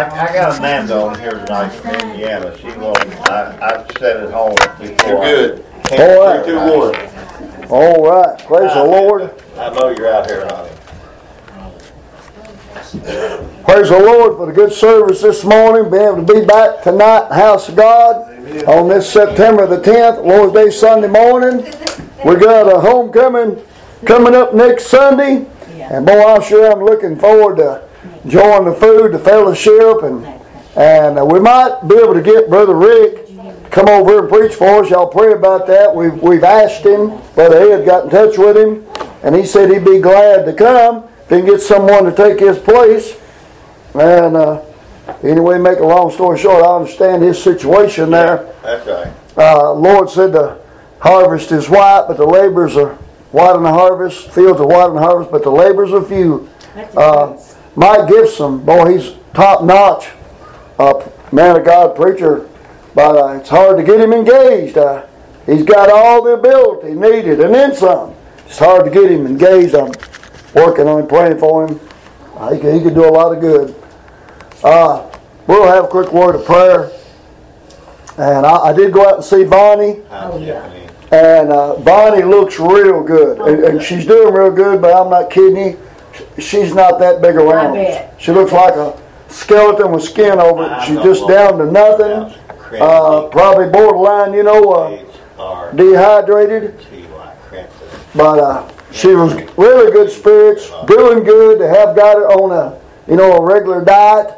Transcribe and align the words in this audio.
I, 0.00 0.28
I 0.28 0.32
got 0.32 0.56
Amanda 0.56 0.94
on 0.94 1.18
here 1.18 1.32
tonight 1.32 1.70
from 1.70 1.92
Indiana. 1.96 2.56
She 2.56 2.68
wanted, 2.68 3.12
I, 3.14 3.58
I've 3.60 3.90
said 3.98 4.22
it 4.22 4.30
home 4.30 4.54
before. 4.78 5.08
You're 5.08 5.24
good. 5.24 5.64
Can't 5.86 6.00
All 6.00 6.24
right. 6.24 6.44
Three, 6.44 6.54
two, 6.54 6.58
one. 6.60 7.68
All 7.68 8.04
right, 8.08 8.38
praise 8.46 8.72
the 8.74 8.84
Lord. 8.84 9.42
I 9.56 9.74
know 9.74 9.88
you're 9.88 10.14
out 10.14 10.30
here, 10.30 10.46
honey. 10.46 10.70
Praise 13.64 13.88
the 13.88 13.98
Lord 13.98 14.36
for 14.36 14.46
the 14.46 14.52
good 14.52 14.72
service 14.72 15.20
this 15.20 15.44
morning. 15.44 15.90
Being 15.90 16.02
able 16.04 16.24
to 16.24 16.32
be 16.32 16.46
back 16.46 16.84
tonight 16.84 17.24
in 17.24 17.28
the 17.30 17.34
house 17.34 17.68
of 17.68 17.74
God 17.74 18.68
on 18.68 18.88
this 18.88 19.12
September 19.12 19.66
the 19.66 19.80
10th, 19.80 20.24
Lord's 20.24 20.52
Day 20.52 20.70
Sunday 20.70 21.08
morning. 21.08 21.64
We 22.24 22.36
got 22.36 22.72
a 22.72 22.78
homecoming 22.78 23.66
coming 24.06 24.36
up 24.36 24.54
next 24.54 24.86
Sunday. 24.86 25.44
And 25.90 26.06
boy, 26.06 26.24
I'm 26.24 26.42
sure 26.42 26.70
I'm 26.70 26.84
looking 26.84 27.18
forward 27.18 27.56
to 27.56 27.87
enjoying 28.28 28.66
the 28.66 28.74
food, 28.74 29.12
the 29.12 29.18
fellowship, 29.18 30.02
and 30.02 30.26
and 30.76 31.18
uh, 31.18 31.24
we 31.24 31.40
might 31.40 31.80
be 31.88 31.96
able 31.96 32.12
to 32.12 32.20
get 32.20 32.50
Brother 32.50 32.74
Rick 32.74 33.26
to 33.26 33.68
come 33.70 33.88
over 33.88 34.20
and 34.20 34.28
preach 34.28 34.54
for 34.54 34.84
us. 34.84 34.90
Y'all 34.90 35.08
pray 35.08 35.32
about 35.32 35.66
that. 35.66 35.92
We've, 35.92 36.14
we've 36.22 36.44
asked 36.44 36.84
him. 36.84 37.20
Brother 37.34 37.56
Ed 37.56 37.84
got 37.84 38.04
in 38.04 38.10
touch 38.10 38.36
with 38.36 38.56
him, 38.56 38.86
and 39.22 39.34
he 39.34 39.44
said 39.44 39.70
he'd 39.70 39.84
be 39.84 39.98
glad 39.98 40.44
to 40.44 40.52
come 40.52 41.08
if 41.24 41.30
he 41.30 41.36
can 41.36 41.46
get 41.46 41.60
someone 41.60 42.04
to 42.04 42.12
take 42.12 42.38
his 42.38 42.58
place. 42.58 43.18
And 43.94 44.36
uh, 44.36 44.62
anyway, 45.24 45.58
make 45.58 45.78
a 45.78 45.86
long 45.86 46.12
story 46.12 46.38
short, 46.38 46.62
I 46.62 46.76
understand 46.76 47.22
his 47.22 47.42
situation 47.42 48.10
there. 48.10 48.54
That's 48.62 48.86
right. 48.86 49.12
Uh, 49.36 49.72
Lord 49.72 50.10
said 50.10 50.32
the 50.32 50.60
harvest 51.00 51.50
is 51.50 51.68
white, 51.68 52.04
but 52.06 52.18
the 52.18 52.26
laborers 52.26 52.76
are 52.76 52.94
white 53.32 53.56
in 53.56 53.62
the 53.62 53.72
harvest. 53.72 54.30
Fields 54.30 54.60
are 54.60 54.66
white 54.66 54.90
in 54.90 54.94
the 54.94 55.00
harvest, 55.02 55.32
but 55.32 55.42
the 55.42 55.50
laborers 55.50 55.92
are 55.92 56.04
few. 56.04 56.48
Uh, 56.94 57.36
Mike 57.78 58.08
Gibson, 58.08 58.58
boy, 58.58 58.98
he's 58.98 59.14
top 59.34 59.62
notch. 59.62 60.08
Uh, 60.80 61.08
man 61.30 61.56
of 61.56 61.64
God 61.64 61.94
preacher, 61.94 62.48
but 62.92 63.16
uh, 63.16 63.38
it's 63.38 63.48
hard 63.48 63.76
to 63.76 63.84
get 63.84 64.00
him 64.00 64.12
engaged. 64.12 64.76
Uh, 64.76 65.06
he's 65.46 65.62
got 65.62 65.88
all 65.88 66.24
the 66.24 66.32
ability 66.32 66.94
needed 66.94 67.40
and 67.40 67.54
then 67.54 67.72
some. 67.72 68.16
It's 68.46 68.58
hard 68.58 68.84
to 68.84 68.90
get 68.90 69.08
him 69.08 69.26
engaged. 69.26 69.76
I'm 69.76 69.92
working 70.54 70.88
on 70.88 71.02
him, 71.02 71.06
praying 71.06 71.38
for 71.38 71.68
him. 71.68 71.80
Uh, 72.34 72.52
he, 72.52 72.60
could, 72.60 72.74
he 72.74 72.80
could 72.80 72.94
do 72.94 73.04
a 73.04 73.10
lot 73.10 73.32
of 73.32 73.40
good. 73.40 73.76
Uh, 74.64 75.08
we'll 75.46 75.68
have 75.68 75.84
a 75.84 75.88
quick 75.88 76.12
word 76.12 76.34
of 76.34 76.44
prayer. 76.44 76.90
And 78.16 78.44
I, 78.44 78.56
I 78.56 78.72
did 78.72 78.92
go 78.92 79.08
out 79.08 79.16
and 79.16 79.24
see 79.24 79.44
Bonnie. 79.44 80.02
Oh, 80.10 80.36
yeah. 80.38 80.64
And 81.12 81.52
uh, 81.52 81.76
Bonnie 81.76 82.24
looks 82.24 82.58
real 82.58 83.04
good, 83.04 83.38
and, 83.38 83.64
and 83.64 83.82
she's 83.82 84.04
doing 84.04 84.34
real 84.34 84.50
good. 84.50 84.82
But 84.82 84.96
I'm 84.96 85.10
not 85.10 85.30
kidding 85.30 85.56
you. 85.56 85.87
Sh- 86.12 86.42
She's 86.42 86.74
not 86.74 86.98
that 87.00 87.20
big 87.22 87.36
around. 87.36 87.74
bet. 87.74 88.14
She 88.18 88.32
looks 88.32 88.52
like 88.52 88.74
a 88.74 88.98
skeleton 89.28 89.92
with 89.92 90.02
skin 90.04 90.38
over 90.40 90.64
it. 90.64 90.82
She's 90.84 91.00
just 91.02 91.26
down 91.28 91.58
to 91.58 91.66
nothing. 91.70 92.34
Uh, 92.80 93.28
probably 93.28 93.68
borderline, 93.70 94.34
you 94.34 94.42
know, 94.42 94.72
uh, 95.38 95.72
dehydrated. 95.72 96.78
T 96.90 97.04
Y 97.06 97.34
Cranston. 97.48 97.88
But 98.14 98.38
uh, 98.38 98.68
she 98.92 99.14
was 99.14 99.34
really 99.56 99.90
good 99.92 100.10
spirits, 100.10 100.70
doing 100.86 101.24
good. 101.24 101.58
To 101.60 101.68
have 101.68 101.96
got 101.96 102.16
her 102.16 102.28
on 102.28 102.50
a, 102.52 102.78
you 103.10 103.16
know, 103.16 103.32
a 103.36 103.42
regular 103.42 103.84
diet, 103.84 104.34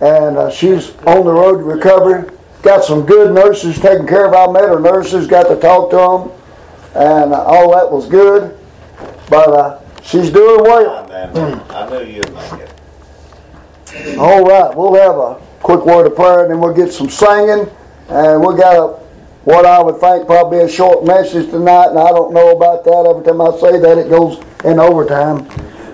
and 0.00 0.36
uh, 0.38 0.50
she's 0.50 0.96
on 1.06 1.24
the 1.24 1.32
road 1.32 1.58
to 1.58 1.64
recovery. 1.64 2.30
Got 2.62 2.84
some 2.84 3.04
good 3.04 3.34
nurses 3.34 3.78
taking 3.78 4.06
care 4.06 4.24
of. 4.26 4.32
her. 4.32 4.38
I 4.38 4.50
met 4.52 4.64
her 4.68 4.80
nurses, 4.80 5.26
got 5.26 5.48
to 5.48 5.56
talk 5.60 5.90
to 5.90 5.96
them, 5.96 6.30
and 6.94 7.34
uh, 7.34 7.42
all 7.44 7.72
that 7.74 7.90
was 7.90 8.08
good. 8.08 8.58
But 9.28 9.48
uh, 9.50 9.80
she's 10.04 10.30
doing 10.30 10.62
well. 10.62 11.10
I 11.70 11.88
knew 11.90 12.04
you'd 12.04 12.32
make 12.32 12.52
it. 12.60 14.18
All 14.18 14.44
right, 14.44 14.74
we'll 14.76 14.94
have 14.94 15.16
a 15.16 15.40
quick 15.62 15.84
word 15.84 16.06
of 16.06 16.14
prayer, 16.16 16.42
and 16.42 16.52
then 16.52 16.60
we'll 16.60 16.74
get 16.74 16.92
some 16.92 17.08
singing, 17.08 17.70
and 18.08 18.40
we 18.40 18.56
got 18.56 18.76
a 18.76 19.04
what 19.44 19.66
I 19.66 19.82
would 19.82 20.00
think 20.00 20.26
probably 20.26 20.60
a 20.60 20.68
short 20.68 21.04
message 21.04 21.50
tonight, 21.50 21.88
and 21.88 21.98
I 21.98 22.08
don't 22.08 22.32
know 22.32 22.56
about 22.56 22.82
that. 22.84 23.06
Every 23.08 23.22
time 23.22 23.42
I 23.42 23.50
say 23.58 23.78
that, 23.78 23.98
it 23.98 24.08
goes 24.08 24.42
in 24.64 24.78
overtime. 24.78 25.44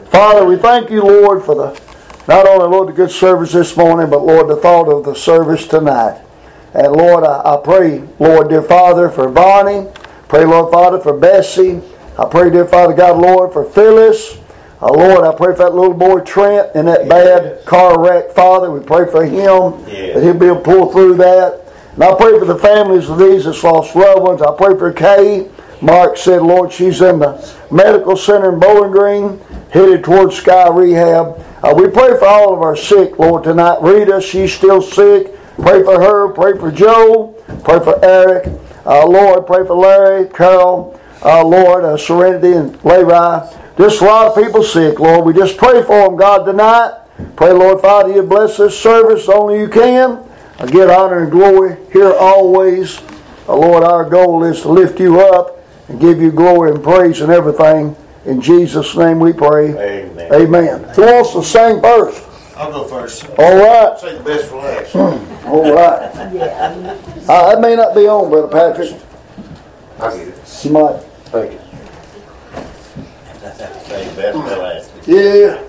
Father, 0.06 0.44
we 0.44 0.56
thank 0.56 0.88
you, 0.88 1.02
Lord, 1.02 1.42
for 1.42 1.56
the 1.56 1.80
not 2.28 2.46
only 2.46 2.68
Lord 2.68 2.88
the 2.88 2.92
good 2.92 3.10
service 3.10 3.52
this 3.52 3.76
morning, 3.76 4.08
but 4.08 4.24
Lord 4.24 4.48
the 4.48 4.56
thought 4.56 4.88
of 4.88 5.04
the 5.04 5.14
service 5.14 5.66
tonight. 5.66 6.22
And 6.74 6.92
Lord, 6.92 7.24
I, 7.24 7.40
I 7.44 7.60
pray, 7.62 8.04
Lord, 8.20 8.50
dear 8.50 8.62
Father, 8.62 9.08
for 9.08 9.28
Bonnie. 9.28 9.90
Pray, 10.28 10.44
Lord 10.44 10.72
Father, 10.72 11.00
for 11.00 11.18
Bessie. 11.18 11.80
I 12.18 12.26
pray, 12.30 12.50
dear 12.50 12.66
Father 12.66 12.94
God, 12.94 13.20
Lord, 13.20 13.52
for 13.52 13.64
Phyllis. 13.64 14.36
Uh, 14.82 14.92
Lord, 14.92 15.24
I 15.24 15.34
pray 15.36 15.52
for 15.54 15.58
that 15.64 15.74
little 15.74 15.94
boy 15.94 16.20
Trent 16.20 16.74
in 16.74 16.86
that 16.86 17.08
bad 17.08 17.64
car 17.66 18.02
wreck, 18.02 18.32
Father. 18.32 18.70
We 18.70 18.80
pray 18.80 19.10
for 19.10 19.24
him 19.24 19.84
Yes. 19.86 20.14
that 20.14 20.22
he'll 20.22 20.34
be 20.34 20.46
able 20.46 20.56
to 20.56 20.62
pull 20.62 20.86
through 20.92 21.14
that. 21.16 21.60
And 21.94 22.04
I 22.04 22.14
pray 22.14 22.38
for 22.38 22.44
the 22.46 22.58
families 22.58 23.08
of 23.10 23.18
these 23.18 23.44
that's 23.44 23.62
lost 23.62 23.94
loved 23.94 24.22
ones. 24.22 24.42
I 24.42 24.54
pray 24.56 24.76
for 24.78 24.92
Kay. 24.92 25.48
Mark 25.82 26.16
said, 26.18 26.42
Lord, 26.42 26.72
she's 26.72 27.00
in 27.00 27.18
the 27.20 27.54
medical 27.70 28.16
center 28.16 28.52
in 28.52 28.60
Bowling 28.60 28.90
Green, 28.90 29.40
headed 29.70 30.04
towards 30.04 30.36
Sky 30.36 30.68
Rehab. 30.68 31.42
Uh, 31.62 31.72
we 31.74 31.88
pray 31.88 32.18
for 32.18 32.26
all 32.26 32.52
of 32.54 32.60
our 32.60 32.76
sick, 32.76 33.18
Lord, 33.18 33.44
tonight. 33.44 33.78
Rita, 33.82 34.20
she's 34.20 34.52
still 34.52 34.82
sick. 34.82 35.34
Pray 35.56 35.82
for 35.82 35.98
her. 36.00 36.28
Pray 36.28 36.58
for 36.58 36.70
Joe. 36.70 37.34
Pray 37.64 37.80
for 37.80 38.02
Eric. 38.04 38.46
Uh, 38.84 39.06
Lord, 39.06 39.46
pray 39.46 39.66
for 39.66 39.74
Larry, 39.76 40.26
Carol, 40.28 40.98
uh, 41.22 41.44
Lord, 41.44 41.84
uh, 41.84 41.96
Serenity, 41.96 42.52
and 42.52 42.72
Levi. 42.84 43.56
Just 43.76 44.00
a 44.00 44.04
lot 44.04 44.26
of 44.26 44.42
people 44.42 44.62
sick, 44.62 44.98
Lord. 45.00 45.24
We 45.24 45.32
just 45.32 45.56
pray 45.56 45.82
for 45.82 46.08
them, 46.08 46.16
God, 46.16 46.44
tonight. 46.44 47.00
Pray, 47.36 47.52
Lord 47.52 47.80
Father, 47.80 48.12
you 48.12 48.22
bless 48.22 48.56
this 48.56 48.78
service 48.78 49.28
only 49.28 49.58
you 49.60 49.68
can. 49.68 50.22
I 50.58 50.66
get 50.66 50.90
honor 50.90 51.22
and 51.22 51.30
glory 51.30 51.76
here 51.92 52.12
always. 52.12 52.98
Uh, 53.48 53.56
Lord, 53.56 53.82
our 53.82 54.08
goal 54.08 54.44
is 54.44 54.62
to 54.62 54.68
lift 54.68 55.00
you 55.00 55.20
up 55.20 55.58
and 55.88 56.00
give 56.00 56.20
you 56.20 56.30
glory 56.30 56.70
and 56.72 56.82
praise 56.82 57.20
and 57.20 57.32
everything. 57.32 57.96
In 58.26 58.40
Jesus' 58.40 58.94
name 58.96 59.18
we 59.18 59.32
pray. 59.32 59.70
Amen. 59.70 60.32
Amen. 60.32 60.84
Who 60.94 61.02
wants 61.02 61.32
to 61.32 61.42
sing 61.42 61.80
first? 61.80 62.26
I'll 62.56 62.70
go 62.70 62.84
first. 62.84 63.26
All 63.38 63.56
right. 63.56 63.98
Say 63.98 64.18
the 64.18 64.22
best 64.22 64.50
for 64.50 64.56
last. 64.56 64.94
All 65.46 65.72
right. 65.72 66.12
Uh, 67.26 67.54
that 67.54 67.60
may 67.60 67.74
not 67.74 67.94
be 67.94 68.06
on, 68.06 68.28
Brother 68.28 68.48
Patrick. 68.48 69.00
I'll 69.98 70.16
get 70.16 70.28
it. 70.28 70.64
You 70.64 70.70
might. 70.72 71.02
Thank 71.30 71.52
you. 71.52 71.60
Say 73.86 74.16
best 74.16 74.36
for 74.36 74.56
last. 74.56 74.90
Yeah. 75.06 75.64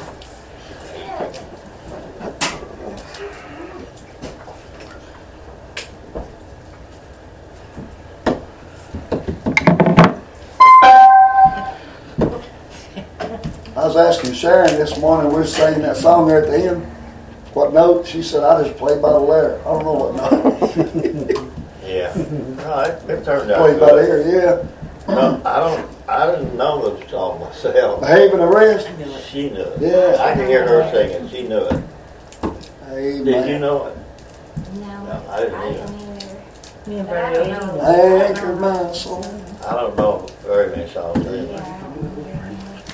I 13.76 13.86
was 13.86 13.96
asking 13.96 14.34
Sharon 14.34 14.66
this 14.76 14.98
morning, 14.98 15.32
we 15.32 15.38
were 15.38 15.46
singing 15.46 15.84
that 15.84 15.98
song 15.98 16.28
there 16.28 16.42
at 16.44 16.50
the 16.50 16.72
end. 16.72 16.84
What 17.54 17.72
note? 17.72 18.08
She 18.08 18.24
said, 18.24 18.44
I 18.44 18.64
just 18.64 18.78
played 18.78 19.00
by 19.00 19.12
the 19.12 19.20
letter. 19.20 19.60
I 19.62 19.64
don't 19.66 19.84
know 19.84 19.94
what 19.94 20.16
note. 20.16 21.48
Yeah. 21.92 22.16
No, 22.62 22.80
it, 22.82 23.10
it 23.10 23.26
turned 23.26 23.52
out 23.52 23.58
played 23.60 23.80
by 23.80 23.92
the 23.94 24.02
ear, 24.02 24.24
No, 24.24 24.71
I 25.52 25.60
don't, 25.60 25.90
I 26.08 26.32
didn't 26.32 26.56
know 26.56 26.96
the 26.96 27.08
song 27.10 27.40
yeah. 27.42 27.46
myself. 27.48 28.00
Behaving 28.00 28.40
the 28.40 28.48
rest. 28.48 28.88
She 29.30 29.50
knew 29.50 29.62
it. 29.62 29.82
Yeah. 29.82 30.16
I 30.24 30.34
could 30.36 30.48
hear 30.48 30.66
her 30.68 30.90
singing. 30.92 31.28
She 31.30 31.48
knew 31.48 31.66
it. 31.66 31.84
Amen. 32.90 33.26
Did 33.26 33.50
you 33.50 33.60
know 33.60 33.88
it? 33.88 33.98
No, 34.76 35.04
No, 35.04 35.26
I 35.30 35.40
didn't 35.42 35.56
I 35.56 35.68
either. 35.70 35.78
don't 35.86 35.96
either. 36.00 36.42
Me 36.88 36.98
and 37.00 37.08
But 37.08 37.18
I 37.18 37.34
Brother 37.34 37.50
don't 37.50 37.80
Eddie. 37.80 38.10
know. 38.10 38.22
Anchor 38.26 38.56
my 38.56 38.92
soul. 38.94 39.26
I 39.68 39.74
don't 39.74 39.96
know 39.98 40.26
very 40.44 40.70
many 40.76 40.90
songs. 40.90 41.24
Yeah, 41.26 41.32
anyway. 41.32 41.56
I 41.60 41.64
don't 41.82 42.02
know 42.02 42.24
very 42.24 42.54
much. 42.56 42.86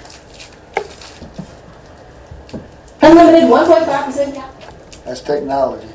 Unlimited 3.03 3.49
1.5% 3.49 5.05
That's 5.05 5.21
technology. 5.21 5.87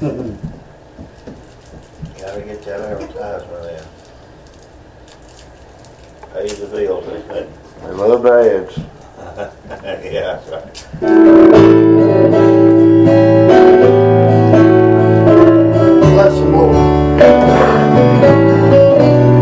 Mhm. 0.00 0.36
Gotta 2.20 2.40
get 2.42 2.62
that 2.64 2.80
advertisement 2.80 3.70
in. 3.70 3.95
Pay 6.36 6.48
the 6.48 6.66
bills, 6.66 7.06
isn't 7.06 7.30
it? 7.30 7.48
I 7.82 7.88
love 7.92 8.26
ads. 8.26 8.76
Yeah, 10.04 10.38
that's 10.44 10.48
right. 10.50 11.86
Bless 15.06 16.34
the 16.34 16.44
Lord. 16.46 16.76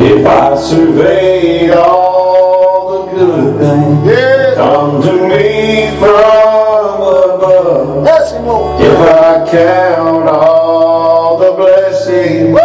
If 0.03 0.27
I 0.27 0.57
surveyed 0.61 1.71
all 1.71 3.07
the 3.07 3.13
good 3.13 3.59
things 3.61 4.07
Yeah. 4.11 4.55
come 4.57 5.03
to 5.03 5.13
me 5.29 5.97
from 5.99 7.01
above, 7.03 8.03
Bless 8.03 8.33
him, 8.33 8.47
Lord. 8.47 8.81
if 8.81 8.99
I 8.99 9.47
count 9.51 10.29
all 10.29 11.39
the 11.39 11.53
blessings 11.53 12.59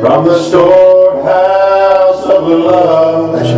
from 0.00 0.24
the 0.26 0.38
storehouse 0.38 2.24
of 2.26 2.42
love, 2.48 2.99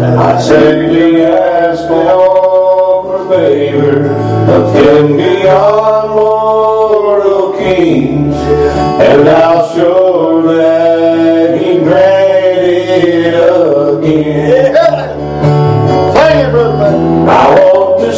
I 0.04 0.40
simply 0.40 1.22
ask 1.22 1.86
for 1.86 3.28
favor 3.28 4.06
of 4.50 4.74
him 4.74 5.16
beyond 5.16 6.10
mortal 6.10 7.52
kings, 7.52 8.34
and 8.34 9.28
I'll 9.28 9.72
show 9.76 10.42
that 10.42 11.60
He 11.60 11.78
granted 11.78 13.34
again. 13.98 14.74
Sing 16.12 16.38
it. 16.38 16.56
I 17.28 17.54
want 17.60 18.00
to 18.00 18.12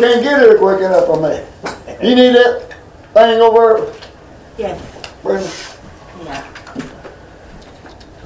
Lord 0.00 0.12
can't 0.12 0.22
get 0.22 0.40
here 0.40 0.58
quick 0.58 0.80
enough 0.80 1.06
for 1.06 1.20
me. 1.20 2.08
You 2.08 2.14
need 2.14 2.34
that 2.34 2.72
thing 3.14 3.40
over, 3.40 3.92
Yes. 4.56 4.80
Brenda? 5.22 5.50
Yeah. 6.24 6.44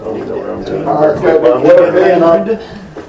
All 0.00 0.12
right, 0.12 1.22
got 1.22 1.32
to 1.32 1.60
plug 1.60 1.94
it 1.94 2.12
in. 2.12 2.22
I 2.22 2.44
don't 2.44 2.46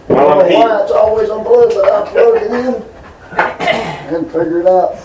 know 0.07 0.59
why 0.59 0.81
it's 0.83 0.91
always 0.91 1.29
unplugged, 1.29 1.73
but 1.73 1.91
I 1.91 2.09
plug 2.09 2.35
it 2.41 2.51
in 2.51 4.15
and 4.15 4.25
figure 4.27 4.59
it 4.61 4.67
out. 4.67 4.95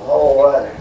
All 0.00 0.52
right. 0.52 0.72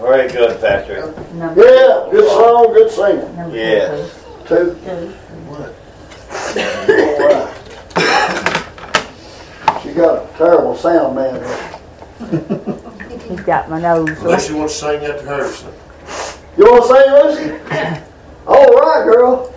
Very 0.00 0.28
good, 0.28 0.60
Patrick. 0.60 1.32
Number 1.34 1.62
Yeah, 1.64 2.08
good 2.10 2.28
song, 2.28 2.72
good 2.74 2.90
singing. 2.90 3.36
Number 3.36 3.56
Yes. 3.56 4.20
Two. 4.46 4.76
two. 4.84 5.12
All 5.50 5.56
right. 5.56 7.54
She 9.84 9.92
got 9.92 10.23
a 10.23 10.23
terrible 10.36 10.76
sound 10.76 11.16
man. 11.16 11.80
He's 13.28 13.40
got 13.40 13.68
my 13.70 13.80
nose. 13.80 14.08
Unless 14.20 14.48
you 14.48 14.56
want 14.56 14.70
to 14.70 14.76
sing 14.76 15.04
after 15.04 15.26
her. 15.26 15.48
so. 15.50 15.72
You 16.56 16.64
want 16.64 16.82
to 16.84 16.88
sing, 16.94 17.48
Lucy? 17.48 17.50
All 18.46 18.74
right, 18.74 19.04
girl. 19.04 19.54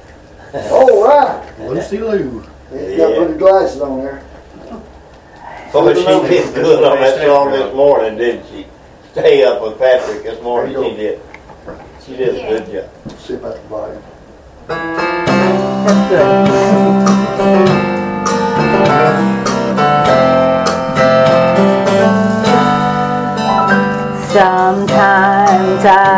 All 0.72 1.04
right. 1.06 1.60
Lucy 1.60 1.98
Lou. 2.00 2.44
You 2.72 2.98
got 2.98 3.10
to 3.10 3.16
put 3.16 3.30
your 3.30 3.38
glasses 3.38 3.82
on 3.82 4.00
there. 4.00 4.24
Boy, 5.74 5.94
she 5.94 6.04
did 6.04 6.54
good 6.56 6.84
on 6.84 6.98
that 7.02 7.26
song 7.26 7.52
this 7.52 7.74
morning, 7.76 8.18
didn't 8.18 8.48
she? 8.50 8.66
Stay 9.12 9.44
up 9.44 9.62
with 9.62 9.78
Patrick 9.78 10.24
this 10.24 10.42
morning, 10.42 10.74
you 10.74 10.84
she 10.84 10.96
did. 10.96 11.22
She 12.06 12.16
did 12.16 12.36
a 12.36 12.48
good 12.48 12.72
job. 12.72 12.90
See 13.20 13.34
about 13.34 13.56
the 13.56 13.62
volume. 13.68 14.04
That's 18.88 19.27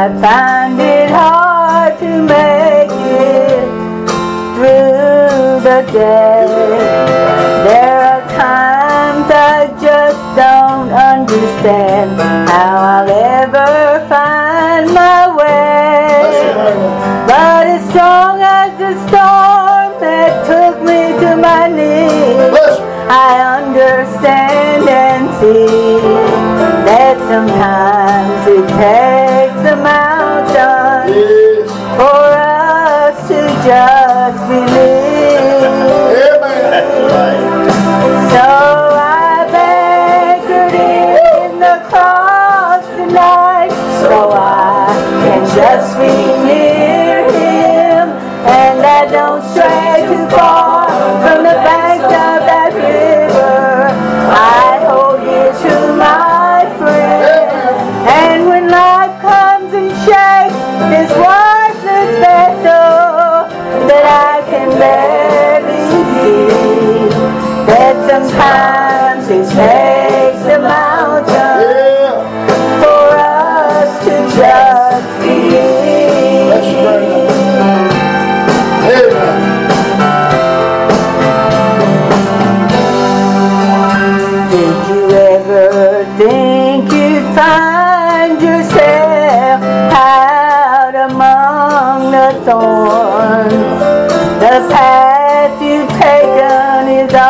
I 0.10 0.22
find 0.22 0.80
it 0.82 1.12
hard 1.12 2.00
to 2.00 2.22
make 2.24 2.90
it 2.90 3.68
through 4.56 5.62
the 5.62 5.92
day. 5.94 6.39
Just 45.56 45.98
be 45.98 46.08
near 46.46 46.69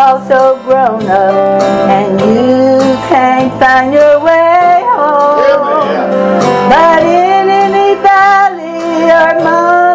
also 0.09 0.57
grown 0.63 1.05
up, 1.05 1.61
and 1.87 2.19
you 2.19 2.79
can't 3.09 3.51
find 3.59 3.93
your 3.93 4.19
way 4.19 4.81
home. 4.97 5.85
But 6.67 7.03
in 7.03 7.47
any 7.47 7.93
valley 8.01 9.05
or 9.05 9.37
amongst 9.37 9.88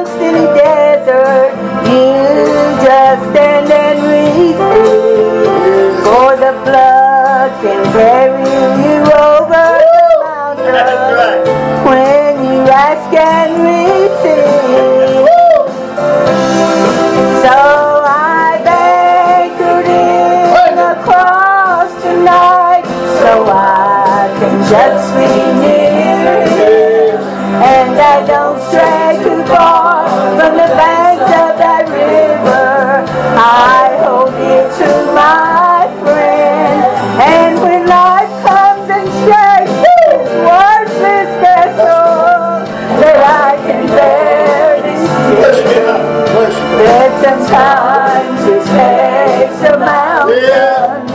Sometimes 47.55 48.43
it 48.49 48.65
takes 48.67 49.61
a 49.71 49.79
mountain 49.79 51.07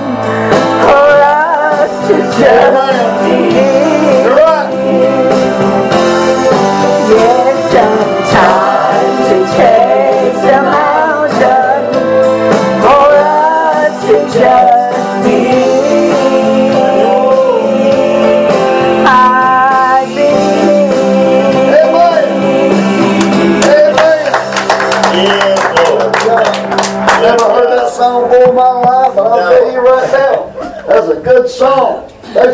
for 0.84 1.10
us 1.20 2.08
to 2.08 2.16
just 2.40 3.24
believe. 3.28 3.79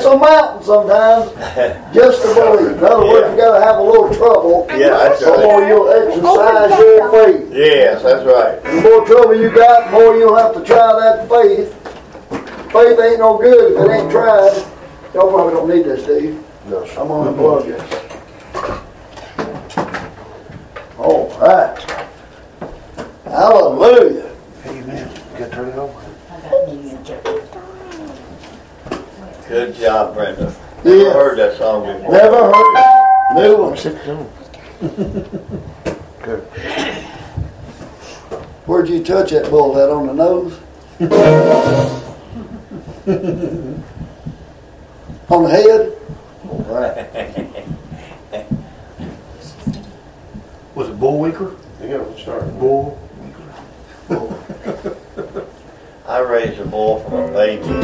Takes 0.05 0.15
a 0.15 0.19
mountain 0.19 0.63
sometimes 0.63 1.31
just 1.93 2.21
to 2.21 2.27
believe. 2.35 2.77
In 2.77 2.83
other 2.83 3.07
words, 3.07 3.31
you 3.31 3.37
gotta 3.37 3.65
have 3.65 3.79
a 3.79 3.81
little 3.81 4.13
trouble 4.13 4.67
Yeah, 4.69 4.89
that's 4.89 5.19
the 5.19 5.31
more 5.31 5.61
right. 5.61 5.67
you'll 5.67 5.89
exercise 5.89 6.79
your 6.79 7.11
faith. 7.11 7.51
Yes, 7.51 8.03
that's 8.03 8.23
right. 8.25 8.61
The 8.63 8.81
more 8.81 9.05
trouble 9.07 9.35
you 9.35 9.49
got, 9.49 9.85
the 9.85 9.91
more 9.97 10.15
you'll 10.15 10.35
have 10.37 10.53
to 10.53 10.63
try 10.63 10.93
that 10.99 11.27
faith. 11.27 11.73
Faith 12.71 12.99
ain't 12.99 13.19
no 13.19 13.37
good 13.39 13.71
if 13.71 13.79
it 13.79 13.91
ain't 13.91 14.11
tried. 14.11 14.53
Y'all 15.15 15.31
probably 15.31 15.53
don't 15.53 15.69
need 15.69 15.85
this, 15.85 16.05
do 16.05 16.19
you? 16.21 16.43
No, 16.67 16.83
I'm 16.83 17.07
gonna 17.07 17.31
unplug 17.31 17.65
it. 17.67 17.81
All 20.99 21.29
right. 21.39 21.79
Hallelujah. 23.25 24.35
Amen. 24.67 25.09
You 25.33 25.39
gotta 25.39 25.51
turn 25.51 25.69
it 25.69 25.75
over. 25.75 26.04
Good 29.47 29.75
job, 29.75 30.15
Brenda. 30.15 30.53
Never 30.83 30.97
Yeah. 30.97 31.13
heard 31.13 31.37
that 31.37 31.57
song 31.57 31.85
before. 31.85 32.11
Never 32.11 32.51
heard 32.51 32.77
it. 32.77 32.85
New 33.35 33.57
one. 33.63 33.77
Sit 33.77 34.05
down. 34.05 34.27
Good. 36.23 36.41
Where'd 38.65 38.89
you 38.89 39.03
touch 39.03 39.29
that 39.31 39.49
bull 39.51 39.75
head 39.75 39.89
on 39.89 40.07
the 40.07 40.13
nose? 40.13 40.57
on 45.29 45.43
the 45.43 45.49
head? 45.49 45.93
All 46.49 46.65
right. 46.67 46.95
Was 50.75 50.89
it 50.89 50.99
Bullwinker? 50.99 51.55
Yeah, 51.81 51.97
let's 51.97 52.21
start. 52.21 52.59
Bull. 52.59 52.97
I 56.07 56.19
raised 56.19 56.59
a 56.59 56.65
bull 56.65 56.99
from 56.99 57.13
a 57.13 57.27
baby. 57.31 57.63
That's 57.63 57.81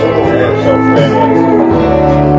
a 0.00 0.06
little. 0.06 0.24
They're 0.24 0.64
so 0.64 0.72
friendly. 0.74 2.33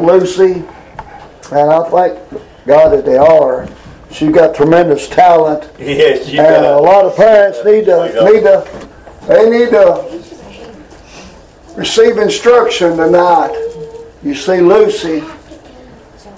Lucy, 0.00 0.64
and 1.52 1.70
I 1.70 1.88
thank 1.90 2.18
God 2.66 2.90
that 2.90 3.04
they 3.04 3.16
are. 3.16 3.68
She's 4.10 4.32
got 4.32 4.54
tremendous 4.54 5.08
talent, 5.08 5.70
Yes, 5.78 6.28
you 6.28 6.40
and 6.40 6.66
a 6.66 6.76
lot 6.76 7.04
of 7.04 7.16
parents 7.16 7.64
need 7.64 7.84
to, 7.86 8.06
need 8.32 8.42
to, 8.42 8.88
they 9.28 9.48
need 9.48 9.70
to 9.70 10.20
receive 11.76 12.18
instruction 12.18 12.96
tonight. 12.96 13.54
You 14.22 14.34
see 14.34 14.60
Lucy, 14.60 15.22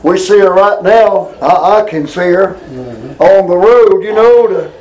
we 0.02 0.18
see 0.18 0.38
her 0.38 0.52
right 0.52 0.82
now, 0.82 1.28
I, 1.40 1.80
I 1.80 1.88
can 1.88 2.06
see 2.06 2.20
her 2.20 2.56
on 3.18 3.48
the 3.48 3.56
road, 3.56 4.02
you 4.02 4.14
know, 4.14 4.46
to, 4.48 4.72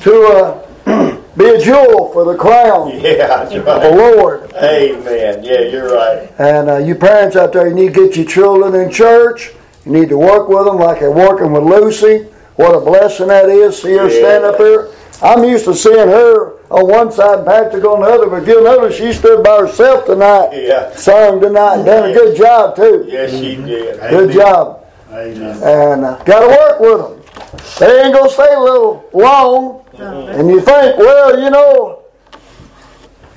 to, 0.00 0.22
uh, 0.28 0.71
be 1.36 1.46
a 1.46 1.60
jewel 1.60 2.12
for 2.12 2.24
the 2.24 2.36
crown 2.36 2.90
Yeah, 3.00 3.26
that's 3.26 3.54
of 3.54 3.64
the. 3.64 3.90
Lord. 3.90 4.52
Amen. 4.54 5.42
Yeah, 5.42 5.60
you're 5.60 5.94
right. 5.94 6.30
And 6.38 6.68
uh, 6.70 6.76
you 6.78 6.94
parents 6.94 7.36
out 7.36 7.52
there, 7.52 7.68
you 7.68 7.74
need 7.74 7.94
to 7.94 8.06
get 8.06 8.16
your 8.16 8.26
children 8.26 8.74
in 8.74 8.90
church. 8.90 9.52
You 9.86 9.92
need 9.92 10.08
to 10.10 10.18
work 10.18 10.48
with 10.48 10.66
them 10.66 10.76
like 10.76 11.00
they're 11.00 11.10
working 11.10 11.52
with 11.52 11.62
Lucy. 11.62 12.28
What 12.56 12.74
a 12.74 12.80
blessing 12.80 13.28
that 13.28 13.48
is. 13.48 13.80
See 13.80 13.96
her 13.96 14.10
stand 14.10 14.44
up 14.44 14.58
here. 14.58 14.90
I'm 15.22 15.44
used 15.44 15.64
to 15.66 15.74
seeing 15.74 16.08
her 16.08 16.58
on 16.68 16.88
one 16.88 17.12
side 17.12 17.38
and 17.38 17.46
Patrick 17.46 17.84
on 17.84 18.00
the 18.00 18.06
other, 18.06 18.28
but 18.28 18.42
if 18.42 18.48
you'll 18.48 18.64
notice 18.64 18.96
she 18.96 19.12
stood 19.12 19.44
by 19.44 19.60
herself 19.60 20.04
tonight. 20.04 20.50
Yeah. 20.52 20.94
Sung 20.96 21.40
tonight. 21.40 21.84
Done 21.84 22.10
a 22.10 22.14
good 22.14 22.36
job, 22.36 22.74
too. 22.76 23.04
Yes, 23.08 23.30
she 23.30 23.56
did. 23.56 24.00
Good 24.10 24.32
job. 24.32 24.84
Amen. 25.10 25.62
And 25.62 26.04
uh, 26.04 26.22
got 26.24 26.40
to 26.40 26.48
work 26.48 26.80
with 26.80 26.98
them. 26.98 27.21
They 27.78 28.02
ain't 28.02 28.14
going 28.14 28.28
to 28.28 28.34
stay 28.34 28.54
a 28.54 28.60
little 28.60 29.08
long. 29.12 29.84
Uh-huh. 29.94 30.38
And 30.38 30.48
you 30.48 30.60
think, 30.60 30.98
well, 30.98 31.40
you 31.40 31.50
know, 31.50 32.02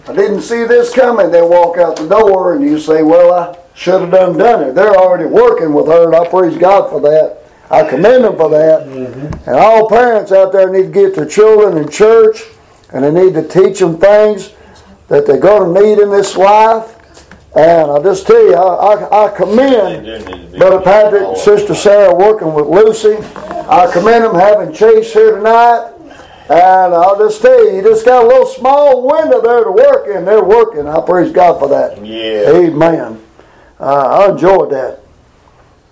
I 0.08 0.14
didn't 0.14 0.42
see 0.42 0.66
this 0.66 0.94
coming. 0.94 1.32
They 1.32 1.42
walk 1.42 1.78
out 1.78 1.96
the 1.98 2.08
door 2.08 2.56
and 2.56 2.64
you 2.64 2.80
say, 2.80 3.02
well, 3.02 3.34
I 3.34 3.58
should 3.76 4.02
have 4.02 4.12
done 4.12 4.38
done 4.38 4.64
it. 4.64 4.76
They're 4.76 4.96
already 4.96 5.26
working 5.26 5.74
with 5.74 5.88
her, 5.88 6.06
and 6.06 6.16
I 6.16 6.28
praise 6.28 6.58
God 6.58 6.90
for 6.90 7.02
that. 7.02 7.40
I 7.70 7.88
commend 7.88 8.24
them 8.24 8.38
for 8.38 8.50
that. 8.50 8.88
Mm-hmm. 8.88 9.50
And 9.50 9.56
all 9.60 9.90
parents 9.90 10.32
out 10.32 10.52
there 10.52 10.72
need 10.72 10.84
to 10.84 10.92
get 10.92 11.16
their 11.16 11.26
children 11.26 11.78
in 11.78 11.90
church, 11.90 12.44
and 12.94 13.04
they 13.04 13.12
need 13.12 13.34
to 13.34 13.48
teach 13.48 13.80
them 13.80 13.98
things 13.98 14.54
that 15.08 15.26
they're 15.26 15.40
going 15.40 15.74
to 15.74 15.82
need 15.82 16.00
in 16.00 16.10
this 16.10 16.38
life. 16.38 16.95
And 17.56 17.90
I 17.92 18.04
just 18.04 18.28
tell 18.28 18.42
you, 18.46 18.54
I, 18.56 18.96
I, 18.96 19.26
I 19.28 19.36
commend 19.36 20.06
They 20.06 20.20
do 20.20 20.26
need 20.26 20.46
to 20.48 20.52
be- 20.52 20.58
Brother 20.58 20.82
Patrick 20.82 21.24
and 21.24 21.38
Sister 21.38 21.74
Sarah 21.74 22.14
working 22.14 22.54
with 22.54 22.66
Lucy. 22.68 23.16
I 23.36 23.90
commend 23.92 24.26
them 24.26 24.36
having 24.36 24.74
Chase 24.74 25.14
here 25.14 25.38
tonight. 25.38 25.94
And 26.48 26.94
I'll 26.94 27.18
just 27.18 27.42
tell 27.42 27.66
you, 27.66 27.78
you 27.78 27.82
just 27.82 28.06
got 28.06 28.24
a 28.24 28.28
little 28.28 28.46
small 28.46 29.08
window 29.08 29.42
there 29.42 29.64
to 29.64 29.72
work 29.72 30.08
in. 30.08 30.26
They're 30.26 30.44
working. 30.44 30.88
I 30.88 31.00
praise 31.02 31.32
God 31.32 31.58
for 31.60 31.68
that. 31.70 32.06
Yeah. 32.06 32.52
Amen. 32.52 33.22
Uh, 33.80 34.26
I 34.28 34.32
enjoyed 34.32 34.72
that. 34.72 35.00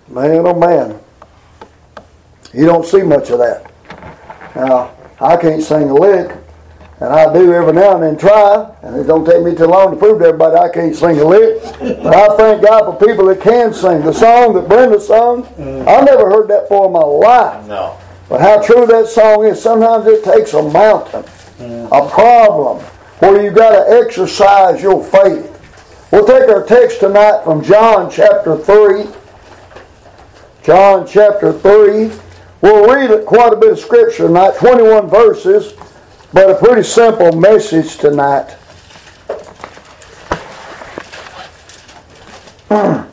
Man, 0.09 0.45
oh 0.45 0.53
man. 0.53 0.99
You 2.53 2.65
don't 2.65 2.85
see 2.85 3.01
much 3.01 3.31
of 3.31 3.39
that. 3.39 3.71
Now, 4.55 4.91
I 5.19 5.37
can't 5.37 5.63
sing 5.63 5.89
a 5.89 5.93
lick, 5.93 6.37
and 7.03 7.11
I 7.11 7.33
do 7.33 7.51
every 7.51 7.73
now 7.73 7.95
and 7.95 8.03
then 8.03 8.17
try, 8.17 8.73
and 8.81 8.95
it 8.95 9.03
don't 9.03 9.25
take 9.25 9.43
me 9.43 9.53
too 9.53 9.65
long 9.65 9.91
to 9.91 9.97
prove 9.97 10.19
to 10.19 10.27
everybody 10.27 10.55
I 10.55 10.69
can't 10.69 10.95
sing 10.95 11.19
a 11.19 11.25
lick. 11.25 11.61
But 11.61 12.15
I 12.15 12.37
thank 12.37 12.63
God 12.63 12.97
for 12.97 13.05
people 13.05 13.25
that 13.25 13.41
can 13.41 13.73
sing. 13.73 14.03
The 14.03 14.13
song 14.13 14.53
that 14.53 14.69
Brenda 14.69 15.01
sung, 15.01 15.43
mm. 15.43 15.81
I 15.85 15.99
never 16.05 16.29
heard 16.29 16.47
that 16.47 16.69
before 16.69 16.85
in 16.85 16.93
my 16.93 16.99
life. 17.01 17.67
No. 17.67 17.99
But 18.29 18.39
how 18.39 18.61
true 18.61 18.85
that 18.85 19.07
song 19.07 19.45
is, 19.45 19.61
sometimes 19.61 20.07
it 20.07 20.23
takes 20.23 20.53
a 20.53 20.63
mountain, 20.63 21.23
mm. 21.59 21.87
a 21.87 22.09
problem, 22.09 22.81
where 23.19 23.43
you 23.43 23.51
got 23.51 23.71
to 23.71 23.99
exercise 23.99 24.81
your 24.81 25.03
faith. 25.03 25.49
We'll 26.13 26.25
take 26.25 26.47
our 26.47 26.65
text 26.65 27.01
tonight 27.01 27.43
from 27.43 27.61
John 27.65 28.09
chapter 28.09 28.55
3. 28.55 29.07
John 30.63 31.05
chapter 31.05 31.51
3. 31.51 32.11
We'll 32.61 32.87
read 32.87 33.25
quite 33.25 33.51
a 33.51 33.57
bit 33.57 33.73
of 33.73 33.79
scripture 33.79 34.27
tonight, 34.27 34.55
21 34.55 35.09
verses, 35.09 35.73
but 36.33 36.49
a 36.49 36.55
pretty 36.55 36.81
simple 36.83 37.31
message 37.33 37.97
tonight. 37.97 38.57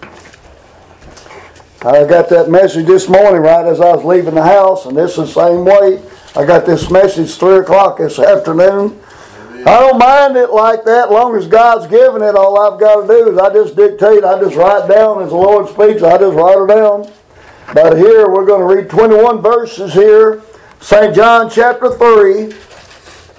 I 1.83 2.05
got 2.05 2.31
that 2.31 2.49
message 2.49 2.87
this 2.87 3.09
morning 3.11 3.43
right 3.43 3.67
as 3.67 3.81
I 3.81 3.95
was 3.95 4.05
leaving 4.05 4.35
the 4.35 4.43
house, 4.43 4.87
and 4.87 4.97
this 4.97 5.19
is 5.19 5.35
the 5.35 5.49
same 5.49 5.67
way. 5.67 6.03
I 6.35 6.47
got 6.47 6.65
this 6.65 6.91
message 6.91 7.35
3 7.35 7.59
o'clock 7.59 7.99
this 7.99 8.19
afternoon. 8.19 8.99
I 9.67 9.79
don't 9.81 9.99
mind 9.99 10.37
it 10.39 10.51
like 10.51 10.85
that, 10.85 11.11
long 11.11 11.37
as 11.37 11.47
God's 11.47 11.87
given 11.87 12.23
it. 12.23 12.35
All 12.35 12.59
I've 12.59 12.81
got 12.81 13.03
to 13.03 13.07
do 13.07 13.31
is 13.31 13.37
I 13.39 13.53
just 13.53 13.77
dictate, 13.77 14.25
I 14.25 14.41
just 14.41 14.57
write 14.57 14.89
down 14.89 15.23
as 15.23 15.29
the 15.29 15.37
Lord 15.37 15.69
speaks, 15.69 16.03
I 16.03 16.17
just 16.17 16.35
write 16.35 16.57
it 16.59 16.69
down. 16.69 17.11
But 17.75 17.99
here 17.99 18.31
we're 18.31 18.47
going 18.47 18.67
to 18.67 18.75
read 18.75 18.89
21 18.89 19.43
verses 19.43 19.93
here. 19.93 20.43
St. 20.81 21.15
John 21.15 21.51
chapter 21.51 21.91
3, 21.91 22.55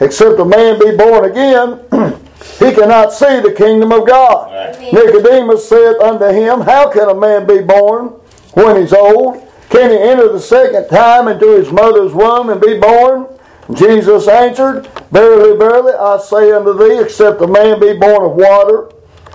except 0.00 0.40
a 0.40 0.44
man 0.44 0.78
be 0.78 0.96
born 0.96 1.30
again, 1.30 1.80
he 2.58 2.72
cannot 2.72 3.12
see 3.12 3.40
the 3.40 3.54
kingdom 3.56 3.92
of 3.92 4.06
God. 4.06 4.50
Nicodemus 4.92 5.68
said 5.68 5.96
unto 5.96 6.26
him, 6.26 6.60
How 6.60 6.90
can 6.90 7.08
a 7.08 7.14
man 7.14 7.46
be 7.46 7.60
born 7.60 8.08
when 8.54 8.76
he's 8.80 8.92
old? 8.92 9.40
Can 9.70 9.90
he 9.90 9.96
enter 9.96 10.32
the 10.32 10.40
second 10.40 10.88
time 10.88 11.28
into 11.28 11.56
his 11.56 11.72
mother's 11.72 12.12
womb 12.12 12.50
and 12.50 12.60
be 12.60 12.78
born? 12.78 13.26
Jesus 13.72 14.28
answered, 14.28 14.86
Verily, 15.10 15.56
verily, 15.56 15.94
I 15.94 16.18
say 16.18 16.52
unto 16.52 16.76
thee, 16.76 17.00
except 17.00 17.40
a 17.40 17.46
man 17.46 17.80
be 17.80 17.94
born 17.94 18.30
of 18.30 18.36
water 18.36 18.90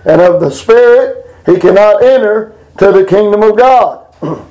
and 0.06 0.22
of 0.22 0.40
the 0.40 0.50
Spirit, 0.52 1.26
he 1.46 1.58
cannot 1.60 2.04
enter 2.04 2.56
to 2.78 2.92
the 2.92 3.04
kingdom 3.04 3.44
of 3.44 3.58
God. 3.58 4.06
now, 4.22 4.48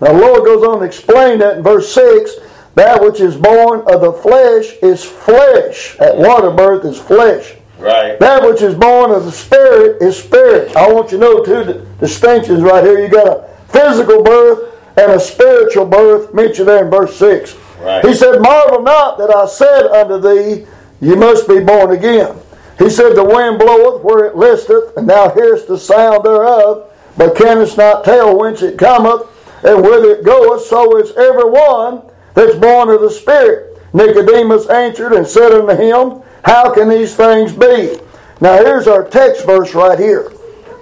the 0.00 0.12
Lord 0.12 0.44
goes 0.44 0.62
on 0.62 0.78
to 0.78 0.84
explain 0.84 1.40
that 1.40 1.58
in 1.58 1.62
verse 1.62 1.92
6 1.92 2.36
that 2.74 3.00
which 3.00 3.20
is 3.20 3.36
born 3.36 3.80
of 3.86 4.00
the 4.00 4.12
flesh 4.12 4.72
is 4.82 5.04
flesh. 5.04 5.96
At 6.00 6.16
water 6.16 6.50
birth 6.50 6.84
is 6.84 6.98
flesh. 6.98 7.54
Right. 7.78 8.18
That 8.18 8.42
which 8.42 8.62
is 8.62 8.74
born 8.74 9.10
of 9.10 9.24
the 9.24 9.32
Spirit 9.32 10.00
is 10.02 10.16
spirit. 10.16 10.74
I 10.76 10.90
want 10.92 11.12
you 11.12 11.18
to 11.18 11.24
know 11.24 11.44
two 11.44 11.86
distinctions 12.00 12.62
right 12.62 12.82
here. 12.82 12.98
You 12.98 13.08
got 13.08 13.26
a 13.26 13.48
physical 13.68 14.22
birth 14.22 14.74
and 14.96 15.12
a 15.12 15.20
spiritual 15.20 15.86
birth 15.86 16.32
mentioned 16.34 16.68
there 16.68 16.84
in 16.84 16.90
verse 16.90 17.16
6. 17.16 17.56
Right. 17.80 18.04
He 18.04 18.14
said, 18.14 18.40
Marvel 18.40 18.82
not 18.82 19.18
that 19.18 19.34
I 19.34 19.46
said 19.46 19.86
unto 19.88 20.18
thee, 20.18 20.66
You 21.00 21.16
must 21.16 21.48
be 21.48 21.60
born 21.60 21.92
again. 21.92 22.38
He 22.78 22.90
said, 22.90 23.14
The 23.14 23.24
wind 23.24 23.58
bloweth 23.58 24.02
where 24.02 24.24
it 24.24 24.36
listeth, 24.36 24.96
and 24.96 25.08
thou 25.08 25.30
hearest 25.30 25.68
the 25.68 25.78
sound 25.78 26.24
thereof, 26.24 26.90
but 27.16 27.36
canst 27.36 27.76
not 27.76 28.04
tell 28.04 28.38
whence 28.38 28.62
it 28.62 28.78
cometh, 28.78 29.22
and 29.64 29.82
whither 29.82 30.12
it 30.12 30.24
goeth. 30.24 30.64
So 30.64 30.96
is 30.98 31.14
every 31.16 31.50
one 31.50 32.02
that's 32.34 32.56
born 32.56 32.90
of 32.90 33.00
the 33.00 33.10
Spirit. 33.10 33.78
Nicodemus 33.92 34.68
answered 34.68 35.12
and 35.12 35.26
said 35.26 35.52
unto 35.52 35.74
him, 35.80 36.22
How 36.44 36.72
can 36.74 36.88
these 36.88 37.14
things 37.14 37.52
be? 37.52 37.96
Now 38.40 38.58
here's 38.58 38.88
our 38.88 39.08
text 39.08 39.46
verse 39.46 39.74
right 39.74 39.98
here. 39.98 40.32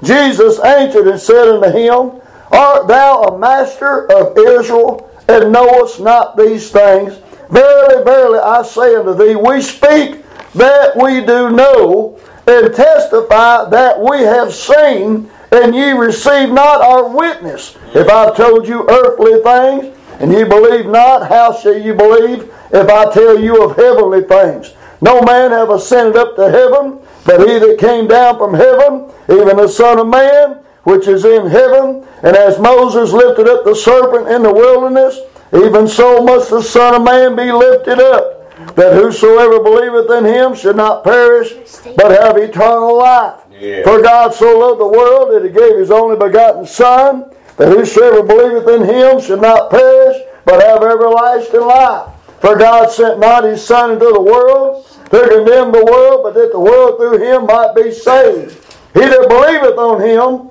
Jesus 0.02 0.58
answered 0.60 1.06
and 1.06 1.20
said 1.20 1.48
unto 1.48 1.70
him, 1.70 2.20
Art 2.50 2.88
thou 2.88 3.22
a 3.22 3.38
master 3.38 4.10
of 4.10 4.36
Israel, 4.36 5.10
and 5.28 5.52
knowest 5.52 6.00
not 6.00 6.36
these 6.36 6.70
things? 6.70 7.18
Verily, 7.50 8.02
verily, 8.02 8.38
I 8.38 8.62
say 8.62 8.96
unto 8.96 9.14
thee, 9.14 9.36
we 9.36 9.60
speak 9.60 10.24
that 10.54 10.96
we 10.96 11.20
do 11.24 11.50
know, 11.50 12.18
and 12.46 12.74
testify 12.74 13.68
that 13.68 14.00
we 14.00 14.22
have 14.22 14.52
seen, 14.52 15.30
and 15.52 15.74
ye 15.74 15.92
receive 15.92 16.50
not 16.50 16.80
our 16.80 17.14
witness. 17.14 17.76
If 17.94 18.08
I 18.08 18.24
have 18.24 18.36
told 18.36 18.66
you 18.66 18.86
earthly 18.88 19.42
things, 19.42 19.96
and 20.22 20.32
ye 20.32 20.44
believe 20.44 20.86
not, 20.86 21.28
how 21.28 21.52
shall 21.52 21.76
you 21.76 21.94
believe 21.94 22.48
if 22.72 22.88
I 22.88 23.12
tell 23.12 23.38
you 23.38 23.64
of 23.64 23.76
heavenly 23.76 24.22
things? 24.22 24.72
No 25.00 25.20
man 25.20 25.50
have 25.50 25.70
ascended 25.70 26.16
up 26.16 26.36
to 26.36 26.48
heaven, 26.48 27.00
but 27.26 27.40
he 27.40 27.58
that 27.58 27.76
came 27.78 28.06
down 28.06 28.38
from 28.38 28.54
heaven, 28.54 29.10
even 29.28 29.56
the 29.56 29.66
Son 29.66 29.98
of 29.98 30.06
Man, 30.06 30.60
which 30.84 31.08
is 31.08 31.24
in 31.24 31.48
heaven. 31.48 32.06
And 32.22 32.36
as 32.36 32.60
Moses 32.60 33.12
lifted 33.12 33.48
up 33.48 33.64
the 33.64 33.74
serpent 33.74 34.28
in 34.28 34.44
the 34.44 34.52
wilderness, 34.52 35.18
even 35.52 35.88
so 35.88 36.22
must 36.22 36.50
the 36.50 36.62
Son 36.62 36.94
of 36.94 37.02
Man 37.02 37.34
be 37.34 37.50
lifted 37.50 37.98
up, 37.98 38.74
that 38.76 38.94
whosoever 38.94 39.60
believeth 39.60 40.08
in 40.08 40.24
him 40.24 40.54
should 40.54 40.76
not 40.76 41.02
perish, 41.02 41.52
but 41.96 42.12
have 42.12 42.36
eternal 42.36 42.96
life. 42.96 43.40
Yeah. 43.50 43.82
For 43.82 44.00
God 44.00 44.32
so 44.32 44.56
loved 44.56 44.80
the 44.80 44.86
world 44.86 45.34
that 45.34 45.44
he 45.44 45.50
gave 45.50 45.76
his 45.76 45.90
only 45.90 46.16
begotten 46.16 46.64
Son, 46.64 47.32
that 47.56 47.68
whosoever 47.68 48.22
believeth 48.22 48.68
in 48.68 48.84
him 48.84 49.20
should 49.20 49.40
not 49.40 49.70
perish, 49.70 50.16
but 50.44 50.62
have 50.62 50.82
everlasting 50.82 51.60
life. 51.60 52.08
For 52.40 52.56
God 52.56 52.90
sent 52.90 53.20
not 53.20 53.44
his 53.44 53.64
Son 53.64 53.92
into 53.92 54.06
the 54.06 54.20
world 54.20 54.86
to 55.10 55.28
condemn 55.28 55.70
the 55.70 55.84
world, 55.84 56.22
but 56.24 56.34
that 56.34 56.50
the 56.50 56.58
world 56.58 56.98
through 56.98 57.18
him 57.18 57.46
might 57.46 57.74
be 57.74 57.92
saved. 57.92 58.54
He 58.94 59.00
that 59.00 59.28
believeth 59.28 59.78
on 59.78 60.00
him 60.00 60.50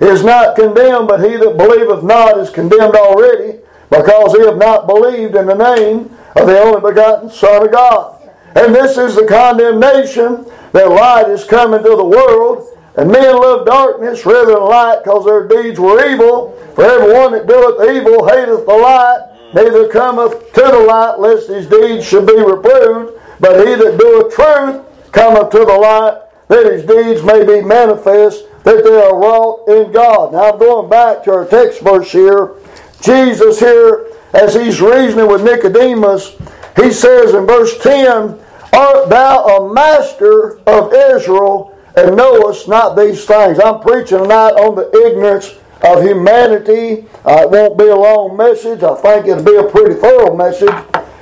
is 0.00 0.24
not 0.24 0.56
condemned, 0.56 1.08
but 1.08 1.22
he 1.22 1.36
that 1.36 1.56
believeth 1.56 2.02
not 2.02 2.38
is 2.38 2.50
condemned 2.50 2.96
already, 2.96 3.58
because 3.90 4.32
he 4.32 4.44
have 4.46 4.56
not 4.56 4.86
believed 4.86 5.36
in 5.36 5.46
the 5.46 5.54
name 5.54 6.10
of 6.36 6.46
the 6.46 6.58
only 6.58 6.80
begotten 6.80 7.28
Son 7.28 7.66
of 7.66 7.72
God. 7.72 8.30
And 8.56 8.74
this 8.74 8.96
is 8.96 9.14
the 9.14 9.26
condemnation 9.26 10.46
that 10.72 10.88
light 10.88 11.28
is 11.28 11.44
come 11.44 11.74
into 11.74 11.90
the 11.90 12.04
world, 12.04 12.71
and 12.96 13.10
men 13.10 13.36
love 13.36 13.66
darkness 13.66 14.26
rather 14.26 14.52
than 14.52 14.64
light, 14.64 15.00
because 15.02 15.24
their 15.24 15.48
deeds 15.48 15.80
were 15.80 16.06
evil. 16.06 16.52
For 16.74 16.84
everyone 16.84 17.32
that 17.32 17.46
doeth 17.46 17.88
evil 17.90 18.28
hateth 18.28 18.66
the 18.66 18.74
light, 18.74 19.28
neither 19.54 19.88
cometh 19.88 20.52
to 20.52 20.60
the 20.60 20.84
light, 20.86 21.18
lest 21.18 21.48
his 21.48 21.66
deeds 21.66 22.06
should 22.06 22.26
be 22.26 22.36
reproved. 22.36 23.18
But 23.40 23.66
he 23.66 23.74
that 23.74 23.98
doeth 23.98 24.34
truth 24.34 25.12
cometh 25.12 25.50
to 25.50 25.58
the 25.58 25.78
light, 25.78 26.20
that 26.48 26.70
his 26.70 26.84
deeds 26.84 27.22
may 27.22 27.44
be 27.44 27.62
manifest, 27.62 28.44
that 28.64 28.84
they 28.84 29.00
are 29.00 29.18
wrought 29.18 29.68
in 29.68 29.90
God. 29.90 30.32
Now 30.32 30.52
I'm 30.52 30.58
going 30.58 30.90
back 30.90 31.24
to 31.24 31.32
our 31.32 31.46
text 31.46 31.80
verse 31.80 32.12
here. 32.12 32.56
Jesus 33.00 33.58
here, 33.58 34.06
as 34.34 34.54
he's 34.54 34.80
reasoning 34.80 35.28
with 35.28 35.42
Nicodemus, 35.42 36.36
he 36.76 36.90
says 36.92 37.34
in 37.34 37.46
verse 37.46 37.76
10, 37.82 38.38
Art 38.74 39.08
thou 39.08 39.44
a 39.44 39.74
master 39.74 40.58
of 40.60 40.92
Israel 40.92 41.71
and 41.96 42.16
knowest 42.16 42.68
not 42.68 42.96
these 42.96 43.24
things? 43.24 43.58
I'm 43.58 43.80
preaching 43.80 44.18
tonight 44.18 44.52
on 44.52 44.74
the 44.74 44.90
ignorance 45.06 45.54
of 45.82 46.02
humanity. 46.02 47.06
Uh, 47.24 47.42
it 47.42 47.50
won't 47.50 47.78
be 47.78 47.88
a 47.88 47.96
long 47.96 48.36
message. 48.36 48.82
I 48.82 48.94
think 48.94 49.26
it'll 49.26 49.44
be 49.44 49.56
a 49.56 49.64
pretty 49.64 49.94
thorough 49.94 50.34
message. 50.34 50.74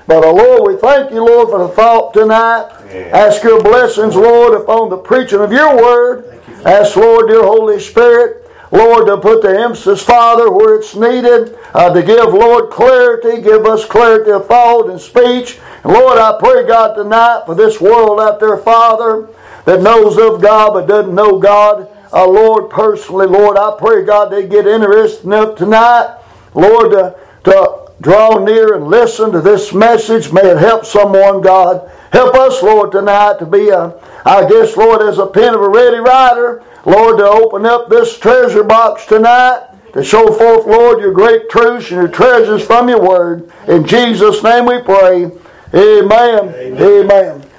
But 0.06 0.24
uh, 0.24 0.32
Lord, 0.32 0.72
we 0.72 0.80
thank 0.80 1.12
you, 1.12 1.24
Lord, 1.24 1.50
for 1.50 1.58
the 1.60 1.68
thought 1.68 2.12
tonight. 2.12 2.68
Ask 3.12 3.42
your 3.42 3.62
blessings, 3.62 4.16
Lord, 4.16 4.60
upon 4.60 4.90
the 4.90 4.96
preaching 4.96 5.40
of 5.40 5.52
your 5.52 5.76
word. 5.76 6.40
Ask, 6.64 6.96
Lord, 6.96 7.30
your 7.30 7.44
Holy 7.44 7.78
Spirit, 7.80 8.44
Lord, 8.72 9.06
to 9.06 9.16
put 9.16 9.42
the 9.42 9.58
emphasis, 9.58 10.02
Father, 10.02 10.50
where 10.50 10.76
it's 10.76 10.94
needed, 10.94 11.56
uh, 11.74 11.92
to 11.94 12.02
give, 12.02 12.34
Lord, 12.34 12.70
clarity, 12.70 13.40
give 13.40 13.64
us 13.66 13.84
clarity 13.84 14.30
of 14.32 14.46
thought 14.46 14.90
and 14.90 15.00
speech. 15.00 15.58
And 15.84 15.92
Lord, 15.92 16.18
I 16.18 16.36
pray, 16.38 16.66
God, 16.66 16.94
tonight 16.94 17.44
for 17.46 17.54
this 17.54 17.80
world 17.80 18.20
out 18.20 18.40
there, 18.40 18.58
Father, 18.58 19.28
that 19.64 19.82
knows 19.82 20.18
of 20.18 20.40
God 20.40 20.74
but 20.74 20.86
doesn't 20.86 21.14
know 21.14 21.38
God. 21.38 21.88
Uh, 22.12 22.26
Lord, 22.26 22.70
personally, 22.70 23.26
Lord, 23.26 23.56
I 23.56 23.76
pray, 23.78 24.04
God, 24.04 24.30
they 24.30 24.46
get 24.46 24.66
interested 24.66 25.24
enough 25.24 25.56
tonight, 25.56 26.18
Lord, 26.54 26.90
to, 26.92 27.16
to 27.44 27.92
draw 28.00 28.42
near 28.42 28.74
and 28.74 28.88
listen 28.88 29.30
to 29.32 29.40
this 29.40 29.72
message. 29.72 30.32
May 30.32 30.50
it 30.50 30.58
help 30.58 30.84
someone, 30.84 31.40
God. 31.40 31.90
Help 32.12 32.34
us, 32.34 32.62
Lord, 32.62 32.90
tonight 32.90 33.38
to 33.38 33.46
be 33.46 33.68
a, 33.68 33.94
I 34.24 34.48
guess, 34.48 34.76
Lord, 34.76 35.02
as 35.02 35.18
a 35.18 35.26
pen 35.26 35.54
of 35.54 35.60
a 35.60 35.68
ready 35.68 35.98
writer, 35.98 36.64
Lord, 36.84 37.18
to 37.18 37.26
open 37.26 37.66
up 37.66 37.88
this 37.88 38.18
treasure 38.18 38.64
box 38.64 39.06
tonight 39.06 39.66
to 39.92 40.04
show 40.04 40.26
forth, 40.32 40.66
Lord, 40.66 41.00
your 41.00 41.12
great 41.12 41.50
truths 41.50 41.90
and 41.90 42.00
your 42.00 42.08
treasures 42.08 42.64
from 42.64 42.88
your 42.88 43.00
word. 43.00 43.50
In 43.68 43.84
Jesus' 43.86 44.42
name 44.42 44.66
we 44.66 44.80
pray. 44.82 45.30
Amen. 45.74 46.54
Amen. 46.80 47.49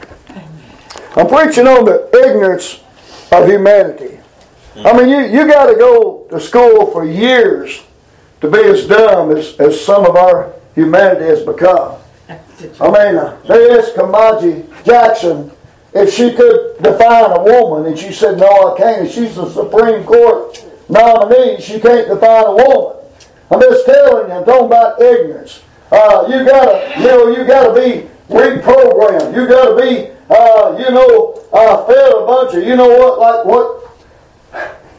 I'm 1.15 1.27
preaching 1.27 1.67
on 1.67 1.85
the 1.85 2.09
ignorance 2.25 2.79
of 3.31 3.47
humanity. 3.47 4.19
I 4.77 4.97
mean, 4.97 5.09
you, 5.09 5.39
you 5.39 5.47
got 5.47 5.65
to 5.65 5.75
go 5.75 6.25
to 6.29 6.39
school 6.39 6.91
for 6.91 7.05
years 7.05 7.83
to 8.39 8.49
be 8.49 8.59
as 8.59 8.87
dumb 8.87 9.35
as, 9.35 9.59
as 9.59 9.83
some 9.83 10.05
of 10.05 10.15
our 10.15 10.53
humanity 10.73 11.25
has 11.25 11.41
become. 11.43 11.97
I 12.79 12.85
mean, 12.85 13.15
uh, 13.17 13.37
they 13.47 13.71
asked 13.71 13.95
Ketanji 13.95 14.85
Jackson 14.85 15.51
if 15.93 16.13
she 16.13 16.33
could 16.33 16.77
define 16.81 17.31
a 17.31 17.43
woman, 17.43 17.91
and 17.91 17.99
she 17.99 18.13
said, 18.13 18.37
No, 18.37 18.73
I 18.73 18.77
can't. 18.77 19.11
She's 19.11 19.35
the 19.35 19.49
Supreme 19.49 20.05
Court 20.05 20.63
nominee. 20.87 21.59
She 21.59 21.79
can't 21.79 22.07
define 22.07 22.45
a 22.45 22.53
woman. 22.53 22.97
I'm 23.49 23.59
just 23.59 23.85
telling 23.85 24.29
you, 24.29 24.33
I'm 24.33 24.45
talking 24.45 24.67
about 24.67 25.01
ignorance. 25.01 25.61
Uh, 25.91 26.25
you 26.29 26.45
gotta, 26.45 26.99
you 26.99 27.05
know, 27.05 27.27
you 27.27 27.45
gotta 27.45 27.73
be 27.73 28.07
reprogrammed. 28.31 29.35
You 29.35 29.47
gotta 29.47 29.75
be, 29.75 30.11
uh, 30.29 30.77
you 30.79 30.89
know, 30.91 31.43
uh, 31.53 31.85
fed 31.85 32.13
a 32.13 32.25
bunch 32.25 32.55
of, 32.55 32.63
you 32.63 32.75
know 32.75 32.87
what, 32.87 33.19
like 33.19 33.45
what 33.45 33.81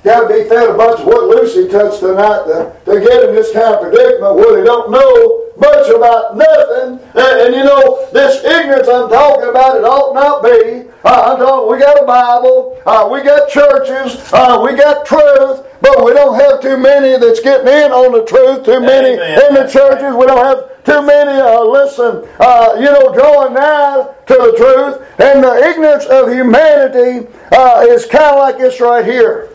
got 0.03 0.27
to 0.27 0.35
be 0.35 0.49
fed 0.49 0.69
a 0.69 0.75
bunch 0.75 1.01
of 1.01 1.07
what 1.07 1.29
Lucy 1.29 1.69
touched 1.69 2.01
tonight 2.01 2.45
to, 2.47 2.75
to 2.85 3.01
get 3.01 3.29
in 3.29 3.35
this 3.35 3.53
kind 3.53 3.75
of 3.75 3.81
predicament 3.81 4.35
where 4.35 4.59
they 4.59 4.65
don't 4.65 4.91
know 4.91 5.43
much 5.57 5.89
about 5.89 6.37
nothing. 6.37 6.99
And, 7.15 7.41
and 7.41 7.55
you 7.55 7.65
know, 7.65 8.09
this 8.13 8.43
ignorance 8.45 8.89
I'm 8.89 9.09
talking 9.09 9.49
about, 9.49 9.77
it 9.77 9.85
ought 9.85 10.15
not 10.15 10.43
be. 10.43 10.91
Uh, 11.05 11.33
I'm 11.33 11.39
talking, 11.39 11.71
we 11.71 11.79
got 11.79 12.03
a 12.03 12.07
Bible, 12.07 12.81
uh, 12.87 13.09
we 13.11 13.23
got 13.23 13.49
churches, 13.49 14.33
uh, 14.33 14.61
we 14.63 14.77
got 14.77 15.07
truth, 15.07 15.67
but 15.81 16.05
we 16.05 16.13
don't 16.13 16.39
have 16.39 16.61
too 16.61 16.77
many 16.77 17.19
that's 17.19 17.41
getting 17.41 17.67
in 17.67 17.91
on 17.91 18.13
the 18.13 18.25
truth, 18.25 18.65
too 18.65 18.81
many 18.81 19.15
Amen. 19.15 19.41
in 19.49 19.55
the 19.55 19.69
churches. 19.71 20.15
We 20.15 20.27
don't 20.27 20.45
have 20.45 20.72
too 20.85 21.01
many, 21.03 21.41
uh, 21.41 21.63
listen, 21.63 22.29
uh, 22.41 22.75
you 22.79 22.87
know, 22.87 23.13
drawing 23.15 23.55
nigh 23.55 24.09
to 24.27 24.35
the 24.35 24.55
truth. 24.57 25.21
And 25.21 25.45
the 25.45 25.69
ignorance 25.69 26.07
of 26.07 26.29
humanity 26.29 27.29
uh, 27.53 27.87
is 27.89 28.05
kind 28.07 28.35
of 28.35 28.39
like 28.39 28.59
this 28.59 28.81
right 28.81 29.05
here. 29.05 29.51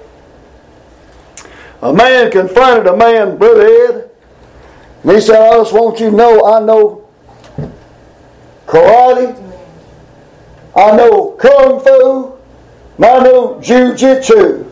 A 1.81 1.93
man 1.93 2.31
confronted 2.31 2.87
a 2.87 2.95
man, 2.95 3.37
Brother 3.37 3.67
Ed, 3.67 4.09
and 5.03 5.11
he 5.11 5.21
said, 5.21 5.41
I 5.41 5.57
just 5.57 5.73
want 5.73 5.99
you 5.99 6.09
to 6.09 6.15
know 6.15 6.45
I 6.45 6.59
know 6.59 7.07
karate, 8.65 9.35
I 10.75 10.95
know 10.95 11.31
kung 11.39 11.79
fu, 11.79 12.37
I 13.03 13.23
know 13.23 13.61
jiu-jitsu. 13.61 14.65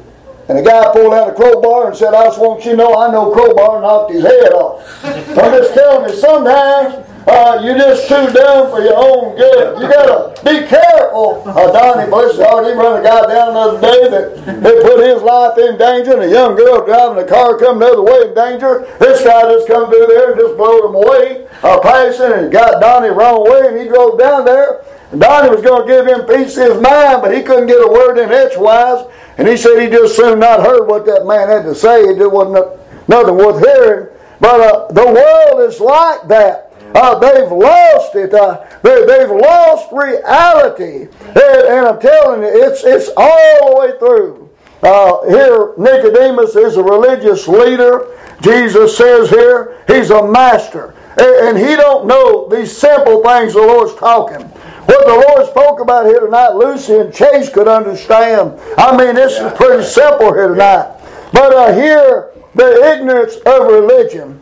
And 0.48 0.60
the 0.60 0.64
guy 0.64 0.92
pulled 0.94 1.14
out 1.14 1.30
a 1.30 1.34
crowbar 1.34 1.88
and 1.88 1.98
said, 1.98 2.14
I 2.14 2.26
just 2.26 2.40
want 2.40 2.66
you 2.66 2.72
to 2.72 2.78
know 2.78 3.02
I 3.02 3.12
know 3.12 3.32
crowbar 3.32 3.82
knocked 3.82 4.14
his 4.14 4.24
head 4.24 4.54
off. 4.54 4.86
I'm 5.04 5.52
just 5.58 5.74
telling 5.74 6.10
you, 6.10 6.16
sometimes 6.16 7.06
uh, 7.26 7.62
you're 7.64 7.78
just 7.78 8.08
too 8.08 8.30
dumb 8.32 8.70
for 8.70 8.82
your 8.82 8.96
own 8.96 9.36
good. 9.36 9.82
You 9.82 9.88
got 9.90 10.36
to 10.36 10.44
be 10.44 10.68
careful 10.68 11.42
uh, 11.46 11.72
Donnie, 11.72 12.10
heart, 12.12 12.66
he 12.66 12.74
run 12.74 13.00
a 13.00 13.04
guy 13.04 13.22
down 13.28 13.54
the 13.54 13.60
other 13.60 13.82
day 13.82 14.10
that 14.10 14.62
they 14.62 14.82
put 14.82 15.06
his 15.06 15.22
life 15.22 15.58
in 15.58 15.78
danger, 15.78 16.14
and 16.14 16.24
a 16.24 16.30
young 16.30 16.56
girl 16.56 16.86
driving 16.86 17.24
a 17.24 17.28
car 17.28 17.58
come 17.58 17.80
the 17.80 17.86
other 17.86 18.04
way 18.04 18.30
in 18.30 18.34
danger. 18.34 18.86
This 19.00 19.24
guy 19.24 19.42
just 19.44 19.68
come 19.68 19.90
through 19.90 20.08
there 20.08 20.32
and 20.32 20.40
just 20.40 20.58
blowed 20.58 20.90
him 20.90 20.96
away, 20.96 21.48
uh, 21.64 21.80
passing, 21.80 22.34
and 22.34 22.52
got 22.52 22.82
Donnie 22.82 23.10
wrong 23.10 23.50
way, 23.50 23.68
and 23.68 23.78
he 23.80 23.88
drove 23.88 24.20
down 24.20 24.46
there. 24.46 24.84
Donnie 25.20 25.50
was 25.50 25.62
going 25.62 25.88
to 25.88 25.94
give 25.94 26.08
him 26.08 26.26
peace 26.26 26.58
of 26.58 26.74
his 26.74 26.82
mind, 26.82 27.22
but 27.22 27.36
he 27.36 27.42
couldn't 27.42 27.68
get 27.68 27.84
a 27.84 27.88
word 27.88 28.18
in 28.18 28.32
edgewise. 28.32 29.06
And 29.38 29.48
he 29.48 29.58
said 29.58 29.82
he 29.82 29.90
just 29.90 30.16
soon 30.16 30.40
not 30.40 30.62
heard 30.62 30.88
what 30.88 31.06
that 31.06 31.26
man 31.26 31.50
had 31.50 31.64
to 31.64 31.76
say. 31.76 32.02
It 32.02 32.32
wasn't 32.32 32.80
nothing 33.08 33.36
worth 33.36 33.64
hearing. 33.64 34.10
But 34.40 34.60
uh, 34.62 34.92
the 34.92 35.06
world 35.06 35.70
is 35.70 35.80
like 35.80 36.28
that. 36.28 36.74
Uh, 36.94 37.20
they've 37.20 37.52
lost 37.52 38.16
it. 38.16 38.34
Uh, 38.34 38.66
they, 38.82 39.06
they've 39.06 39.30
lost 39.30 39.92
reality. 39.92 41.10
And, 41.20 41.38
and, 41.38 41.88
I'm 41.88 42.00
telling 42.00 42.42
you, 42.42 42.48
it's, 42.48 42.84
it's 42.86 43.10
all 43.18 43.74
the 43.74 43.80
way 43.80 44.00
through. 44.00 44.50
Uh, 44.82 45.28
here, 45.28 45.74
Nicodemus 45.78 46.56
is 46.56 46.78
a 46.78 46.84
religious 46.84 47.48
leader. 47.48 48.18
Jesus 48.42 48.98
says 48.98 49.30
here, 49.30 49.84
he's 49.88 50.10
a 50.10 50.26
master. 50.26 50.96
And, 51.18 51.50
and 51.50 51.58
he 51.58 51.76
don't 51.76 52.08
know 52.08 52.48
these 52.48 52.76
simple 52.76 53.22
things 53.24 53.54
the 53.54 53.60
Lord's 53.60 53.96
talking. 53.96 54.50
What 54.86 55.06
the 55.08 55.26
Lord 55.28 55.50
spoke 55.50 55.80
about 55.80 56.06
here 56.06 56.20
tonight, 56.20 56.50
Lucy 56.50 56.98
and 56.98 57.14
Chase 57.14 57.50
could 57.50 57.68
understand. 57.68 58.60
I 58.78 58.96
mean, 58.96 59.16
this 59.16 59.34
is 59.40 59.54
pretty 59.54 59.84
simple 59.84 60.34
here 60.34 60.50
tonight. 60.50 60.96
But 61.34 61.54
uh, 61.54 61.74
here, 61.74 62.32
the 62.54 62.94
ignorance 62.94 63.36
of 63.46 63.68
religion. 63.68 64.42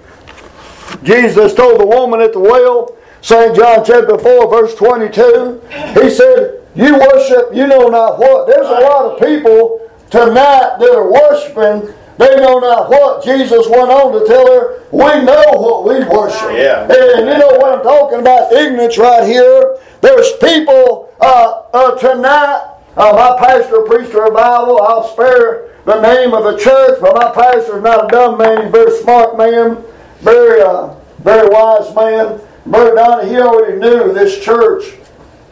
Jesus 1.04 1.54
told 1.54 1.80
the 1.80 1.86
woman 1.86 2.22
at 2.22 2.34
the 2.34 2.40
well, 2.40 2.96
St. 3.22 3.56
John 3.56 3.84
chapter 3.86 4.18
4, 4.18 4.50
verse 4.50 4.76
22, 4.76 5.62
He 6.02 6.10
said, 6.10 6.62
You 6.76 7.00
worship, 7.00 7.54
you 7.54 7.66
know 7.66 7.88
not 7.88 8.20
what. 8.20 8.48
There's 8.48 8.68
a 8.68 8.82
lot 8.82 9.06
of 9.06 9.20
people 9.20 9.90
tonight 10.10 10.78
that 10.80 10.94
are 10.94 11.12
worshiping 11.12 11.94
they 12.18 12.36
know 12.38 12.60
not 12.60 12.90
what. 12.90 13.24
Jesus 13.24 13.68
went 13.68 13.90
on 13.90 14.14
to 14.14 14.28
tell 14.28 14.46
her, 14.48 14.84
We 14.92 15.24
know 15.24 15.44
what 15.56 15.86
we 15.86 16.04
worship. 16.06 16.52
Yeah. 16.54 16.84
And 16.84 17.28
you 17.28 17.38
know 17.38 17.58
what 17.58 17.80
I'm 17.80 17.84
talking 17.84 18.20
about? 18.20 18.52
Ignorance 18.52 18.98
right 18.98 19.28
here. 19.28 19.78
There's 20.02 20.32
people 20.34 21.14
uh, 21.20 21.64
uh, 21.74 21.98
tonight. 21.98 22.70
Uh, 22.96 23.14
my 23.14 23.36
pastor 23.40 23.82
preached 23.82 24.14
a 24.14 24.22
revival. 24.22 24.82
I'll 24.84 25.12
spare 25.12 25.74
the 25.86 26.02
name 26.02 26.34
of 26.34 26.44
the 26.44 26.58
church, 26.58 27.00
but 27.02 27.16
my 27.16 27.32
pastor 27.32 27.78
is 27.78 27.84
not 27.84 28.06
a 28.06 28.08
dumb 28.10 28.38
man. 28.38 28.58
He's 28.58 28.68
a 28.68 28.72
very 28.72 29.02
smart 29.02 29.38
man, 29.38 29.84
very, 30.20 30.62
uh, 30.62 30.94
very 31.20 31.48
wise 31.50 31.94
man. 31.96 32.40
Brother 32.66 32.96
Donnie, 32.96 33.30
he 33.30 33.38
already 33.38 33.80
knew 33.80 34.14
this 34.14 34.40
church 34.44 34.86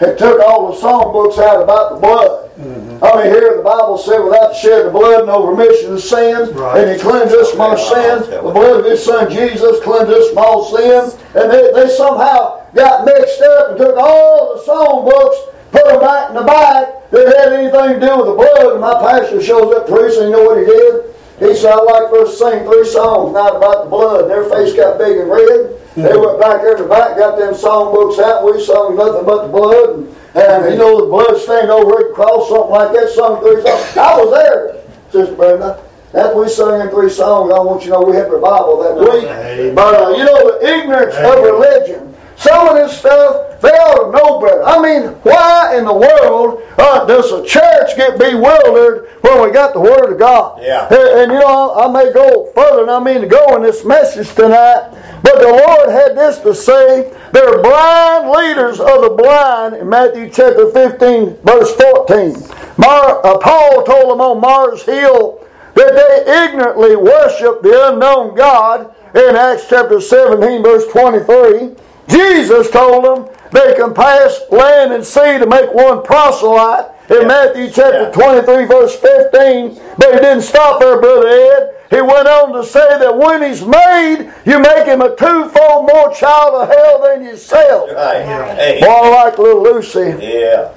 had 0.02 0.18
took 0.18 0.42
all 0.42 0.74
the 0.74 0.78
song 0.82 1.14
books 1.14 1.38
out 1.38 1.62
about 1.62 1.94
the 1.94 2.00
blood. 2.02 2.50
Mm-hmm. 2.58 3.04
I 3.06 3.22
mean, 3.22 3.34
here 3.34 3.58
the 3.58 3.64
Bible 3.64 3.98
said, 3.98 4.18
without 4.18 4.50
the 4.50 4.58
shed 4.58 4.86
of 4.88 4.94
blood, 4.94 5.28
no 5.28 5.46
remission 5.46 5.94
of 5.94 6.02
sins. 6.02 6.50
Right. 6.50 6.82
And 6.82 6.92
He 6.92 6.98
cleansed 6.98 7.34
us 7.34 7.52
from 7.52 7.62
our 7.62 7.78
sins. 7.78 8.28
The 8.28 8.42
blood 8.42 8.82
of 8.82 8.86
His 8.86 9.06
Son 9.06 9.30
Jesus 9.30 9.80
cleansed 9.84 10.12
us 10.12 10.30
from 10.30 10.38
all 10.40 10.66
sins. 10.74 11.22
And 11.38 11.54
they, 11.54 11.72
they 11.74 11.88
somehow 11.94 12.66
got 12.74 13.06
mixed 13.06 13.42
up 13.42 13.70
and 13.70 13.78
took 13.78 13.96
all 13.98 14.58
the 14.58 14.66
song 14.66 15.06
books, 15.06 15.38
put 15.72 15.86
them 15.86 16.02
back 16.02 16.30
in 16.30 16.36
the 16.36 16.50
back 16.50 17.10
that 17.12 17.38
had 17.38 17.54
anything 17.54 18.02
to 18.02 18.06
do 18.06 18.18
with 18.18 18.26
the 18.26 18.38
blood. 18.42 18.74
And 18.74 18.82
my 18.82 18.98
pastor 18.98 19.42
shows 19.42 19.70
up 19.74 19.86
preaching. 19.86 20.24
You 20.24 20.32
know 20.34 20.44
what 20.50 20.58
he 20.58 20.66
did? 20.66 21.14
He 21.42 21.56
said, 21.56 21.74
I'd 21.74 21.90
like 21.90 22.10
for 22.14 22.22
us 22.22 22.38
to 22.38 22.38
sing 22.38 22.66
three 22.70 22.86
songs 22.86 23.34
not 23.34 23.58
about 23.58 23.86
the 23.86 23.90
blood. 23.90 24.22
And 24.22 24.30
their 24.30 24.46
face 24.46 24.76
got 24.76 25.00
big 25.00 25.18
and 25.18 25.30
red. 25.30 25.74
They 25.96 26.16
went 26.16 26.40
back 26.40 26.62
there 26.62 26.78
the 26.78 26.86
back, 26.86 27.18
got 27.18 27.38
them 27.38 27.56
song 27.56 27.92
books 27.94 28.20
out. 28.20 28.46
We 28.46 28.64
sung 28.64 28.96
nothing 28.96 29.26
but 29.26 29.48
the 29.48 29.52
blood. 29.52 30.08
And, 30.38 30.64
and 30.64 30.72
you 30.72 30.78
know 30.78 31.02
the 31.02 31.10
blood 31.10 31.36
stained 31.42 31.70
over 31.70 32.00
it, 32.00 32.14
cross 32.14 32.48
something 32.48 32.72
like 32.72 32.94
that, 32.94 33.10
sung 33.10 33.42
three 33.42 33.60
songs. 33.60 33.98
I 33.98 34.16
was 34.22 34.32
there, 34.32 34.86
Sister 35.12 35.36
Brenda. 35.36 35.84
After 36.14 36.38
we 36.40 36.48
sung 36.48 36.80
in 36.80 36.90
three 36.90 37.10
songs, 37.10 37.52
I 37.52 37.60
want 37.60 37.84
you 37.84 37.92
to 37.92 38.00
know 38.00 38.06
we 38.06 38.16
had 38.16 38.32
revival 38.32 38.80
that 38.84 38.96
week. 38.96 39.76
But 39.76 39.96
uh, 39.96 40.10
you 40.16 40.24
know 40.24 40.60
the 40.60 40.80
ignorance 40.80 41.16
of 41.16 41.44
religion. 41.44 42.11
Some 42.42 42.70
of 42.70 42.76
this 42.76 42.98
stuff, 42.98 43.62
they 43.62 43.70
ought 43.70 44.10
to 44.10 44.18
know 44.18 44.42
better. 44.42 44.64
I 44.64 44.82
mean, 44.82 45.12
why 45.22 45.78
in 45.78 45.86
the 45.86 45.94
world 45.94 46.64
uh, 46.76 47.06
does 47.06 47.32
a 47.32 47.46
church 47.46 47.96
get 47.96 48.18
bewildered 48.18 49.10
when 49.22 49.44
we 49.44 49.52
got 49.52 49.74
the 49.74 49.80
Word 49.80 50.12
of 50.12 50.18
God? 50.18 50.60
Yeah. 50.60 50.88
And, 50.88 51.20
and 51.20 51.32
you 51.32 51.38
know, 51.38 51.70
I, 51.70 51.86
I 51.86 51.92
may 51.92 52.12
go 52.12 52.52
further 52.56 52.88
than 52.88 52.90
I 52.90 53.00
mean 53.00 53.22
to 53.22 53.28
go 53.28 53.56
in 53.58 53.62
this 53.62 53.86
message 53.86 54.34
tonight, 54.34 54.90
but 55.22 55.38
the 55.38 55.50
Lord 55.50 55.90
had 55.92 56.18
this 56.18 56.40
to 56.40 56.56
say. 56.56 57.14
They're 57.32 57.62
blind 57.62 58.32
leaders 58.32 58.80
of 58.80 59.02
the 59.04 59.16
blind 59.16 59.76
in 59.76 59.88
Matthew 59.88 60.28
chapter 60.30 60.72
15, 60.72 61.38
verse 61.44 61.76
14. 61.76 62.34
Mar, 62.78 63.24
uh, 63.24 63.38
Paul 63.38 63.84
told 63.84 64.12
them 64.14 64.20
on 64.20 64.42
Mars 64.42 64.82
Hill 64.82 65.46
that 65.76 65.94
they 65.94 66.46
ignorantly 66.46 66.96
worship 66.96 67.62
the 67.62 67.90
unknown 67.94 68.36
God 68.36 68.96
in 69.14 69.36
Acts 69.36 69.68
chapter 69.70 70.02
17, 70.02 70.64
verse 70.64 70.88
23. 70.92 71.76
Jesus 72.08 72.70
told 72.70 73.06
them 73.06 73.36
they 73.52 73.76
can 73.76 73.94
pass 73.94 74.42
land 74.50 74.94
and 74.94 75.06
sea 75.06 75.38
to 75.38 75.46
make 75.46 75.74
one 75.74 76.04
proselyte 76.04 76.92
in 77.10 77.22
yeah. 77.22 77.28
Matthew 77.28 77.70
chapter 77.70 78.04
yeah. 78.04 78.12
23, 78.12 78.66
verse 78.66 78.96
15. 78.96 79.76
But 79.98 80.14
he 80.14 80.20
didn't 80.20 80.42
stop 80.42 80.80
there, 80.80 81.00
Brother 81.00 81.28
Ed. 81.28 81.76
He 81.90 82.02
went 82.02 82.28
on 82.28 82.54
to 82.54 82.64
say 82.64 83.00
that 83.00 83.18
when 83.18 83.44
he's 83.44 83.66
made, 83.66 84.32
you 84.46 84.60
make 84.60 84.86
him 84.86 85.02
a 85.02 85.14
twofold 85.16 85.88
more 85.92 86.14
child 86.14 86.56
of 86.56 86.70
hell 86.70 87.04
than 87.04 87.26
yourself. 87.26 87.92
Right. 87.92 88.24
Hey. 88.56 88.80
Boy, 88.80 89.10
like 89.12 89.38
little 89.38 89.62
Lucy. 89.62 90.16
Yeah. 90.26 90.74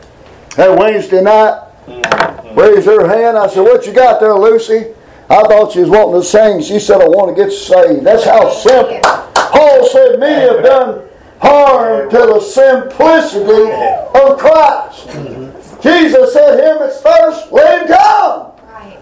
That 0.56 0.76
Wednesday 0.76 1.22
night, 1.22 1.68
mm-hmm. 1.86 2.58
raised 2.58 2.86
her 2.86 3.06
hand. 3.06 3.38
I 3.38 3.46
said, 3.46 3.62
What 3.62 3.86
you 3.86 3.92
got 3.92 4.18
there, 4.18 4.34
Lucy? 4.34 4.86
I 5.30 5.42
thought 5.42 5.72
she 5.72 5.80
was 5.80 5.90
wanting 5.90 6.20
to 6.20 6.26
sing. 6.26 6.60
She 6.62 6.80
said, 6.80 7.00
I 7.00 7.06
want 7.06 7.34
to 7.34 7.42
get 7.42 7.52
saved. 7.52 8.04
That's 8.04 8.24
how 8.24 8.50
simple. 8.50 9.00
Paul 9.34 9.86
said, 9.86 10.18
Many 10.18 10.52
have 10.52 10.64
done 10.64 11.08
harm 11.40 12.10
to 12.10 12.16
the 12.16 12.40
simplicity 12.40 13.70
of 14.18 14.38
Christ. 14.38 15.08
Mm-hmm. 15.08 15.80
Jesus 15.80 16.32
said, 16.32 16.58
Him 16.60 16.78
that's 16.78 17.00
thirst, 17.00 17.52
let 17.52 17.82
him 17.82 17.88
come. 17.88 18.53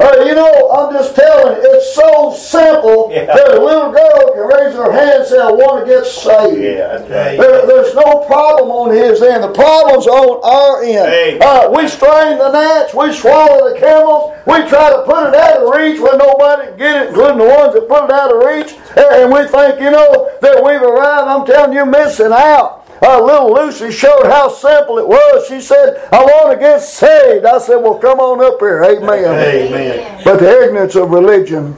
Uh, 0.02 0.24
you 0.24 0.34
know, 0.34 0.70
I'm 0.70 0.92
just 0.92 1.14
telling 1.14 1.62
you, 1.62 1.62
it's 1.62 1.94
so 1.94 2.34
simple 2.34 3.08
yeah. 3.10 3.26
that 3.26 3.54
a 3.54 3.60
little 3.62 3.92
girl 3.92 4.34
can 4.34 4.46
raise 4.50 4.74
her 4.74 4.90
hand 4.90 5.22
and 5.22 5.26
say, 5.26 5.38
I 5.38 5.50
want 5.50 5.86
to 5.86 5.86
get 5.86 6.04
saved. 6.04 6.58
Yeah, 6.58 6.98
right. 7.06 7.38
there, 7.38 7.66
there's 7.66 7.94
no 7.94 8.26
problem 8.26 8.70
on 8.70 8.90
his 8.90 9.22
end. 9.22 9.44
The 9.44 9.54
problem's 9.54 10.06
on 10.06 10.42
our 10.42 10.82
end. 10.82 11.42
Uh, 11.42 11.70
we 11.70 11.86
strain 11.86 12.38
the 12.38 12.50
gnats, 12.50 12.94
we 12.94 13.12
swallow 13.12 13.72
the 13.72 13.78
camels, 13.78 14.34
we 14.46 14.66
try 14.68 14.90
to 14.90 15.02
put 15.06 15.30
it 15.30 15.34
out 15.38 15.62
of 15.62 15.70
reach 15.70 16.00
when 16.00 16.18
nobody 16.18 16.68
can 16.68 16.78
get 16.78 16.96
it, 17.02 17.08
including 17.10 17.38
the 17.38 17.46
ones 17.46 17.74
that 17.74 17.86
put 17.86 18.04
it 18.04 18.10
out 18.10 18.34
of 18.34 18.42
reach, 18.42 18.74
and 18.98 19.30
we 19.30 19.46
think, 19.46 19.78
you 19.80 19.90
know, 19.90 20.30
that 20.42 20.58
we've 20.58 20.82
arrived. 20.82 21.28
I'm 21.30 21.46
telling 21.46 21.72
you, 21.72 21.86
missing 21.86 22.32
out 22.32 22.81
uh, 23.02 23.20
little 23.20 23.52
Lucy 23.52 23.90
showed 23.90 24.26
how 24.26 24.48
simple 24.48 24.98
it 24.98 25.06
was. 25.06 25.46
She 25.48 25.60
said, 25.60 26.08
I 26.12 26.22
want 26.22 26.52
to 26.52 26.58
get 26.58 26.80
saved. 26.80 27.44
I 27.44 27.58
said, 27.58 27.76
Well, 27.76 27.98
come 27.98 28.20
on 28.20 28.42
up 28.44 28.60
here. 28.60 28.84
Amen. 28.84 29.24
Amen. 29.24 30.22
But 30.24 30.38
the 30.38 30.64
ignorance 30.64 30.94
of 30.94 31.10
religion. 31.10 31.76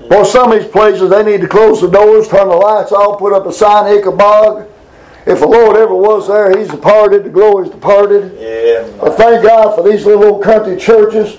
Well, 0.00 0.24
some 0.24 0.50
of 0.50 0.60
these 0.60 0.70
places, 0.70 1.10
they 1.10 1.22
need 1.22 1.40
to 1.42 1.48
close 1.48 1.80
the 1.80 1.88
doors, 1.88 2.28
turn 2.28 2.48
the 2.48 2.56
lights 2.56 2.90
off, 2.90 3.18
put 3.18 3.32
up 3.32 3.46
a 3.46 3.52
sign, 3.52 3.96
Ichabod. 3.96 4.68
If 5.26 5.40
the 5.40 5.46
Lord 5.46 5.76
ever 5.76 5.94
was 5.94 6.26
there, 6.26 6.58
He's 6.58 6.68
departed, 6.68 7.24
the 7.24 7.28
glory's 7.28 7.70
departed. 7.70 8.36
Yeah. 8.40 8.90
But 9.00 9.16
thank 9.16 9.44
God 9.44 9.76
for 9.76 9.88
these 9.88 10.06
little 10.06 10.24
old 10.24 10.42
country 10.42 10.76
churches. 10.76 11.38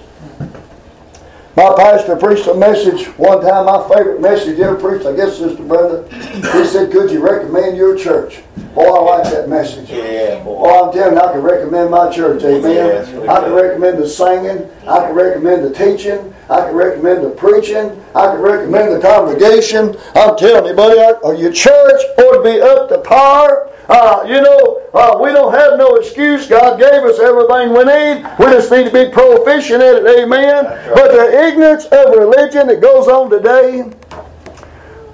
My 1.53 1.73
pastor 1.75 2.15
preached 2.15 2.47
a 2.47 2.53
message 2.53 3.07
one 3.17 3.41
time, 3.41 3.65
my 3.65 3.85
favorite 3.89 4.21
message 4.21 4.57
ever 4.59 4.75
preached, 4.75 5.05
I 5.05 5.13
guess, 5.13 5.37
Sister 5.37 5.61
Brenda. 5.63 6.07
He 6.13 6.65
said, 6.65 6.93
Could 6.93 7.11
you 7.11 7.21
recommend 7.21 7.75
your 7.75 7.97
church? 7.97 8.41
Boy, 8.73 8.85
I 8.85 9.17
like 9.17 9.31
that 9.33 9.49
message. 9.49 9.89
Yeah, 9.89 10.41
boy. 10.45 10.63
boy 10.63 10.87
I'm 10.87 10.93
telling 10.93 11.15
you, 11.15 11.21
I 11.21 11.31
can 11.33 11.41
recommend 11.41 11.91
my 11.91 12.09
church, 12.09 12.41
amen. 12.43 12.71
Yes, 12.73 13.09
I 13.27 13.41
can 13.41 13.51
recommend 13.51 13.97
the 13.97 14.07
singing, 14.07 14.69
I 14.87 14.99
can 14.99 15.13
recommend 15.13 15.65
the 15.65 15.73
teaching, 15.73 16.33
I 16.49 16.61
can 16.61 16.73
recommend 16.73 17.25
the 17.25 17.31
preaching, 17.31 18.01
I 18.15 18.27
can 18.27 18.39
recommend 18.39 18.95
the 18.95 19.01
congregation. 19.01 19.97
I'm 20.15 20.37
telling 20.37 20.69
you, 20.69 20.73
buddy, 20.73 21.41
your 21.41 21.51
church 21.51 22.01
ought 22.17 22.37
to 22.37 22.43
be 22.43 22.61
up 22.61 22.87
to 22.89 22.99
par. 22.99 23.67
Uh, 23.91 24.23
you 24.25 24.39
know, 24.41 24.82
uh, 24.93 25.19
we 25.21 25.32
don't 25.32 25.54
have 25.54 25.77
no 25.77 25.95
excuse. 25.95 26.47
God 26.47 26.80
gave 26.80 27.04
us 27.04 27.19
everything 27.19 27.73
we 27.73 27.84
need. 27.84 28.23
We 28.39 28.45
just 28.45 28.71
need 28.71 28.86
to 28.86 28.91
be 28.91 29.12
proficient 29.12 29.84
at 29.84 29.95
it. 29.97 30.19
Amen. 30.23 30.63
Right. 30.63 30.91
But 30.95 31.12
the 31.12 31.47
ignorance 31.47 31.84
of 31.86 32.15
religion 32.15 32.67
that 32.67 32.80
goes 32.80 33.10
on 33.10 33.30
today, 33.30 33.91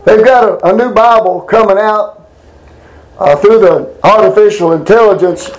they've 0.06 0.24
got 0.24 0.44
a, 0.44 0.68
a 0.68 0.78
new 0.78 0.94
Bible 0.94 1.42
coming 1.42 1.80
out 1.80 2.30
uh, 3.18 3.36
through 3.38 3.62
the 3.62 3.98
artificial 4.04 4.74
intelligence 4.74 5.50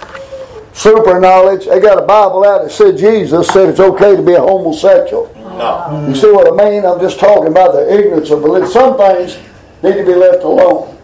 super 0.72 1.18
knowledge. 1.18 1.66
They 1.66 1.80
got 1.80 2.00
a 2.00 2.06
Bible 2.06 2.44
out 2.44 2.62
that 2.62 2.70
said 2.70 2.98
Jesus 2.98 3.48
said 3.48 3.68
it's 3.68 3.80
okay 3.80 4.14
to 4.14 4.22
be 4.22 4.34
a 4.34 4.40
homosexual. 4.40 5.34
No. 5.34 6.06
You 6.08 6.14
see 6.14 6.30
what 6.30 6.46
I 6.46 6.70
mean? 6.70 6.86
I'm 6.86 7.00
just 7.00 7.18
talking 7.18 7.48
about 7.48 7.72
the 7.72 7.92
ignorance 7.92 8.30
of 8.30 8.44
religion. 8.44 8.70
Some 8.70 8.96
things 8.96 9.38
need 9.82 9.94
to 9.94 10.06
be 10.06 10.14
left 10.14 10.44
alone. 10.44 10.97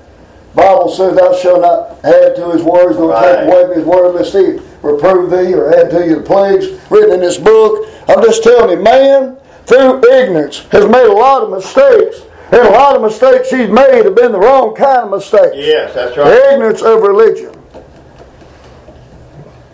Bible 0.54 0.88
says, 0.88 1.16
Thou 1.16 1.34
shalt 1.34 1.60
not 1.62 2.04
add 2.04 2.36
to 2.36 2.50
his 2.52 2.62
words, 2.62 2.96
nor 2.98 3.10
Right. 3.10 3.36
take 3.44 3.48
away 3.48 3.62
from 3.64 3.74
his 3.74 3.84
word, 3.84 4.14
lest 4.14 4.32
he 4.32 4.58
reprove 4.82 5.30
thee 5.30 5.54
or 5.54 5.74
add 5.74 5.90
to 5.90 6.06
you 6.06 6.16
the 6.16 6.22
plagues 6.22 6.66
written 6.90 7.12
in 7.14 7.20
this 7.20 7.38
book. 7.38 7.88
I'm 8.08 8.22
just 8.22 8.42
telling 8.44 8.76
you, 8.78 8.82
man, 8.84 9.36
through 9.66 10.02
ignorance, 10.12 10.60
has 10.70 10.86
made 10.86 11.06
a 11.06 11.12
lot 11.12 11.42
of 11.42 11.50
mistakes. 11.50 12.22
And 12.52 12.60
a 12.68 12.70
lot 12.70 12.94
of 12.94 13.02
mistakes 13.02 13.50
he's 13.50 13.68
made 13.70 14.04
have 14.04 14.14
been 14.14 14.30
the 14.30 14.38
wrong 14.38 14.74
kind 14.76 15.04
of 15.04 15.10
mistakes. 15.10 15.56
Yes, 15.56 15.94
that's 15.94 16.16
right. 16.16 16.52
Ignorance 16.52 16.82
of 16.82 17.00
religion. 17.00 17.50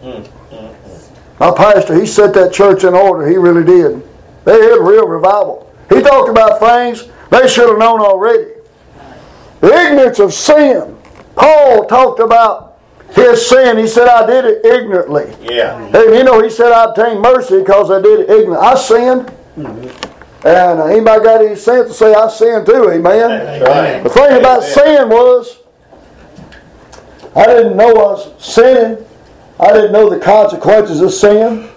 Mm, 0.03 0.23
mm, 0.23 0.29
mm. 0.51 1.41
My 1.41 1.51
pastor, 1.55 1.99
he 1.99 2.07
set 2.07 2.33
that 2.35 2.53
church 2.55 2.85
in 2.85 2.95
order. 2.95 3.29
He 3.29 3.37
really 3.37 3.65
did. 3.65 4.03
They 4.45 4.53
had 4.63 4.79
a 4.79 4.83
real 4.83 5.07
revival. 5.07 5.71
He 5.91 6.01
talked 6.01 6.31
about 6.31 6.61
things 6.61 7.09
they 7.31 7.47
should 7.49 7.69
have 7.69 7.79
known 7.79 8.01
already. 8.01 8.53
The 9.61 9.73
ignorance 9.73 10.19
of 10.19 10.33
sin. 10.33 10.97
Paul 11.37 11.87
talked 11.87 12.21
about 12.21 12.79
his 13.13 13.49
sin. 13.49 13.79
He 13.79 13.87
said, 13.87 14.09
I 14.09 14.27
did 14.27 14.45
it 14.45 14.65
ignorantly. 14.65 15.35
Yeah. 15.41 15.83
And 15.85 16.15
you 16.15 16.25
know, 16.25 16.43
he 16.43 16.51
said, 16.51 16.73
I 16.73 16.85
obtained 16.91 17.21
mercy 17.21 17.59
because 17.61 17.91
I 17.91 18.01
did 18.01 18.21
it 18.21 18.31
ignorantly. 18.31 18.67
I 18.67 18.75
sinned. 18.75 19.33
And 20.43 20.81
uh, 20.81 20.87
anybody 20.87 21.23
got 21.23 21.45
any 21.45 21.55
sense 21.55 21.89
to 21.89 21.95
say 21.95 22.15
I 22.15 22.29
sinned 22.29 22.65
too, 22.65 22.91
amen? 22.91 23.29
That's 23.29 23.69
right. 23.69 24.03
The 24.03 24.09
thing 24.09 24.39
about 24.39 24.63
Amen. 24.63 24.73
sin 24.73 25.09
was, 25.11 25.59
I 27.37 27.47
didn't 27.47 27.77
know 27.77 27.91
I 27.91 28.13
was 28.13 28.43
sinning. 28.43 29.05
I 29.59 29.73
didn't 29.75 29.93
know 29.93 30.09
the 30.09 30.19
consequences 30.19 31.03
of 31.03 31.13
sin. 31.13 31.69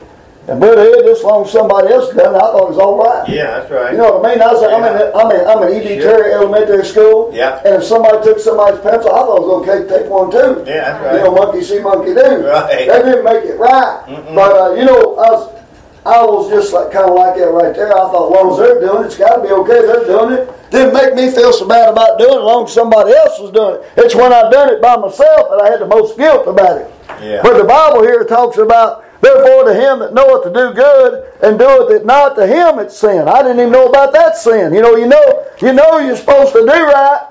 And 0.46 0.60
brother 0.60 0.82
Ed, 0.82 1.08
just 1.08 1.20
as 1.20 1.24
long 1.24 1.46
as 1.46 1.52
somebody 1.52 1.88
else 1.88 2.14
done 2.14 2.36
it, 2.36 2.38
I 2.38 2.52
thought 2.52 2.68
it 2.68 2.76
was 2.76 2.78
all 2.78 3.00
right. 3.00 3.24
Yeah, 3.30 3.64
that's 3.64 3.72
right. 3.72 3.92
You 3.92 3.98
know 3.98 4.20
what 4.20 4.28
I 4.28 4.36
mean? 4.36 4.44
I 4.44 4.52
was, 4.52 4.60
I'm, 4.60 4.84
in, 4.84 4.96
I'm, 5.16 5.32
in, 5.32 5.42
I'm 5.48 5.62
in 5.64 5.70
E.D. 5.80 6.02
Sure. 6.02 6.20
Terry 6.20 6.34
Elementary 6.34 6.84
School. 6.84 7.32
Yeah. 7.32 7.64
And 7.64 7.80
if 7.80 7.84
somebody 7.88 8.20
took 8.28 8.40
somebody's 8.40 8.84
pencil, 8.84 9.08
I 9.16 9.24
thought 9.24 9.40
it 9.40 9.48
was 9.48 9.56
okay 9.64 9.78
to 9.84 9.88
take 9.88 10.12
one 10.12 10.28
too. 10.28 10.68
Yeah, 10.68 11.00
that's 11.00 11.00
right. 11.00 11.16
You 11.16 11.24
know, 11.24 11.32
monkey 11.32 11.64
see, 11.64 11.80
monkey 11.80 12.12
do. 12.12 12.44
Right. 12.44 12.76
They 12.76 13.00
didn't 13.08 13.24
make 13.24 13.48
it 13.48 13.56
right. 13.56 14.04
But, 14.36 14.52
uh, 14.52 14.70
you 14.76 14.84
know, 14.84 15.16
I 15.16 15.32
was, 15.32 15.64
I 16.04 16.20
was 16.28 16.52
just 16.52 16.76
like 16.76 16.92
kind 16.92 17.08
of 17.08 17.16
like 17.16 17.40
that 17.40 17.48
right 17.48 17.72
there. 17.72 17.96
I 17.96 18.04
thought, 18.12 18.28
as 18.28 18.36
long 18.36 18.52
as 18.52 18.60
they're 18.60 18.80
doing 18.84 19.04
it, 19.04 19.06
it's 19.08 19.18
got 19.18 19.40
to 19.40 19.42
be 19.42 19.56
okay. 19.64 19.80
They're 19.88 20.04
doing 20.04 20.36
it. 20.36 20.52
Didn't 20.76 20.92
make 20.92 21.16
me 21.16 21.32
feel 21.32 21.56
so 21.56 21.64
bad 21.64 21.88
about 21.88 22.20
doing 22.20 22.36
it 22.36 22.44
as 22.44 22.48
long 22.52 22.68
as 22.68 22.74
somebody 22.76 23.16
else 23.16 23.40
was 23.40 23.56
doing 23.56 23.80
it. 23.80 23.88
It's 23.96 24.12
when 24.12 24.36
I 24.36 24.52
done 24.52 24.76
it 24.76 24.82
by 24.84 25.00
myself 25.00 25.48
that 25.56 25.64
I 25.64 25.72
had 25.72 25.80
the 25.80 25.88
most 25.88 26.20
guilt 26.20 26.52
about 26.52 26.84
it. 26.84 26.92
Yeah. 27.24 27.40
But 27.40 27.56
the 27.56 27.64
Bible 27.64 28.04
here 28.04 28.26
talks 28.26 28.58
about, 28.58 29.06
therefore 29.24 29.64
to 29.66 29.74
him 29.74 30.00
that 30.00 30.14
knoweth 30.14 30.44
to 30.44 30.54
do 30.54 30.74
good 30.74 31.32
and 31.42 31.58
doeth 31.58 31.90
it 31.92 32.06
not 32.06 32.36
to 32.36 32.46
him 32.46 32.78
it's 32.80 32.98
sin. 32.98 33.28
I 33.28 33.42
didn't 33.42 33.60
even 33.60 33.72
know 33.72 33.88
about 33.88 34.14
that 34.14 34.38
sin. 34.38 34.74
You 34.74 34.82
know, 34.82 34.96
you 34.96 35.08
know, 35.08 35.46
you 35.62 35.74
know 35.74 36.00
you're 36.00 36.18
supposed 36.18 36.54
to 36.54 36.60
do 36.60 36.68
right. 36.68 37.30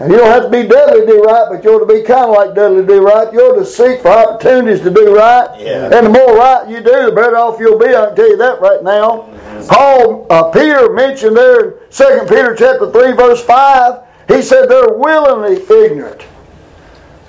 And 0.00 0.10
you 0.10 0.18
don't 0.18 0.30
have 0.30 0.44
to 0.44 0.50
be 0.50 0.66
Dudley 0.66 1.00
to 1.00 1.06
do 1.06 1.22
right, 1.22 1.46
but 1.50 1.62
you 1.62 1.70
ought 1.70 1.86
to 1.86 1.92
be 1.92 2.02
kind 2.02 2.30
of 2.30 2.34
like 2.34 2.54
Dudley 2.54 2.82
to 2.82 2.86
do 2.86 3.04
right. 3.04 3.32
You 3.32 3.40
ought 3.40 3.58
to 3.58 3.66
seek 3.66 4.02
for 4.02 4.08
opportunities 4.08 4.80
to 4.80 4.90
do 4.90 5.14
right. 5.14 5.48
Yeah. 5.58 5.90
And 5.92 6.06
the 6.06 6.10
more 6.10 6.36
right 6.36 6.68
you 6.68 6.78
do, 6.78 7.06
the 7.06 7.12
better 7.12 7.36
off 7.36 7.60
you'll 7.60 7.78
be. 7.78 7.94
I 7.94 8.06
can 8.06 8.16
tell 8.16 8.28
you 8.28 8.36
that 8.38 8.60
right 8.60 8.82
now. 8.82 9.30
Paul, 9.68 10.26
uh, 10.30 10.50
Peter 10.50 10.92
mentioned 10.92 11.36
there 11.36 11.70
in 11.70 11.90
2 11.90 12.26
Peter 12.28 12.54
chapter 12.54 12.90
3, 12.90 13.12
verse 13.12 13.44
5, 13.44 14.02
he 14.28 14.42
said 14.42 14.66
they're 14.66 14.94
willingly 14.94 15.62
ignorant. 15.62 16.22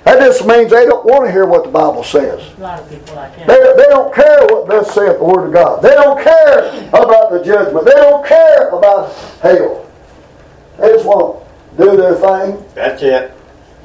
That 0.06 0.20
just 0.20 0.46
means 0.46 0.70
they 0.70 0.86
don't 0.86 1.04
want 1.04 1.26
to 1.26 1.32
hear 1.32 1.46
what 1.46 1.64
the 1.64 1.70
Bible 1.70 2.04
says. 2.04 2.40
A 2.58 2.60
lot 2.60 2.78
of 2.78 2.88
people 2.88 3.16
like 3.16 3.36
that. 3.38 3.48
They, 3.48 3.82
they 3.82 3.88
don't 3.90 4.14
care 4.14 4.46
what 4.46 4.68
thus 4.68 4.94
saith 4.94 5.18
the 5.18 5.24
Word 5.24 5.48
of 5.48 5.52
God. 5.52 5.82
They 5.82 5.96
don't 5.96 6.22
care 6.22 6.88
about 6.90 7.32
the 7.32 7.42
judgment. 7.44 7.84
They 7.84 7.90
don't 7.90 8.24
care 8.24 8.68
about 8.68 9.12
hell. 9.42 9.90
They 10.78 10.90
just 10.90 11.04
want 11.04 11.44
to 11.76 11.84
do 11.84 11.96
their 11.96 12.14
thing, 12.14 12.64
That's 12.76 13.02
it. 13.02 13.32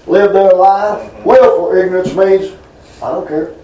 live 0.06 0.32
their 0.34 0.54
life. 0.54 1.12
Mm-hmm. 1.12 1.28
Willful 1.28 1.76
ignorance 1.76 2.14
means, 2.14 2.56
I 3.02 3.12
don't 3.14 3.28
care. 3.28 3.56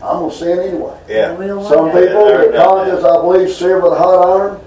I'm 0.00 0.18
going 0.20 0.30
to 0.30 0.36
sin 0.36 0.58
anyway. 0.60 0.96
Yeah. 1.08 1.34
Some 1.34 1.86
one 1.86 1.94
day. 1.96 2.06
people, 2.06 2.24
their 2.24 2.52
conscience, 2.52 3.02
I 3.02 3.16
believe, 3.20 3.50
seared 3.50 3.82
with 3.82 3.94
a 3.94 3.98
hot 3.98 4.40
iron. 4.40 4.60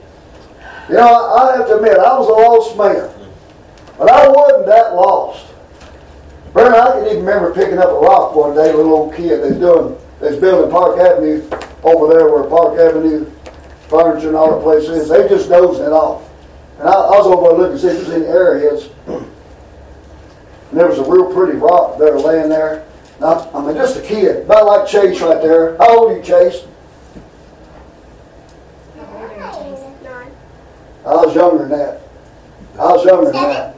You 0.89 0.95
know, 0.95 1.07
I, 1.07 1.53
I 1.53 1.57
have 1.57 1.67
to 1.67 1.77
admit, 1.77 1.97
I 1.97 2.19
was 2.19 2.27
a 2.27 2.33
lost 2.33 2.77
man. 2.77 3.31
But 3.97 4.11
I 4.11 4.27
wasn't 4.27 4.65
that 4.65 4.93
lost. 4.93 5.52
Brother, 6.53 6.75
I 6.75 6.91
can 6.99 7.05
even 7.07 7.25
remember 7.25 7.53
picking 7.53 7.79
up 7.79 7.89
a 7.89 7.99
rock 7.99 8.35
one 8.35 8.55
day, 8.55 8.69
a 8.69 8.77
little 8.77 8.93
old 8.93 9.15
kid. 9.15 9.41
They 9.41 9.49
was 9.49 9.57
doing, 9.57 9.97
they 10.21 10.29
was 10.29 10.39
building 10.39 10.69
Park 10.69 10.99
Avenue 10.99 11.41
over 11.83 12.13
there 12.13 12.29
where 12.31 12.43
Park 12.43 12.77
Avenue 12.79 13.29
furniture 13.89 14.27
and 14.27 14.37
all 14.37 14.55
the 14.55 14.61
places. 14.61 15.09
They 15.09 15.27
just 15.27 15.49
dozing 15.49 15.85
it 15.85 15.91
off. 15.91 16.29
And 16.77 16.87
I, 16.87 16.91
I 16.91 17.17
was 17.17 17.25
over 17.25 17.49
there 17.49 17.57
looking 17.57 17.77
to 17.77 17.81
see 17.81 17.87
if 17.87 18.07
there's 18.07 18.21
any 18.21 18.25
airheads. 18.25 18.91
And 20.69 20.79
there 20.79 20.87
was 20.87 20.99
a 20.99 21.03
real 21.03 21.33
pretty 21.33 21.57
rock 21.57 21.97
there 21.97 22.17
laying 22.19 22.49
there. 22.49 22.85
I, 23.21 23.49
I 23.53 23.65
mean, 23.65 23.75
just 23.75 23.97
a 23.97 24.01
kid, 24.01 24.45
about 24.45 24.65
like 24.65 24.87
Chase 24.87 25.21
right 25.21 25.41
there. 25.41 25.75
How 25.77 25.97
old 25.97 26.11
are 26.11 26.17
you, 26.17 26.23
Chase? 26.23 26.65
I 31.05 31.15
was 31.15 31.35
younger 31.35 31.67
than 31.67 31.77
that. 31.77 32.01
I 32.75 32.91
was 32.93 33.05
younger 33.05 33.31
than 33.31 33.41
that. 33.41 33.75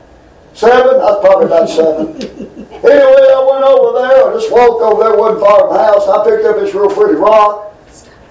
Seven? 0.54 0.96
I 0.96 1.12
was 1.12 1.26
probably 1.26 1.46
about 1.48 1.70
seven. 1.70 2.55
Anyway, 2.84 3.26
I 3.32 3.42
went 3.46 3.64
over 3.64 4.00
there. 4.00 4.28
I 4.28 4.34
just 4.34 4.52
walked 4.52 4.82
over 4.82 5.04
there, 5.04 5.18
wasn't 5.18 5.42
far 5.42 5.68
from 5.68 5.74
the 5.74 5.84
house. 5.84 6.08
I 6.08 6.24
picked 6.24 6.46
up 6.46 6.58
this 6.58 6.74
real 6.74 6.90
pretty 6.90 7.16
rock. 7.16 7.74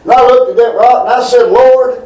And 0.02 0.12
I 0.12 0.20
looked 0.26 0.50
at 0.52 0.57
that 0.57 0.74
rock 0.76 1.07
and 1.07 1.14
I 1.14 1.26
said, 1.26 1.50
Lord, 1.50 2.04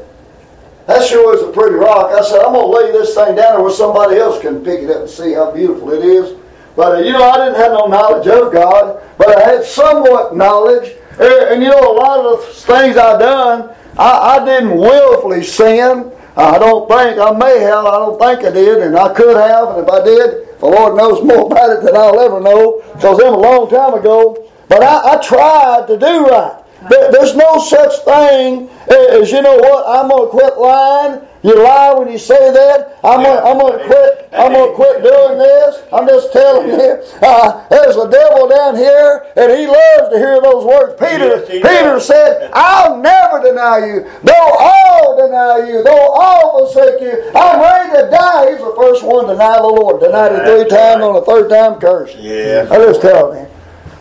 that 0.87 1.07
sure 1.07 1.37
is 1.37 1.43
a 1.43 1.53
pretty 1.53 1.77
rock. 1.77 2.13
I 2.13 2.23
said, 2.23 2.41
I'm 2.41 2.55
going 2.55 2.71
to 2.71 2.77
lay 2.79 2.93
this 2.93 3.15
thing 3.15 3.37
down 3.37 3.55
there 3.55 3.61
where 3.61 3.73
somebody 3.73 4.17
else 4.17 4.41
can 4.41 4.65
pick 4.65 4.81
it 4.81 4.91
up 4.91 5.01
and 5.03 5.11
see 5.11 5.35
how 5.35 5.51
beautiful 5.51 5.93
it 5.93 6.05
is. 6.05 6.39
But, 6.77 6.97
uh, 6.97 6.99
you 7.01 7.13
know, 7.13 7.29
I 7.29 7.45
didn't 7.45 7.61
have 7.61 7.73
no 7.73 7.87
knowledge 7.87 8.27
of 8.29 8.53
God, 8.53 9.03
but 9.19 9.37
I 9.37 9.41
had 9.43 9.65
somewhat 9.65 10.37
knowledge. 10.37 10.97
And, 11.19 11.33
and 11.53 11.63
you 11.63 11.71
know, 11.71 11.93
a 11.93 11.97
lot 11.99 12.21
of 12.25 12.41
the 12.41 12.53
things 12.55 12.97
I 12.97 13.19
done, 13.19 13.75
I, 13.99 14.39
I 14.39 14.45
didn't 14.45 14.79
willfully 14.79 15.43
sin. 15.43 16.13
I 16.39 16.59
don't 16.59 16.89
think 16.89 17.19
I 17.19 17.31
may 17.33 17.59
have. 17.61 17.85
I 17.85 17.99
don't 17.99 18.19
think 18.19 18.45
I 18.45 18.51
did, 18.51 18.79
and 18.83 18.97
I 18.97 19.13
could 19.13 19.37
have. 19.37 19.71
And 19.77 19.87
if 19.87 19.89
I 19.93 20.05
did, 20.05 20.59
the 20.61 20.67
Lord 20.67 20.97
knows 20.97 21.23
more 21.25 21.47
about 21.47 21.71
it 21.71 21.83
than 21.85 21.97
I'll 21.97 22.21
ever 22.21 22.41
know, 22.41 22.81
because 22.95 23.19
was 23.19 23.23
a 23.23 23.31
long 23.37 23.69
time 23.69 23.95
ago. 23.95 24.49
But 24.69 24.83
I, 24.83 25.15
I 25.15 25.17
tried 25.23 25.87
to 25.89 25.99
do 25.99 26.27
right. 26.27 26.55
There- 26.89 27.11
There's 27.11 27.35
no 27.35 27.59
such 27.59 27.93
thing 28.05 28.69
as 28.89 29.33
you 29.33 29.43
know 29.43 29.57
what. 29.57 29.85
I'm 29.89 30.09
gonna 30.09 30.29
quit 30.29 30.59
lying. 30.59 31.21
You 31.43 31.55
lie 31.63 31.95
when 31.95 32.11
you 32.11 32.19
say 32.19 32.53
that. 32.53 32.99
I'm 33.05 33.23
gonna, 33.23 33.41
I'm 33.41 33.59
gonna 33.59 33.85
quit. 33.87 34.29
I'm 34.33 34.53
gonna 34.53 34.73
quit 34.75 35.03
doing 35.05 35.39
this. 35.39 35.83
I'm 35.93 36.07
just 36.07 36.33
telling 36.33 36.69
you. 36.69 37.03
Uh, 37.23 37.69
there's 37.69 37.95
a 37.97 38.11
devil 38.11 38.49
down 38.49 38.75
here, 38.75 39.25
and 39.37 39.53
he 39.53 39.67
loves 39.69 40.11
to 40.11 40.19
hear 40.19 40.41
those 40.41 40.65
words. 40.65 40.95
Peter, 40.99 41.39
Yes, 41.39 41.49
Peter 41.49 41.63
does. 41.95 42.07
said, 42.07 42.51
"I'll 42.53 42.97
never 42.99 43.41
deny 43.43 43.87
you, 43.87 44.11
though 44.25 44.51
all 44.59 45.17
deny 45.17 45.69
you, 45.69 45.83
though 45.85 46.09
all 46.11 46.59
forsake 46.67 47.01
you. 47.03 47.31
I'm 47.35 47.61
ready 47.61 48.03
to 48.03 48.11
die." 48.11 48.51
He's 48.51 48.59
the 48.59 48.75
first 48.77 49.05
one 49.05 49.27
to 49.29 49.33
deny 49.35 49.59
the 49.59 49.63
Lord. 49.69 50.01
Denied 50.01 50.33
it 50.33 50.45
three 50.45 50.69
times 50.69 51.03
on 51.05 51.15
the 51.15 51.23
third 51.23 51.49
time, 51.49 51.79
curse. 51.81 52.17
Yeah. 52.17 52.67
I 52.71 52.79
just 52.79 53.01
tell 53.01 53.31
him. 53.33 53.47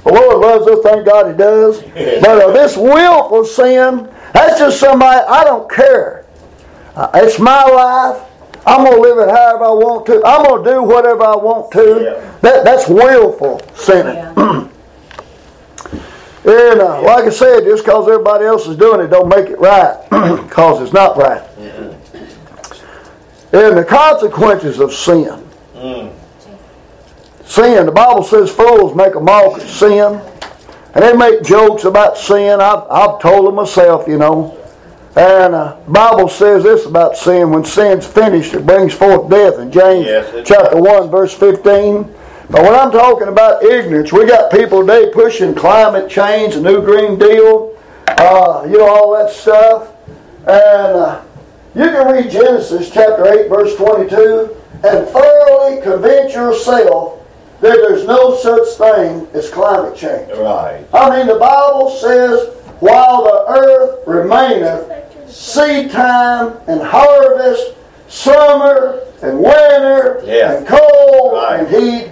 The 0.05 0.13
Lord 0.13 0.37
loves 0.39 0.67
us, 0.67 0.79
thank 0.83 1.05
God 1.05 1.27
He 1.27 1.33
does. 1.37 1.81
But 2.21 2.41
uh, 2.41 2.51
this 2.51 2.75
willful 2.77 3.45
sin, 3.45 4.09
that's 4.33 4.57
just 4.57 4.79
somebody, 4.79 5.21
I 5.27 5.43
don't 5.43 5.69
care. 5.69 6.23
Uh, 6.97 7.11
it's 7.13 7.37
my 7.37 7.63
life. 7.63 8.27
I'm 8.65 8.83
going 8.83 8.95
to 8.95 9.01
live 9.01 9.19
it 9.19 9.29
however 9.29 9.65
I 9.65 9.69
want 9.69 10.07
to. 10.07 10.25
I'm 10.25 10.43
going 10.43 10.63
to 10.63 10.71
do 10.71 10.81
whatever 10.81 11.23
I 11.25 11.35
want 11.35 11.71
to. 11.73 12.01
Yeah. 12.01 12.37
That, 12.41 12.65
that's 12.65 12.89
willful 12.89 13.61
sinning. 13.75 14.15
Yeah. 14.15 14.67
And 16.47 16.79
uh, 16.79 17.01
like 17.01 17.25
I 17.25 17.29
said, 17.29 17.65
just 17.65 17.83
because 17.83 18.07
everybody 18.07 18.45
else 18.45 18.67
is 18.67 18.77
doing 18.77 19.01
it, 19.01 19.07
don't 19.07 19.27
make 19.27 19.47
it 19.47 19.59
right, 19.59 20.01
because 20.09 20.81
it's 20.81 20.93
not 20.93 21.17
right. 21.17 21.41
And 23.51 23.77
the 23.77 23.83
consequences 23.83 24.79
of 24.79 24.93
sin. 24.93 25.43
Sin, 27.43 27.85
the 27.85 27.91
Bible 27.91 28.23
says 28.23 28.49
fools 28.49 28.95
make 28.95 29.15
a 29.15 29.19
mock 29.19 29.61
of 29.61 29.69
sin. 29.69 30.21
And 30.93 31.03
they 31.03 31.11
make 31.11 31.43
jokes 31.43 31.83
about 31.83 32.17
sin. 32.17 32.61
I've, 32.61 32.89
I've 32.89 33.19
told 33.19 33.47
them 33.47 33.55
myself, 33.55 34.07
you 34.07 34.17
know. 34.17 34.57
And 35.17 35.55
uh, 35.55 35.77
the 35.83 35.91
Bible 35.91 36.29
says 36.29 36.61
this 36.61 36.85
about 36.85 37.17
sin. 37.17 37.49
When 37.49 37.65
sin's 37.65 38.05
finished, 38.05 38.53
it 38.53 38.67
brings 38.67 38.93
forth 38.93 39.31
death. 39.31 39.57
In 39.57 39.71
James 39.71 40.05
Yes, 40.05 40.47
chapter 40.47 40.75
does. 40.75 41.07
1, 41.07 41.09
verse 41.09 41.33
15. 41.33 42.03
But 42.51 42.61
when 42.61 42.75
I'm 42.75 42.91
talking 42.91 43.27
about 43.27 43.63
ignorance, 43.63 44.13
we 44.13 44.27
got 44.27 44.51
people 44.51 44.81
today 44.81 45.09
pushing 45.11 45.55
climate 45.55 46.07
change, 46.07 46.53
the 46.53 46.61
new 46.61 46.83
Green 46.83 47.17
Deal, 47.17 47.75
uh, 48.07 48.63
you 48.69 48.77
know, 48.77 48.87
all 48.87 49.17
that 49.17 49.31
stuff. 49.31 49.91
And 50.41 50.95
uh, 50.95 51.23
you 51.73 51.85
can 51.85 52.13
read 52.13 52.29
Genesis 52.29 52.91
chapter 52.91 53.27
8, 53.27 53.49
verse 53.49 53.75
22, 53.75 54.55
and 54.83 55.07
thoroughly 55.07 55.81
convince 55.81 56.35
yourself 56.35 57.25
that 57.61 57.73
there's 57.73 58.05
no 58.05 58.35
such 58.35 58.77
thing 58.77 59.27
as 59.33 59.49
climate 59.49 59.97
change. 59.97 60.29
Right. 60.37 60.85
I 60.93 61.17
mean, 61.17 61.25
the 61.25 61.39
Bible 61.39 61.89
says, 61.89 62.53
while 62.81 63.23
the 63.23 63.45
earth 63.47 64.07
remaineth, 64.07 65.06
seed 65.37 65.91
time 65.91 66.53
and 66.67 66.81
harvest, 66.81 67.73
summer 68.07 68.99
and 69.21 69.39
winter 69.39 70.21
Yeah. 70.25 70.53
and 70.53 70.67
cold 70.67 71.33
Right. 71.33 71.59
and 71.59 71.67
heat, 71.67 72.07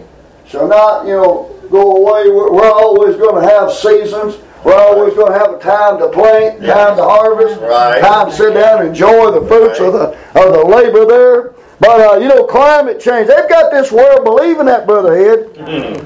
shall 0.48 0.68
not, 0.68 1.08
you 1.08 1.14
know, 1.16 1.48
go 1.72 1.96
away. 1.96 2.30
We're, 2.30 2.70
always 2.72 3.16
going 3.16 3.42
to 3.44 3.50
have 3.50 3.72
seasons. 3.72 4.38
We're 4.64 4.76
always 4.76 5.14
going 5.16 5.32
to 5.34 5.38
have 5.40 5.54
a 5.54 5.58
time 5.58 5.98
to 6.00 6.08
plant, 6.10 6.64
time 6.66 6.98
to 6.98 7.04
harvest, 7.04 7.60
Right. 7.62 8.00
time 8.02 8.30
to 8.30 8.36
sit 8.36 8.54
down 8.54 8.80
and 8.80 8.90
enjoy 8.90 9.32
the 9.32 9.42
fruits 9.48 9.80
of 9.80 9.94
the 9.94 10.16
of 10.40 10.54
the 10.54 10.64
labor 10.66 11.06
there. 11.06 11.52
But 11.80 12.00
uh, 12.02 12.18
you 12.20 12.28
know, 12.28 12.44
climate 12.46 13.00
change. 13.00 13.28
They've 13.28 13.50
got 13.50 13.72
this 13.72 13.92
world 13.92 14.24
believing 14.24 14.66
that, 14.68 14.86
brother 14.88 15.14
Ed. 15.14 16.06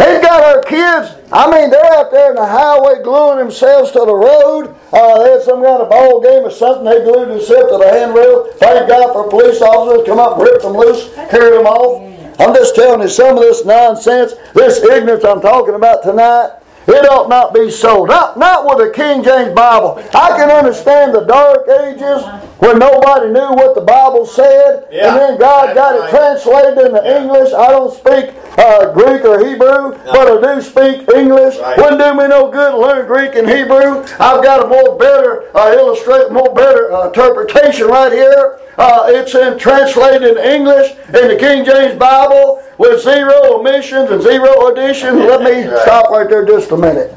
They've 0.00 0.22
got 0.22 0.40
our 0.42 0.62
kids. 0.62 1.14
I 1.30 1.44
mean, 1.52 1.68
they're 1.68 1.92
out 1.92 2.10
there 2.10 2.30
in 2.30 2.36
the 2.36 2.46
highway 2.46 3.02
gluing 3.02 3.36
themselves 3.36 3.90
to 3.92 3.98
the 3.98 4.14
road. 4.14 4.74
Uh, 4.90 5.22
they 5.22 5.32
had 5.32 5.42
some 5.42 5.62
kind 5.62 5.82
of 5.82 5.90
ball 5.90 6.22
game 6.22 6.42
or 6.42 6.50
something. 6.50 6.84
They 6.84 7.04
glued 7.04 7.28
themselves 7.28 7.70
to 7.70 7.76
the 7.76 7.86
handrail. 7.86 8.50
Thank 8.56 8.88
God 8.88 9.12
for 9.12 9.28
police 9.28 9.60
officers 9.60 10.06
come 10.06 10.18
up, 10.18 10.40
rip 10.40 10.62
them 10.62 10.72
loose, 10.72 11.12
carry 11.28 11.58
them 11.58 11.66
off. 11.66 12.00
I'm 12.40 12.54
just 12.54 12.74
telling 12.74 13.02
you 13.02 13.08
some 13.08 13.36
of 13.36 13.42
this 13.42 13.66
nonsense, 13.66 14.32
this 14.54 14.82
ignorance 14.82 15.22
I'm 15.22 15.42
talking 15.42 15.74
about 15.74 16.02
tonight. 16.02 16.56
It 16.88 17.04
ought 17.10 17.28
not 17.28 17.52
be 17.52 17.70
so. 17.70 18.06
Not, 18.06 18.38
not 18.38 18.64
with 18.64 18.78
the 18.78 18.94
King 18.96 19.22
James 19.22 19.52
Bible. 19.54 20.02
I 20.14 20.30
can 20.34 20.50
understand 20.50 21.14
the 21.14 21.26
dark 21.26 21.68
ages 21.68 22.24
when 22.60 22.78
nobody 22.78 23.28
knew 23.32 23.50
what 23.52 23.74
the 23.74 23.80
Bible 23.80 24.26
said, 24.26 24.86
Yeah, 24.92 25.08
and 25.08 25.16
then 25.18 25.38
God 25.38 25.74
got 25.74 25.96
it 25.96 26.10
translated 26.10 26.78
into 26.78 27.20
English. 27.20 27.52
I 27.52 27.68
don't 27.68 27.92
speak 27.92 28.34
uh, 28.58 28.92
Greek 28.92 29.24
or 29.24 29.38
Hebrew, 29.44 29.96
but 30.04 30.28
I 30.44 30.54
do 30.54 30.60
speak 30.60 31.08
English. 31.14 31.58
Right. 31.58 31.76
Wouldn't 31.78 32.00
do 32.00 32.14
me 32.14 32.28
no 32.28 32.50
good 32.50 32.72
to 32.72 32.78
learn 32.78 33.06
Greek 33.06 33.34
and 33.34 33.48
Hebrew. 33.48 34.04
I've 34.20 34.42
got 34.44 34.64
a 34.64 34.68
more 34.68 34.96
better 34.98 35.54
uh, 35.56 35.72
illustrate, 35.72 36.30
more 36.30 36.52
better 36.54 36.92
uh, 36.92 37.06
interpretation 37.08 37.86
right 37.86 38.12
here. 38.12 38.60
Uh, 38.76 39.04
it's 39.08 39.34
in 39.34 39.58
translated 39.58 40.22
in 40.22 40.38
English 40.38 40.92
in 41.08 41.28
the 41.28 41.36
King 41.38 41.64
James 41.64 41.98
Bible 41.98 42.62
with 42.78 43.02
zero 43.02 43.58
omissions 43.58 44.10
and 44.10 44.22
zero 44.22 44.68
additions. 44.68 45.18
Let 45.18 45.42
me 45.42 45.66
Right. 45.68 45.82
stop 45.82 46.10
right 46.10 46.28
there 46.28 46.44
just 46.46 46.70
a 46.70 46.76
minute. 46.76 47.14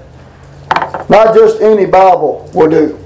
Not 1.10 1.36
just 1.36 1.62
any 1.62 1.86
Bible 1.86 2.50
will 2.54 2.70
do. 2.70 3.00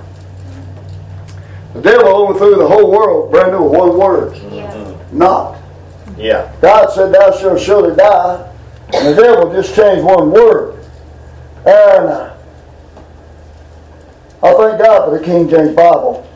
The 1.78 1.92
devil 1.92 2.08
overthrew 2.08 2.56
the 2.56 2.68
whole 2.68 2.90
world, 2.90 3.30
brand 3.30 3.52
new, 3.52 3.62
with 3.62 3.78
one 3.78 3.98
word. 4.00 5.14
Not. 5.14 5.62
Yeah. 6.18 6.52
God 6.60 6.92
said, 6.92 7.14
Thou 7.14 7.32
shalt 7.38 7.62
surely 7.62 7.96
die. 7.96 8.52
And 8.96 9.08
the 9.16 9.22
devil 9.22 9.54
just 9.54 9.76
changed 9.76 10.04
one 10.04 10.32
word. 10.32 10.84
And 11.60 12.08
uh, 12.10 12.36
I 14.42 14.54
thank 14.56 14.82
God 14.82 15.06
for 15.06 15.20
the 15.20 15.24
King 15.24 15.48
James 15.48 15.76
Bible. 15.76 16.28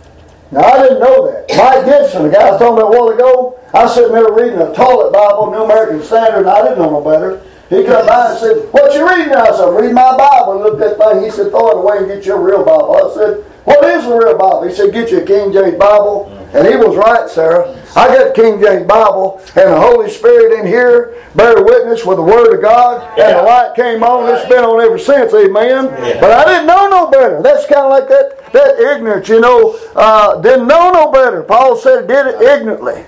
Now, 0.52 0.62
I 0.62 0.84
didn't 0.84 1.00
know 1.00 1.32
that. 1.32 1.50
Mike 1.58 1.86
Gibson, 1.86 2.24
the 2.24 2.30
guy 2.30 2.48
I 2.48 2.52
was 2.52 2.60
talking 2.60 2.78
about 2.78 2.94
a 2.94 3.00
while 3.00 3.10
ago, 3.10 3.60
I 3.74 3.84
was 3.86 3.96
sitting 3.96 4.12
there 4.12 4.32
reading 4.32 4.60
a 4.60 4.72
toilet 4.76 5.12
Bible, 5.12 5.50
New 5.50 5.64
American 5.64 6.04
Standard, 6.04 6.42
and 6.42 6.50
I 6.50 6.62
didn't 6.62 6.78
know 6.78 6.92
no 6.92 7.02
better. 7.02 7.42
He 7.70 7.84
come 7.84 8.06
by 8.06 8.30
and 8.30 8.40
said, 8.40 8.72
What 8.72 8.94
you 8.94 9.10
reading 9.10 9.32
now? 9.32 9.46
I 9.46 9.52
said, 9.58 9.70
I'm 9.70 9.76
reading 9.76 9.96
my 9.96 10.16
Bible. 10.16 10.54
And 10.54 10.62
looked 10.62 10.82
at 10.84 11.00
that 11.00 11.14
thing. 11.14 11.24
He 11.24 11.32
said, 11.32 11.50
Throw 11.50 11.72
it 11.72 11.78
away 11.78 11.98
and 11.98 12.08
get 12.08 12.26
your 12.26 12.40
real 12.40 12.64
Bible. 12.64 12.94
I 12.94 13.16
said, 13.16 13.51
What 13.64 13.84
is 13.86 14.06
the 14.06 14.16
real 14.16 14.38
Bible? 14.38 14.64
He 14.68 14.74
said, 14.74 14.94
Get 14.94 15.12
you 15.12 15.22
a 15.22 15.26
King 15.26 15.54
James 15.54 15.78
Bible. 15.78 16.38
And 16.54 16.68
he 16.68 16.76
was 16.76 16.98
right, 16.98 17.30
Sarah. 17.30 17.82
I 17.96 18.08
got 18.08 18.36
King 18.36 18.60
James 18.62 18.86
Bible, 18.86 19.40
and 19.56 19.72
the 19.72 19.80
Holy 19.80 20.10
Spirit 20.10 20.60
in 20.60 20.68
here 20.68 21.16
bear 21.34 21.64
witness 21.64 22.06
with 22.06 22.18
the 22.18 22.24
Word 22.24 22.54
of 22.54 22.62
God, 22.62 23.18
and 23.18 23.38
the 23.38 23.44
light 23.44 23.74
came 23.76 24.04
on. 24.04 24.34
It's 24.34 24.50
been 24.50 24.64
on 24.64 24.82
ever 24.82 24.98
since, 24.98 25.34
amen. 25.34 25.86
But 26.20 26.32
I 26.32 26.44
didn't 26.46 26.68
know 26.68 26.90
no 26.90 27.10
better. 27.10 27.42
That's 27.42 27.66
kind 27.68 27.86
of 27.86 27.90
like 27.92 28.10
that, 28.10 28.52
that 28.52 28.80
ignorance, 28.80 29.30
you 29.30 29.40
know. 29.40 29.80
Uh, 29.96 30.42
didn't 30.42 30.68
know 30.68 30.92
no 30.92 31.10
better. 31.12 31.44
Paul 31.44 31.78
said, 31.78 32.08
did 32.08 32.28
it 32.28 32.42
ignorantly. 32.42 33.06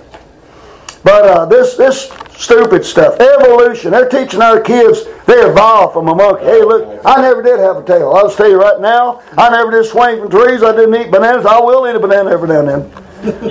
But 1.04 1.24
uh, 1.26 1.44
this 1.46 1.76
this 1.76 2.10
stupid 2.36 2.84
stuff, 2.84 3.20
evolution. 3.20 3.92
They're 3.92 4.08
teaching 4.08 4.40
our 4.42 4.60
kids 4.60 5.04
they 5.26 5.34
evolved 5.34 5.92
from 5.92 6.08
a 6.08 6.14
monkey. 6.14 6.44
Hey, 6.44 6.62
look, 6.62 7.00
I 7.04 7.20
never 7.20 7.42
did 7.42 7.60
have 7.60 7.76
a 7.76 7.84
tail. 7.84 8.10
I'll 8.12 8.24
just 8.24 8.36
tell 8.38 8.48
you 8.50 8.58
right 8.60 8.80
now, 8.80 9.22
I 9.38 9.50
never 9.50 9.70
did 9.70 9.84
swing 9.84 10.18
from 10.20 10.30
trees. 10.30 10.62
I 10.62 10.74
didn't 10.74 10.94
eat 10.94 11.10
bananas. 11.10 11.46
I 11.46 11.60
will 11.60 11.86
eat 11.88 11.94
a 11.94 12.00
banana 12.00 12.30
every 12.30 12.48
now 12.48 12.60
and 12.60 12.68
then. 12.68 12.90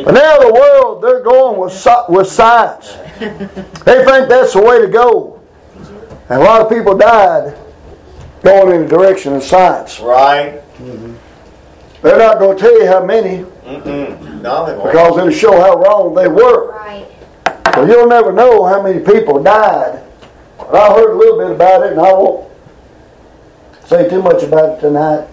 But 0.04 0.14
now 0.14 0.38
the 0.40 0.54
world, 0.54 1.02
they're 1.04 1.24
going 1.24 1.60
with 1.60 1.88
with 2.10 2.28
science. 2.28 2.94
They 3.20 4.04
think 4.06 4.30
that's 4.30 4.54
the 4.54 4.62
way 4.62 4.82
to 4.82 4.88
go. 4.88 5.42
And 6.30 6.42
a 6.42 6.44
lot 6.44 6.62
of 6.62 6.70
people 6.70 6.98
died 6.98 7.58
going 8.44 8.76
in 8.76 8.82
the 8.84 8.88
direction 8.88 9.34
of 9.34 9.44
science. 9.44 10.00
Right. 10.00 10.62
They're 12.02 12.18
not 12.18 12.40
going 12.40 12.58
to 12.58 12.62
tell 12.62 12.80
you 12.82 12.88
how 12.88 13.06
many 13.06 13.46
Mm-mm. 13.66 14.42
No, 14.42 14.66
they 14.66 14.76
won't. 14.76 14.92
because 14.92 15.18
it'll 15.18 15.32
show 15.32 15.60
how 15.62 15.76
wrong 15.78 16.14
they 16.14 16.28
were. 16.28 16.72
Right. 16.72 17.08
So 17.74 17.86
you'll 17.86 18.08
never 18.08 18.32
know 18.32 18.66
how 18.66 18.82
many 18.82 19.00
people 19.00 19.42
died. 19.42 20.04
But 20.58 20.76
I 20.76 20.94
heard 20.94 21.12
a 21.12 21.18
little 21.18 21.38
bit 21.38 21.52
about 21.52 21.84
it, 21.84 21.92
and 21.94 22.00
I 22.02 22.14
won't 22.14 22.50
say 23.86 24.10
too 24.10 24.22
much 24.22 24.44
about 24.44 24.78
it 24.78 24.82
tonight. 24.82 25.28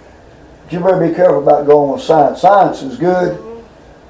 But 0.65 0.73
you 0.73 0.81
better 0.81 1.09
be 1.09 1.15
careful 1.15 1.43
about 1.43 1.67
going 1.67 1.93
with 1.93 2.03
science. 2.03 2.41
Science 2.41 2.83
is 2.83 2.97
good, 2.97 3.39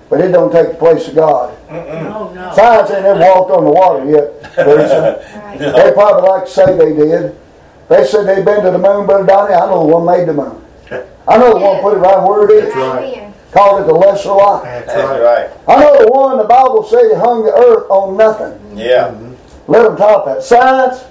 but 0.09 0.21
it 0.21 0.33
don't 0.33 0.53
take 0.53 0.69
the 0.73 0.75
place 0.75 1.09
of 1.09 1.15
God. 1.15 1.57
Oh, 1.71 2.33
no. 2.35 2.53
Science 2.55 2.91
ain't 2.91 3.05
ever 3.05 3.21
walked 3.21 3.51
on 3.51 3.65
the 3.65 3.71
water 3.71 4.05
yet. 4.11 4.55
Teresa. 4.55 5.23
Right. 5.45 5.59
They 5.59 5.93
probably 5.93 6.29
like 6.29 6.45
to 6.45 6.51
say 6.51 6.77
they 6.77 6.95
did. 6.95 7.37
They 7.89 8.05
said 8.05 8.25
they've 8.25 8.45
been 8.45 8.63
to 8.65 8.71
the 8.71 8.79
moon, 8.79 9.07
but 9.07 9.27
Donnie, 9.27 9.55
I 9.55 9.67
know 9.67 9.87
the 9.87 9.97
one 9.97 10.07
made 10.07 10.29
the 10.29 10.35
moon. 10.35 10.65
I 11.27 11.37
know 11.37 11.53
the 11.53 11.61
one 11.61 11.81
put 11.81 11.97
it 11.97 12.01
right 12.01 12.23
where 12.27 12.49
it 12.49 12.65
is. 12.65 12.75
Amen. 12.75 13.30
Called 13.53 13.83
it 13.83 13.87
the 13.87 13.95
lesser 13.95 14.31
light. 14.31 14.63
That's 14.65 14.87
That's 14.87 15.09
right. 15.09 15.23
right. 15.23 15.51
I 15.67 15.81
know 15.81 16.05
the 16.05 16.11
one 16.11 16.39
the 16.39 16.45
Bible 16.45 16.85
said 16.85 17.17
hung 17.17 17.45
the 17.45 17.53
earth 17.53 17.91
on 17.91 18.17
nothing. 18.17 18.79
Yeah. 18.79 19.09
Mm-hmm. 19.09 19.73
Let 19.73 19.83
them 19.85 19.97
talk 19.97 20.27
that. 20.27 20.43
Science, 20.43 21.05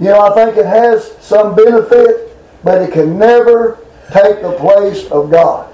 you 0.00 0.06
know, 0.06 0.20
I 0.20 0.34
think 0.34 0.56
it 0.56 0.66
has 0.66 1.16
some 1.20 1.54
benefit, 1.54 2.36
but 2.64 2.82
it 2.82 2.92
can 2.92 3.18
never 3.18 3.78
take 4.12 4.42
the 4.42 4.56
place 4.58 5.08
of 5.10 5.30
God. 5.30 5.72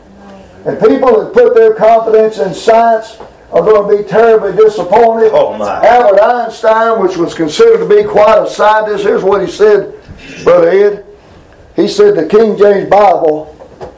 And 0.67 0.79
people 0.79 1.25
that 1.25 1.33
put 1.33 1.55
their 1.55 1.75
confidence 1.75 2.39
in 2.39 2.55
science 2.55 3.19
are 3.51 3.63
going 3.63 3.91
to 3.97 4.03
be 4.03 4.09
terribly 4.09 4.53
disappointed. 4.53 5.31
Oh, 5.33 5.57
my. 5.59 5.85
Albert 5.87 6.23
Einstein, 6.23 7.03
which 7.03 7.17
was 7.17 7.35
considered 7.35 7.79
to 7.79 7.89
be 7.89 8.05
quite 8.05 8.43
a 8.43 8.49
scientist, 8.49 9.05
here's 9.05 9.23
what 9.23 9.45
he 9.45 9.51
said, 9.51 9.95
Brother 10.45 10.71
Ed. 10.71 11.07
He 11.77 11.89
said 11.89 12.15
the 12.15 12.27
King 12.29 12.57
James 12.57 12.89
Bible 12.89 13.52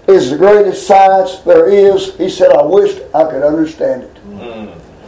is 0.07 0.30
the 0.30 0.36
greatest 0.36 0.86
science 0.86 1.38
there 1.40 1.68
is. 1.68 2.14
He 2.16 2.28
said, 2.28 2.52
I 2.52 2.62
wished 2.62 3.00
I 3.14 3.24
could 3.24 3.42
understand 3.42 4.02
it. 4.05 4.11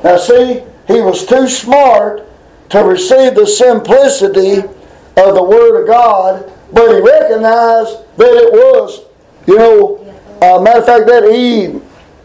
Now, 0.04 0.16
see, 0.16 0.62
he 0.86 1.00
was 1.00 1.26
too 1.26 1.48
smart 1.48 2.22
to 2.70 2.82
receive 2.84 3.34
the 3.34 3.46
simplicity 3.46 4.58
of 4.58 5.34
the 5.34 5.42
Word 5.42 5.80
of 5.82 5.86
God, 5.86 6.52
but 6.72 6.88
he 6.94 7.00
recognized 7.00 7.96
that 8.16 8.32
it 8.34 8.52
was, 8.52 9.04
you 9.46 9.56
know, 9.56 9.98
uh, 10.42 10.60
matter 10.60 10.80
of 10.80 10.86
fact, 10.86 11.06
that 11.06 11.24
E, 11.24 11.80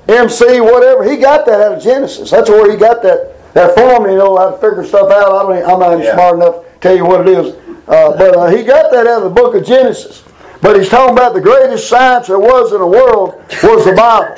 MC, 0.08 0.60
whatever, 0.62 1.10
he 1.10 1.18
got 1.18 1.46
that 1.46 1.62
out 1.62 1.78
of 1.78 1.84
Genesis. 1.84 2.32
That's 2.32 2.50
where 2.50 2.70
he 2.70 2.78
got 2.78 3.02
that, 3.04 3.54
that 3.54 3.76
formula, 3.76 4.12
you 4.12 4.18
know, 4.18 4.38
how 4.38 4.52
to 4.52 4.58
figure 4.58 4.84
stuff 4.84 5.10
out. 5.12 5.32
I 5.50 5.60
don't, 5.60 5.72
I'm 5.72 5.80
not 5.80 5.94
even 5.94 6.06
Yeah. 6.06 6.14
smart 6.16 6.36
enough 6.36 6.56
to 6.64 6.80
tell 6.82 6.96
you 6.96 7.06
what 7.06 7.22
it 7.22 7.28
is. 7.30 7.56
Uh, 7.88 8.18
but 8.18 8.36
uh, 8.36 8.48
he 8.48 8.64
got 8.64 8.92
that 8.92 9.08
out 9.08 9.24
of 9.24 9.34
the 9.34 9.42
book 9.42 9.56
of 9.56 9.66
Genesis. 9.66 10.24
But 10.62 10.78
he's 10.78 10.90
talking 10.90 11.16
about 11.18 11.34
the 11.34 11.42
greatest 11.42 11.90
science 11.90 12.28
there 12.28 12.40
was 12.40 12.72
in 12.72 12.80
the 12.80 12.86
world 12.88 13.36
was 13.64 13.86
the 13.86 13.94
Bible. 13.94 14.36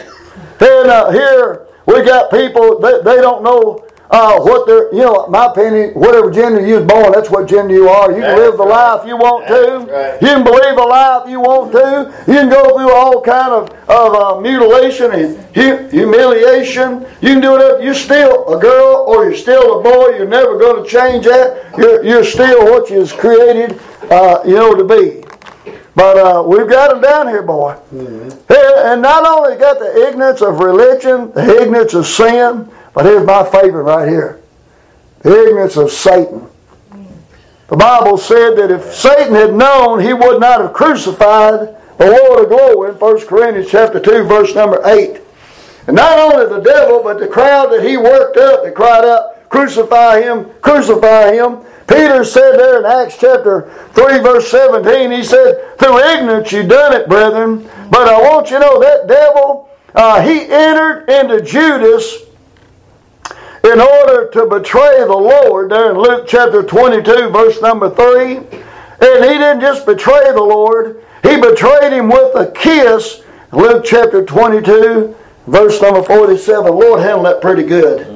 Then 0.57 0.89
uh, 0.89 1.11
here 1.11 1.67
we 1.85 2.03
got 2.03 2.31
people 2.31 2.79
they, 2.79 3.01
they 3.03 3.19
don't 3.21 3.43
know 3.43 3.85
uh, 4.09 4.39
what 4.39 4.67
they're 4.67 4.93
you 4.93 5.01
know 5.01 5.27
my 5.27 5.47
opinion 5.47 5.91
whatever 5.95 6.29
gender 6.31 6.65
you 6.65 6.75
was 6.75 6.85
born 6.85 7.11
that's 7.11 7.29
what 7.29 7.47
gender 7.49 7.73
you 7.73 7.89
are. 7.89 8.09
You 8.11 8.21
can 8.21 8.35
That's 8.35 8.39
live 8.39 8.57
the 8.57 8.65
right. 8.65 8.93
life 8.93 9.07
you 9.07 9.17
want 9.17 9.47
to. 9.47 9.91
Right. 9.91 10.21
You 10.21 10.27
can 10.27 10.43
believe 10.43 10.77
a 10.77 10.83
life 10.83 11.29
you 11.29 11.39
want 11.41 11.71
to. 11.73 12.13
You 12.27 12.33
can 12.39 12.49
go 12.49 12.77
through 12.77 12.91
all 12.93 13.21
kind 13.21 13.51
of 13.51 13.69
of 13.89 14.13
uh, 14.15 14.39
mutilation 14.39 15.11
and 15.11 15.37
hu- 15.55 15.87
humiliation. 15.89 17.01
You 17.21 17.29
can 17.33 17.41
do 17.41 17.55
it 17.55 17.61
up. 17.61 17.81
You're 17.81 17.93
still 17.95 18.47
a 18.55 18.59
girl 18.61 19.03
or 19.07 19.25
you're 19.25 19.35
still 19.35 19.79
a 19.79 19.83
boy. 19.83 20.15
You're 20.15 20.27
never 20.27 20.57
going 20.57 20.83
to 20.83 20.89
change 20.89 21.25
that. 21.25 21.77
You're, 21.77 22.03
you're 22.05 22.23
still 22.23 22.65
what 22.65 22.89
you 22.89 22.99
was 22.99 23.11
created 23.11 23.79
uh, 24.11 24.39
you 24.45 24.53
know 24.53 24.75
to 24.75 24.83
be. 24.85 25.22
But 25.95 26.17
uh, 26.17 26.43
we've 26.45 26.67
got 26.69 26.89
them 26.91 27.01
down 27.01 27.27
here, 27.27 27.43
boy. 27.43 27.75
And- 27.91 28.33
And 28.49 29.01
not 29.01 29.25
only 29.25 29.55
got 29.57 29.79
the 29.79 30.07
ignorance 30.07 30.41
of 30.41 30.59
religion, 30.59 31.31
the 31.33 31.61
ignorance 31.61 31.93
of 31.93 32.05
sin, 32.05 32.69
but 32.93 33.05
here's 33.05 33.25
my 33.25 33.43
favorite 33.43 33.83
right 33.83 34.07
here 34.07 34.39
the 35.21 35.47
ignorance 35.47 35.77
of 35.77 35.89
Satan. 35.89 36.47
The 37.69 37.77
Bible 37.77 38.17
said 38.17 38.55
that 38.57 38.69
if 38.71 38.93
Satan 38.93 39.33
had 39.33 39.53
known, 39.53 39.99
he 40.01 40.13
would 40.13 40.39
not 40.41 40.59
have 40.61 40.73
crucified 40.73 41.75
the 41.97 42.11
Lord 42.11 42.43
of 42.43 42.49
glory 42.49 42.89
in 42.91 42.95
1 42.99 43.27
Corinthians 43.27 43.71
chapter 43.71 43.99
2, 44.01 44.23
verse 44.25 44.53
number 44.53 44.81
8. 44.85 45.21
And 45.87 45.95
not 45.95 46.19
only 46.19 46.45
the 46.47 46.59
devil, 46.61 47.01
but 47.01 47.19
the 47.19 47.27
crowd 47.27 47.67
that 47.71 47.83
he 47.87 47.95
worked 47.97 48.35
up 48.37 48.63
that 48.63 48.75
cried 48.75 49.05
out, 49.05 49.49
Crucify 49.49 50.21
him, 50.21 50.49
crucify 50.61 51.33
him. 51.33 51.59
Peter 51.87 52.23
said 52.23 52.57
there 52.57 52.79
in 52.79 52.85
Acts 52.85 53.17
chapter 53.19 53.69
3, 53.93 54.19
verse 54.19 54.49
17, 54.49 55.11
he 55.11 55.23
said, 55.23 55.77
Through 55.77 55.99
ignorance 55.99 56.51
you 56.51 56.63
done 56.63 56.93
it, 56.93 57.09
brethren. 57.09 57.69
But 57.89 58.07
I 58.07 58.21
want 58.21 58.49
you 58.49 58.59
to 58.59 58.65
know 58.65 58.79
that 58.79 59.07
devil, 59.07 59.69
uh, 59.93 60.21
he 60.21 60.41
entered 60.49 61.09
into 61.09 61.41
Judas 61.41 62.23
in 63.63 63.79
order 63.79 64.29
to 64.29 64.45
betray 64.45 64.99
the 64.99 65.07
Lord 65.07 65.71
there 65.71 65.91
in 65.91 65.97
Luke 65.97 66.25
chapter 66.27 66.63
22, 66.63 67.29
verse 67.29 67.61
number 67.61 67.89
3. 67.89 68.37
And 68.37 69.23
he 69.23 69.37
didn't 69.37 69.61
just 69.61 69.85
betray 69.85 70.31
the 70.31 70.41
Lord, 70.41 71.03
he 71.23 71.39
betrayed 71.39 71.93
him 71.93 72.09
with 72.09 72.35
a 72.35 72.51
kiss. 72.51 73.23
Luke 73.51 73.83
chapter 73.85 74.25
22, 74.25 75.15
verse 75.47 75.81
number 75.81 76.03
47. 76.03 76.71
Lord 76.71 77.01
handled 77.01 77.25
that 77.25 77.41
pretty 77.41 77.63
good. 77.63 78.12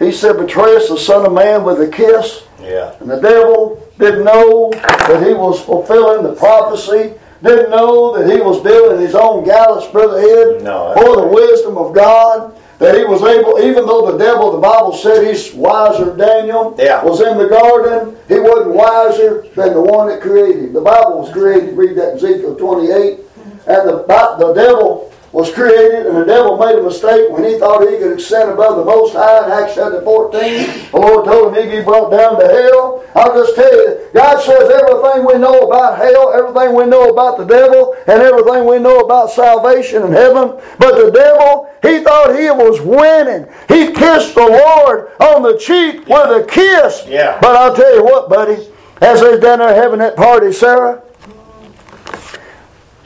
He 0.00 0.10
said, 0.10 0.38
Betray 0.38 0.76
us, 0.76 0.88
the 0.88 0.98
Son 0.98 1.26
of 1.26 1.32
Man, 1.32 1.62
with 1.62 1.80
a 1.80 1.88
kiss. 1.88 2.44
Yeah. 2.60 2.94
And 3.00 3.08
the 3.10 3.20
devil 3.20 3.86
didn't 3.98 4.24
know 4.24 4.70
that 4.72 5.24
he 5.26 5.34
was 5.34 5.60
fulfilling 5.62 6.24
the 6.24 6.34
prophecy, 6.34 7.14
didn't 7.42 7.70
know 7.70 8.16
that 8.18 8.30
he 8.34 8.40
was 8.40 8.62
building 8.62 8.98
his 9.00 9.14
own 9.14 9.44
gallows, 9.44 9.86
brotherhood 9.92 10.62
No, 10.62 10.94
for 10.94 11.16
the 11.20 11.26
wisdom 11.26 11.76
of 11.76 11.94
God. 11.94 12.56
That 12.78 12.96
he 12.96 13.04
was 13.04 13.22
able, 13.22 13.58
even 13.60 13.84
though 13.84 14.10
the 14.10 14.16
devil, 14.16 14.52
the 14.52 14.58
Bible 14.58 14.94
said 14.94 15.26
he's 15.26 15.52
wiser 15.52 16.06
than 16.06 16.16
Daniel, 16.18 16.74
Yeah. 16.78 17.04
was 17.04 17.20
in 17.20 17.36
the 17.36 17.46
garden, 17.46 18.16
he 18.26 18.40
wasn't 18.40 18.70
wiser 18.74 19.44
than 19.54 19.74
the 19.74 19.82
one 19.82 20.08
that 20.08 20.22
created 20.22 20.64
him. 20.64 20.72
The 20.72 20.80
Bible 20.80 21.18
was 21.20 21.30
created, 21.30 21.76
read 21.76 21.94
that 21.98 22.12
in 22.12 22.16
Ezekiel 22.16 22.56
28, 22.56 23.20
and 23.66 23.86
the, 23.86 24.36
the 24.38 24.52
devil 24.54 25.09
was 25.32 25.52
created, 25.52 26.06
and 26.06 26.16
the 26.16 26.24
devil 26.24 26.58
made 26.58 26.76
a 26.76 26.82
mistake 26.82 27.30
when 27.30 27.44
he 27.44 27.56
thought 27.56 27.88
he 27.88 27.98
could 27.98 28.18
ascend 28.18 28.50
above 28.50 28.76
the 28.76 28.84
Most 28.84 29.14
High 29.14 29.46
in 29.46 29.52
Acts 29.52 29.76
chapter 29.76 30.02
14. 30.02 30.90
The 30.90 30.96
Lord 30.96 31.24
told 31.24 31.56
him 31.56 31.62
he'd 31.62 31.78
be 31.78 31.84
brought 31.84 32.10
down 32.10 32.40
to 32.40 32.46
hell. 32.48 33.04
I'll 33.14 33.34
just 33.34 33.54
tell 33.54 33.72
you, 33.72 34.08
God 34.12 34.40
says 34.42 34.70
everything 34.70 35.26
we 35.26 35.38
know 35.38 35.60
about 35.60 35.98
hell, 35.98 36.32
everything 36.32 36.74
we 36.74 36.86
know 36.86 37.10
about 37.10 37.38
the 37.38 37.44
devil, 37.44 37.94
and 38.08 38.20
everything 38.20 38.66
we 38.66 38.80
know 38.80 39.00
about 39.00 39.30
salvation 39.30 40.02
and 40.02 40.12
heaven. 40.12 40.60
But 40.78 40.96
the 40.98 41.12
devil, 41.12 41.70
he 41.82 42.02
thought 42.02 42.36
he 42.36 42.50
was 42.50 42.80
winning. 42.80 43.46
He 43.68 43.92
kissed 43.92 44.34
the 44.34 44.40
Lord 44.40 45.12
on 45.20 45.42
the 45.42 45.56
cheek 45.58 46.08
with 46.08 46.42
a 46.42 46.44
kiss. 46.50 47.06
Yeah. 47.06 47.38
But 47.40 47.54
I'll 47.54 47.74
tell 47.74 47.94
you 47.94 48.02
what, 48.02 48.28
buddy, 48.28 48.66
as 49.00 49.20
they 49.20 49.30
was 49.30 49.40
down 49.40 49.60
there 49.60 49.74
having 49.74 50.00
that 50.00 50.16
party, 50.16 50.52
Sarah, 50.52 51.02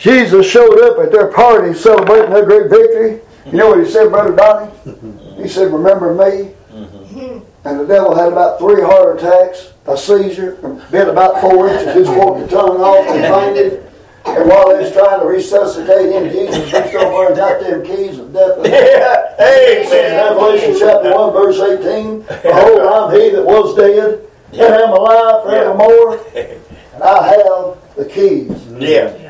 Jesus 0.04 0.46
showed 0.46 0.82
up 0.82 0.98
at 0.98 1.10
their 1.10 1.32
party 1.32 1.72
celebrating 1.72 2.30
their 2.30 2.44
great 2.44 2.68
victory. 2.68 3.22
You 3.46 3.52
know 3.56 3.70
what 3.70 3.82
he 3.82 3.90
said, 3.90 4.10
Brother 4.10 4.36
Donnie? 4.36 4.70
He 5.34 5.48
said, 5.48 5.72
Remember 5.72 6.14
me? 6.14 6.54
Mm-hmm. 6.72 7.38
And 7.66 7.80
the 7.80 7.86
devil 7.86 8.14
had 8.14 8.28
about 8.32 8.58
three 8.58 8.80
heart 8.80 9.18
attacks, 9.18 9.72
a 9.86 9.96
seizure, 9.96 10.56
bit 10.90 11.08
about 11.08 11.40
four 11.40 11.68
inches, 11.68 11.94
his 11.94 12.06
forked 12.06 12.50
tongue 12.50 12.80
off, 12.80 13.08
and 13.08 13.24
fainted. 13.34 13.90
And 14.26 14.48
while 14.48 14.68
they 14.68 14.84
was 14.84 14.92
trying 14.92 15.20
to 15.20 15.26
resuscitate 15.26 16.12
him, 16.12 16.30
Jesus 16.30 16.72
reached 16.72 16.94
over 16.94 17.26
and 17.26 17.36
got 17.36 17.60
them 17.60 17.84
keys 17.84 18.18
of 18.18 18.32
death 18.32 18.58
and 18.58 18.66
Yeah. 18.72 19.34
Amen. 19.40 20.36
Revelation 20.36 20.76
chapter 20.78 21.14
1, 21.14 21.32
verse 21.32 21.58
18. 21.58 22.20
Behold, 22.20 22.80
I'm 22.80 23.20
he 23.20 23.30
that 23.30 23.44
was 23.44 23.76
dead, 23.76 24.20
and 24.52 24.60
am 24.60 24.90
alive 24.90 25.42
forevermore, 25.42 26.20
and 26.94 27.02
I 27.02 27.26
have 27.26 27.96
the 27.96 28.08
keys 28.08 28.66
Yeah. 28.78 29.23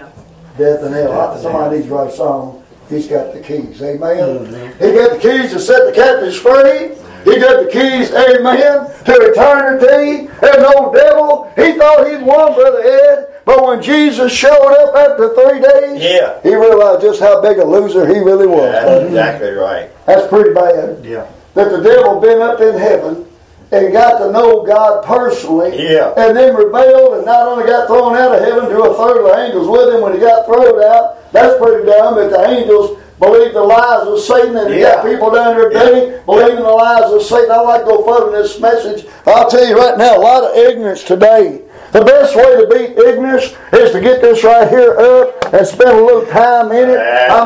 Yeah. 0.59 0.65
death 0.67 0.83
and 0.83 0.95
hell. 0.95 1.39
Somebody 1.39 1.77
needs 1.77 1.89
to 1.89 1.95
write 1.95 2.13
a 2.13 2.17
song. 2.17 2.63
He's 2.89 3.07
got 3.09 3.33
the 3.33 3.41
keys. 3.41 3.81
Amen. 3.83 4.47
He 4.79 4.93
got 4.93 5.13
the 5.13 5.19
keys 5.21 5.53
to 5.53 5.59
set 5.61 5.87
the 5.87 5.93
captives 5.93 6.37
free. 6.37 6.93
He 7.25 7.41
got 7.41 7.65
the 7.65 7.71
keys, 7.73 8.11
amen, 8.13 8.85
to 9.07 9.13
eternity. 9.33 10.29
And 10.43 10.63
no 10.63 10.93
devil, 10.93 11.51
he 11.57 11.73
thought 11.79 12.07
he'd 12.07 12.21
won, 12.23 12.53
Brother 12.55 12.83
Ed. 12.83 13.29
But 13.47 13.65
when 13.67 13.83
Jesus 13.83 14.31
showed 14.31 14.51
up 14.53 14.95
after 14.95 15.35
three 15.35 15.61
days, 15.61 16.03
Yeah. 16.03 16.39
he 16.43 16.55
realized 16.55 17.01
just 17.01 17.21
how 17.21 17.41
big 17.41 17.59
a 17.59 17.65
loser 17.65 18.07
he 18.07 18.19
really 18.21 18.47
was. 18.47 18.71
That's 18.73 19.05
exactly 19.07 19.51
right. 19.53 19.89
That's 20.07 20.27
pretty 20.29 20.53
bad. 20.53 21.03
Yeah. 21.03 21.27
That 21.55 21.71
the 21.71 21.81
devil 21.83 22.21
been 22.21 22.43
up 22.43 22.61
in 22.61 22.77
heaven 22.77 23.27
and 23.73 23.93
got 23.93 24.19
to 24.19 24.31
know 24.33 24.65
God 24.65 25.05
personally. 25.05 25.77
Yeah. 25.77 26.15
And 26.17 26.37
then 26.37 26.55
rebelled 26.55 27.15
and 27.15 27.27
not 27.27 27.47
only 27.49 27.67
got 27.67 27.87
thrown 27.87 28.17
out 28.17 28.35
of 28.35 28.41
heaven 28.41 28.69
to 28.71 28.83
a 28.83 28.95
third 28.95 29.19
of 29.19 29.25
the 29.25 29.45
angels 29.45 29.69
with 29.69 29.95
him 29.95 30.03
when 30.03 30.12
he 30.15 30.21
got 30.21 30.47
thrown 30.47 30.83
out. 30.83 31.33
That's 31.33 31.59
pretty 31.59 31.87
dumb 31.87 32.17
that 32.17 32.31
the 32.31 32.49
angels 32.49 33.01
believe 33.19 33.55
the 33.55 33.62
lies 33.62 34.07
of 34.07 34.19
Satan 34.21 34.57
and 34.57 34.75
you 34.75 34.81
got 34.81 35.05
people 35.05 35.31
down 35.31 35.57
there 35.57 35.71
today 35.71 36.23
believing 36.27 36.62
the 36.62 36.71
lies 36.71 37.11
of 37.11 37.23
Satan. 37.23 37.51
I 37.51 37.61
like 37.61 37.83
to 37.83 37.87
go 37.87 38.05
further 38.05 38.37
in 38.37 38.43
this 38.43 38.61
message. 38.61 39.07
I'll 39.27 39.49
tell 39.49 39.67
you 39.67 39.79
right 39.79 39.97
now, 39.97 40.19
a 40.19 40.21
lot 40.21 40.45
of 40.45 40.57
ignorance 40.57 41.03
today. 41.05 41.62
The 41.93 42.05
best 42.05 42.35
way 42.35 42.43
to 42.43 42.67
beat 42.67 42.99
ignorance 42.99 43.55
is 43.73 43.93
to 43.93 44.01
get 44.01 44.21
this 44.21 44.43
right 44.43 44.69
here 44.69 44.99
up 44.99 45.55
and 45.55 45.65
spend 45.65 45.91
a 45.91 46.05
little 46.05 46.27
time 46.27 46.73
in 46.73 46.91
it. 46.91 46.99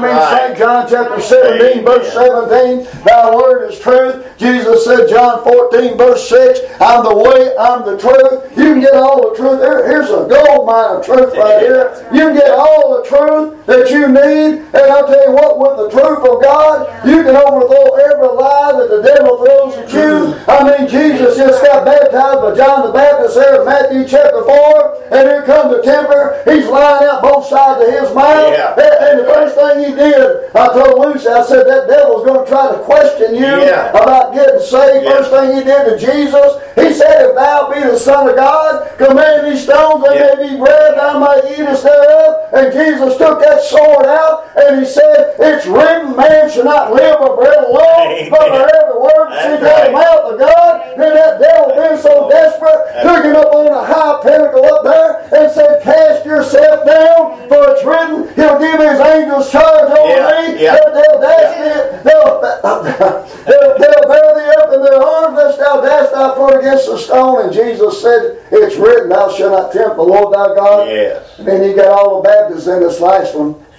That's 0.03 0.33
I 0.33 0.49
mean, 0.49 0.55
right. 0.55 0.57
St. 0.57 0.59
John 0.59 0.87
chapter 0.89 1.21
17, 1.21 1.85
verse 1.85 2.13
17, 2.13 3.05
thy 3.05 3.35
word 3.35 3.71
is 3.71 3.79
truth. 3.79 4.25
Jesus 4.39 4.85
said, 4.85 5.09
John 5.09 5.43
14, 5.45 5.97
verse 5.99 6.29
6, 6.29 6.61
I'm 6.81 7.05
the 7.05 7.17
way, 7.17 7.55
I'm 7.59 7.85
the 7.85 7.99
truth. 7.99 8.57
You 8.57 8.75
can 8.75 8.81
get 8.81 8.95
all 8.95 9.31
the 9.31 9.37
truth. 9.37 9.61
Here- 9.61 9.87
here's 9.89 10.11
a 10.11 10.27
gold 10.29 10.67
mine 10.67 10.97
of 10.97 11.05
truth 11.05 11.35
right 11.35 11.61
here. 11.61 11.91
You 12.13 12.21
can 12.31 12.35
get 12.35 12.51
all 12.51 13.01
the 13.03 13.09
truth 13.09 13.67
that 13.67 13.91
you 13.91 14.09
need. 14.09 14.63
And 14.73 14.87
I'll 14.93 15.07
tell 15.07 15.25
you 15.29 15.35
what, 15.35 15.59
with 15.59 15.77
the 15.79 16.01
truth 16.01 16.23
of 16.27 16.43
God, 16.43 16.87
you 17.07 17.23
can 17.23 17.35
overthrow 17.37 17.95
every 17.99 18.29
lie 18.29 18.73
that 18.79 18.89
the 18.91 19.03
devil 19.03 19.45
throws 19.45 19.75
at 19.77 19.93
you. 19.93 20.35
I 20.47 20.63
mean, 20.65 20.89
Jesus 20.89 21.37
just 21.37 21.63
got 21.65 21.85
baptized 21.85 22.41
by 22.43 22.55
John 22.55 22.87
the 22.87 22.93
Baptist 22.93 23.35
there 23.35 23.61
in 23.61 23.67
Matthew 23.67 24.05
chapter 24.07 24.43
4, 24.45 25.03
and 25.13 25.29
here 25.29 25.43
comes 25.43 25.77
the 25.77 25.83
temper. 25.83 26.41
He's 26.47 26.67
lying 26.67 27.09
out 27.09 27.23
both 27.23 27.47
sides 27.47 27.83
of 27.83 27.89
his 27.89 28.15
mouth. 28.15 28.55
Yeah. 28.57 28.75
And, 28.79 29.05
and 29.05 29.15
the 29.21 29.25
first 29.33 29.55
thing 29.57 29.85
he 29.85 29.88
did, 29.95 30.55
I 30.55 30.69
told 30.69 30.99
Lucy, 31.05 31.29
I 31.29 31.43
said, 31.45 31.67
that 31.67 31.89
devil's 31.89 32.25
going 32.27 32.45
to 32.45 32.51
try 32.51 32.73
to 32.73 32.79
question 32.79 33.35
you 33.35 33.45
Yeah. 33.65 33.91
about 33.91 34.35
getting 34.35 34.61
saved. 34.61 35.05
Yeah. 35.05 35.11
First 35.19 35.31
thing 35.31 35.57
he 35.59 35.65
did 35.65 35.85
to 35.89 35.95
Jesus, 35.99 36.51
he 36.75 36.93
said, 36.95 37.31
If 37.31 37.35
thou 37.35 37.71
be 37.73 37.81
the 37.81 37.99
Son 37.99 38.29
of 38.29 38.37
God, 38.37 38.97
command 38.99 39.47
these 39.47 39.63
stones 39.65 40.05
that 40.05 40.15
Yeah. 40.17 40.35
may 40.43 40.49
be 40.51 40.57
bread, 40.59 40.97
thou 40.99 41.19
might 41.19 41.45
eat 41.51 41.67
us 41.67 41.83
thereof. 41.83 42.37
And 42.53 42.73
Jesus 42.73 43.17
took 43.19 43.41
that 43.41 43.61
sword 43.63 44.07
out 44.07 44.49
and 44.57 44.81
he 44.81 44.87
said, 44.87 45.35
It's 45.39 45.67
written, 45.67 46.17
man 46.17 46.51
shall 46.51 46.65
not 46.65 46.93
live 46.93 47.19
by 47.21 47.29
bread 47.37 47.65
alone, 47.65 48.31
but 48.31 48.49
by 48.49 48.71
every 48.73 48.99
word 48.99 49.29
that 49.31 49.61
That's 49.61 49.61
proceeds 49.61 49.63
out 49.63 49.79
of 49.79 49.87
the 49.87 49.93
mouth 49.93 50.33
of 50.33 50.39
God. 50.41 50.73
Then 50.99 51.15
that 51.15 51.41
devil 51.41 51.69
being 51.77 52.01
so 52.01 52.29
desperate, 52.29 52.81
took 53.03 53.25
him 53.25 53.37
up 53.37 53.55
on 53.55 53.67
a 53.69 53.85
high 53.85 54.23
pinnacle 54.23 54.65
up 54.65 54.83
there 54.85 55.11
and 55.35 55.53
said, 55.53 55.83
Cast 55.83 56.25
yourself 56.27 56.87
down, 56.87 57.49
for 57.49 57.61
it's 57.71 57.85
written, 57.85 58.35
He'll 58.35 58.59
give 58.59 58.81
his 58.81 58.99
angels 59.01 59.51
charge 59.53 59.68
over 59.69 60.09
Yeah, 60.09 60.49
me. 60.55 60.63
yeah. 60.63 60.77
They'll, 60.77 60.95
they'll 60.95 61.21
dash 61.21 61.53
me, 61.59 62.01
they'll, 62.05 62.41
they'll, 62.41 63.79
they'll 63.79 64.09
bear 64.09 64.29
thee 64.35 64.51
up 64.59 64.73
in 64.73 64.83
their 64.83 65.03
arms, 65.03 65.37
lest 65.37 65.59
thou 65.59 65.81
dash 65.81 66.11
thy 66.11 66.35
foot 66.35 66.59
against 66.59 66.87
the 66.87 66.99
stone. 66.99 67.45
And 67.45 67.53
Jesus 67.53 68.01
said, 68.03 68.43
It's 68.51 68.77
written, 68.77 69.09
Thou 69.11 69.31
shalt 69.35 69.53
not 69.53 69.73
tempt 69.73 69.97
the 69.97 70.03
Lord 70.03 70.35
thy 70.35 70.55
God. 70.55 70.89
Yes. 70.89 71.39
And 71.39 71.47
then 71.49 71.63
he 71.63 71.75
got 71.75 71.89
all 71.89 72.23
the 72.23 72.29
Baptists 72.29 72.67
in 72.67 72.81
this 72.81 73.01
last 73.01 73.35
one. 73.37 73.55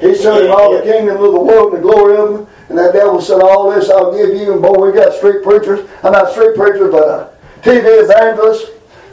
he 0.00 0.14
showed 0.16 0.44
him 0.44 0.50
all 0.50 0.74
the 0.76 0.82
kingdom 0.82 1.16
of 1.16 1.32
the 1.32 1.40
world 1.40 1.74
and 1.74 1.78
the 1.82 1.88
glory 1.88 2.16
of 2.16 2.32
them. 2.32 2.46
And 2.68 2.76
that 2.78 2.92
devil 2.92 3.20
said, 3.20 3.40
All 3.40 3.70
this 3.70 3.88
I'll 3.90 4.12
give 4.16 4.30
you. 4.30 4.52
And 4.52 4.62
boy, 4.62 4.90
we 4.90 4.92
got 4.92 5.12
street 5.14 5.42
preachers. 5.44 5.88
I'm 6.02 6.12
not 6.12 6.32
street 6.32 6.56
preachers, 6.56 6.90
but 6.90 7.06
uh, 7.08 7.28
TV 7.62 7.84
evangelists. 8.04 8.70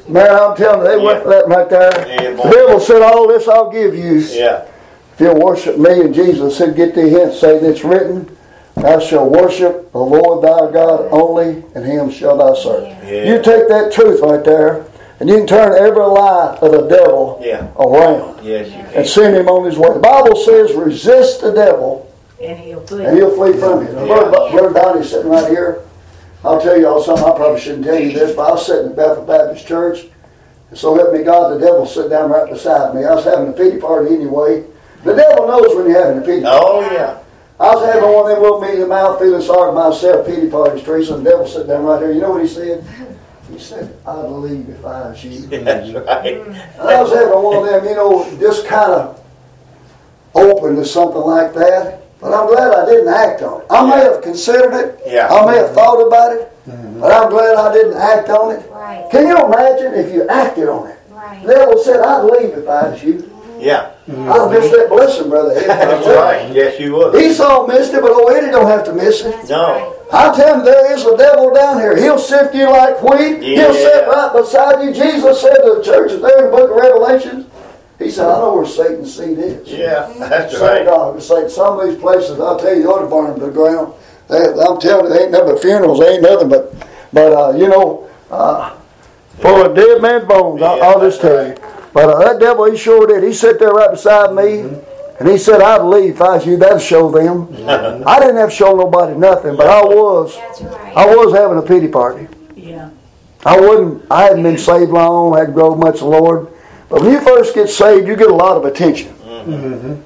Man, 0.07 0.29
I'm 0.31 0.55
telling 0.57 0.81
you, 0.81 0.88
they 0.88 0.97
went 1.03 1.23
for 1.23 1.29
that 1.29 1.47
right 1.47 1.69
there. 1.69 1.91
Yeah, 2.09 2.31
the 2.31 2.49
devil 2.51 2.79
said, 2.79 3.01
All 3.01 3.27
this 3.27 3.47
I'll 3.47 3.71
give 3.71 3.95
you. 3.95 4.15
Yeah. 4.19 4.67
If 5.14 5.20
you'll 5.20 5.39
worship 5.39 5.78
me, 5.78 6.01
and 6.01 6.14
Jesus 6.14 6.57
said, 6.57 6.76
Get 6.76 6.95
thee 6.95 7.09
hence, 7.09 7.39
Satan, 7.39 7.70
it's 7.70 7.84
written, 7.84 8.36
Thou 8.76 8.99
shalt 8.99 9.32
worship 9.32 9.91
the 9.91 9.99
Lord 9.99 10.43
thy 10.43 10.72
God 10.72 11.07
only, 11.11 11.64
and 11.76 11.86
him 11.86 12.09
shall 12.09 12.38
thou 12.38 12.55
serve. 12.55 12.88
Yeah. 13.07 13.26
You 13.26 13.41
take 13.43 13.68
that 13.68 13.91
truth 13.93 14.22
right 14.22 14.43
there, 14.43 14.86
and 15.20 15.30
you 15.30 15.38
can 15.38 15.45
turn 15.47 15.74
every 15.78 16.03
lie 16.03 16.57
of 16.59 16.72
the 16.72 16.88
devil 16.88 17.39
Yeah. 17.43 17.68
around 17.80 18.43
Yes, 18.43 18.70
you 18.70 18.74
and 18.80 18.91
can. 18.93 19.05
send 19.05 19.36
him 19.38 19.47
on 19.47 19.66
his 19.66 19.78
way. 19.78 19.93
The 19.93 19.99
Bible 19.99 20.36
says, 20.36 20.74
Resist 20.74 21.41
the 21.41 21.51
devil, 21.51 22.07
And 22.41 22.57
he'll 22.57 22.80
flee. 22.82 23.05
and 23.05 23.16
he'll 23.16 23.36
flee 23.36 23.53
from 23.53 23.86
you. 23.86 23.93
Now, 23.93 24.05
Yeah. 24.05 24.30
Brother, 24.30 24.51
Brother 24.57 24.74
Donnie's 24.74 25.09
sitting 25.11 25.30
right 25.30 25.47
here. 25.47 25.82
I'll 26.43 26.59
tell 26.59 26.78
you 26.78 26.88
all 26.88 27.01
something, 27.03 27.24
I 27.24 27.32
probably 27.36 27.59
shouldn't 27.61 27.86
tell 27.86 27.99
you 27.99 28.11
this, 28.11 28.36
but 28.36 28.49
I 28.49 28.51
was 28.53 28.66
sitting 28.66 28.88
in 28.88 28.93
Bethel 28.93 29.24
Baptist 29.24 29.68
Church, 29.68 30.07
and 30.72 30.78
so 30.80 30.95
help 30.95 31.14
me 31.14 31.22
God, 31.24 31.53
the 31.53 31.59
devil 31.64 31.86
sat 31.86 32.09
down 32.09 32.32
right 32.32 32.49
beside 32.51 32.95
me. 32.95 33.05
I 33.05 33.14
was 33.14 33.24
having 33.24 33.49
a 33.49 33.53
pity 33.53 33.78
party 33.78 34.16
anyway. 34.16 34.64
The 35.03 35.15
devil 35.15 35.47
knows 35.47 35.75
when 35.75 35.89
you're 35.89 36.03
having 36.03 36.23
a 36.23 36.25
pity 36.25 36.43
party. 36.43 36.59
Oh, 36.61 36.91
yeah. 36.91 37.19
I 37.59 37.75
was 37.75 37.85
having 37.85 38.09
one 38.09 38.29
of 38.29 38.35
them 38.35 38.41
little 38.41 38.61
meeting 38.61 38.75
in 38.75 38.81
the 38.81 38.87
mouth, 38.87 39.19
feeling 39.19 39.41
sorry 39.41 39.71
for 39.71 39.89
myself, 39.89 40.25
pity 40.25 40.49
parties, 40.49 40.83
Teresa, 40.83 41.15
and 41.15 41.25
the 41.25 41.29
devil 41.29 41.47
sitting 41.47 41.67
down 41.67 41.83
right 41.83 41.99
there. 41.99 42.11
You 42.11 42.21
know 42.21 42.31
what 42.31 42.41
he 42.41 42.47
said? 42.47 42.83
He 43.51 43.59
said, 43.59 43.95
I'd 44.07 44.25
leave 44.25 44.69
if 44.69 44.83
I 44.83 45.09
was 45.09 45.23
you. 45.23 45.41
That's 45.47 45.91
right. 45.91 46.41
I 46.79 47.01
was 47.01 47.13
having 47.13 47.43
one 47.43 47.57
of 47.57 47.65
them, 47.65 47.85
you 47.85 47.95
know, 47.95 48.37
just 48.39 48.65
kind 48.65 48.91
of 48.91 49.21
open 50.33 50.75
to 50.77 50.85
something 50.85 51.21
like 51.21 51.53
that. 51.53 52.01
But 52.19 52.33
I'm 52.33 52.47
glad 52.47 52.73
I 52.73 52.85
didn't 52.85 53.13
act 53.13 53.41
on 53.41 53.61
it. 53.61 53.67
I 53.69 53.85
may 53.85 54.01
have 54.03 54.21
considered 54.21 54.73
it. 54.73 55.01
Yeah. 55.05 55.27
I 55.27 55.45
may 55.45 55.57
have 55.57 55.67
mm-hmm. 55.67 55.75
thought 55.75 56.07
about 56.07 56.31
it. 56.31 56.51
Mm-hmm. 56.67 57.01
But 57.01 57.11
I'm 57.11 57.29
glad 57.29 57.55
I 57.55 57.73
didn't 57.73 57.97
act 57.97 58.29
on 58.29 58.55
it. 58.55 58.71
Right, 58.71 59.07
Can 59.11 59.27
you 59.27 59.45
imagine 59.45 59.93
if 59.93 60.13
you 60.13 60.27
acted 60.29 60.69
on 60.69 60.89
it? 60.89 60.97
right. 61.09 61.45
The 61.45 61.53
devil 61.53 61.77
said, 61.83 61.99
I'd 61.99 62.23
leave 62.23 62.57
if 62.57 62.67
I 62.67 62.89
was 62.89 63.03
you. 63.03 63.32
Yeah. 63.64 63.91
I'd 64.07 64.51
miss 64.51 64.70
that 64.72 64.88
blessing, 64.89 65.30
brother. 65.30 65.51
Ed. 65.57 65.68
That's 65.68 66.07
right. 66.07 66.53
Yes, 66.53 66.80
you 66.80 66.93
would. 66.95 67.16
Esau 67.16 67.66
missed 67.68 67.93
it, 67.93 68.01
but 68.01 68.11
old 68.11 68.32
Eddie 68.32 68.51
don't 68.51 68.68
have 68.68 68.84
to 68.86 68.93
miss 68.93 69.22
it. 69.24 69.49
No. 69.49 69.95
I 70.11 70.36
tell 70.36 70.59
him 70.59 70.66
there 70.66 70.93
is 70.93 71.05
a 71.05 71.16
devil 71.18 71.53
down 71.53 71.80
here. 71.80 71.95
He'll 71.95 72.20
sift 72.20 72.53
you 72.53 72.70
like 72.70 73.01
wheat. 73.01 73.41
He'll 73.41 73.74
sit 73.74 74.07
right 74.07 74.32
beside 74.34 74.84
you. 74.84 74.93
Jesus 74.93 75.41
said 75.41 75.55
to 75.55 75.76
the 75.78 75.82
churches 75.84 76.22
there 76.22 76.45
in 76.45 76.51
the 76.51 76.57
book 76.57 76.70
of 76.70 76.76
Revelation, 76.76 77.49
He 77.97 78.11
said, 78.11 78.28
I 78.28 78.38
know 78.39 78.55
where 78.57 78.66
Satan's 78.66 79.16
seat 79.16 79.39
is. 79.39 79.68
Yeah, 79.70 80.14
that's 80.20 80.57
Son 80.57 80.61
right. 80.61 80.86
God, 80.86 81.16
it's 81.16 81.30
like 81.30 81.49
some 81.49 81.80
of 81.80 81.88
these 81.88 81.97
places, 81.99 82.39
I'll 82.39 82.59
tell 82.59 82.76
you, 82.76 82.82
you 82.82 82.91
ought 82.91 83.01
to 83.01 83.07
burn 83.07 83.32
them 83.32 83.39
to 83.39 83.45
the 83.47 83.51
ground. 83.51 83.93
They, 84.28 84.38
I'm 84.38 84.80
telling 84.80 85.05
you, 85.05 85.14
they 85.18 85.24
ain't 85.24 85.32
nothing 85.32 85.47
but 85.53 85.61
funerals. 85.61 85.99
They 85.99 86.14
ain't 86.14 86.22
nothing 86.22 86.49
but, 86.49 86.76
but 87.14 87.34
uh, 87.34 87.57
you 87.57 87.68
know, 87.70 88.09
uh, 88.30 88.76
full 89.39 89.66
of 89.66 89.76
dead 89.76 90.01
man's 90.01 90.26
bones. 90.26 90.61
I, 90.61 90.78
Yeah, 90.78 90.84
I'll 90.84 90.99
just 90.99 91.22
that's 91.22 91.34
tell 91.34 91.47
you. 91.47 91.55
But 91.93 92.09
uh, 92.09 92.19
that 92.19 92.39
devil, 92.39 92.69
he 92.69 92.77
sure 92.77 93.05
did. 93.07 93.23
He 93.23 93.33
sat 93.33 93.59
there 93.59 93.69
right 93.69 93.91
beside 93.91 94.33
me, 94.33 94.61
and 95.19 95.29
he 95.29 95.37
said, 95.37 95.61
I'd 95.61 95.83
leave 95.83 96.15
if 96.15 96.21
I 96.21 96.37
was 96.37 96.45
you. 96.45 96.57
That'd 96.57 96.81
show 96.81 97.11
them. 97.11 97.49
I 98.07 98.19
didn't 98.19 98.37
have 98.37 98.49
to 98.49 98.55
show 98.55 98.75
nobody 98.75 99.15
nothing, 99.15 99.55
but 99.55 99.67
I 99.67 99.81
was, 99.81 100.35
right. 100.35 100.97
I 100.97 101.05
was 101.05 101.33
having 101.33 101.57
a 101.57 101.61
pity 101.61 101.87
party. 101.87 102.27
Yeah. 102.55 102.89
I 103.45 103.59
wasn't. 103.59 104.05
I 104.09 104.23
hadn't 104.23 104.43
been 104.43 104.57
saved 104.57 104.91
long. 104.91 105.37
Hadn't 105.37 105.53
grown 105.53 105.79
much 105.79 105.95
in 105.95 106.09
the 106.09 106.17
Lord. 106.17 106.47
But 106.89 107.01
when 107.01 107.11
you 107.11 107.21
first 107.21 107.53
get 107.53 107.69
saved, 107.69 108.07
you 108.07 108.15
get 108.15 108.29
a 108.29 108.35
lot 108.35 108.57
of 108.57 108.65
attention. 108.65 109.13
Mm-hmm. 109.13 110.01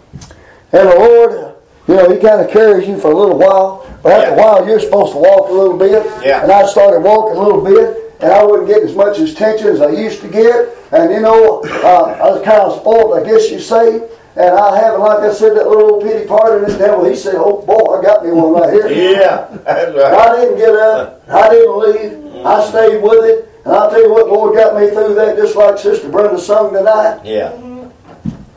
And 0.71 0.89
the 0.89 0.95
Lord, 0.95 1.55
you 1.87 1.95
know, 1.95 2.13
He 2.13 2.19
kind 2.19 2.41
of 2.41 2.51
carries 2.51 2.87
you 2.87 2.99
for 2.99 3.11
a 3.11 3.15
little 3.15 3.37
while. 3.37 3.85
But 4.01 4.13
after 4.13 4.33
a 4.33 4.37
while, 4.37 4.67
you're 4.67 4.79
supposed 4.79 5.13
to 5.13 5.19
walk 5.19 5.49
a 5.49 5.53
little 5.53 5.77
bit. 5.77 6.05
Yeah. 6.25 6.43
And 6.43 6.51
I 6.51 6.65
started 6.65 7.01
walking 7.01 7.37
a 7.37 7.41
little 7.41 7.63
bit, 7.63 8.06
and 8.19 8.31
I 8.31 8.43
wouldn't 8.43 8.67
get 8.67 8.83
as 8.83 8.95
much 8.95 9.19
attention 9.19 9.67
as 9.67 9.81
I 9.81 9.89
used 9.91 10.21
to 10.21 10.27
get. 10.27 10.69
And 10.91 11.11
you 11.13 11.21
know, 11.21 11.61
uh, 11.63 12.17
I 12.21 12.29
was 12.31 12.41
kind 12.43 12.61
of 12.61 12.79
spoiled, 12.79 13.17
I 13.19 13.23
guess 13.23 13.49
you 13.51 13.59
say. 13.59 14.07
And 14.35 14.53
I 14.55 14.77
haven't, 14.79 15.01
like 15.01 15.19
I 15.19 15.33
said, 15.33 15.55
that 15.57 15.67
little 15.67 15.99
pity 15.99 16.27
party. 16.27 16.63
And 16.63 16.71
the 16.73 16.77
devil, 16.77 17.05
he 17.05 17.15
said, 17.15 17.35
"Oh 17.37 17.61
boy, 17.65 17.97
I 17.97 18.01
got 18.03 18.23
me 18.23 18.31
one 18.31 18.53
right 18.53 18.71
here." 18.71 18.87
Yeah, 18.87 19.47
that's 19.65 19.95
right. 19.95 20.13
I 20.13 20.35
didn't 20.35 20.57
get 20.57 20.75
up. 20.75 21.23
I 21.27 21.49
didn't 21.49 21.79
leave. 21.79 22.45
I 22.45 22.63
stayed 22.69 23.01
with 23.01 23.25
it. 23.25 23.49
And 23.65 23.75
I'll 23.75 23.89
tell 23.89 24.01
you 24.01 24.11
what, 24.13 24.27
Lord 24.27 24.55
got 24.55 24.79
me 24.79 24.89
through 24.89 25.15
that 25.15 25.35
just 25.35 25.55
like 25.55 25.77
Sister 25.77 26.07
Brenda 26.07 26.39
sung 26.39 26.71
tonight. 26.71 27.19
Yeah, 27.25 27.49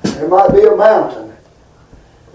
There 0.03 0.29
might 0.29 0.53
be 0.53 0.63
a 0.63 0.77
mountain. 0.77 1.35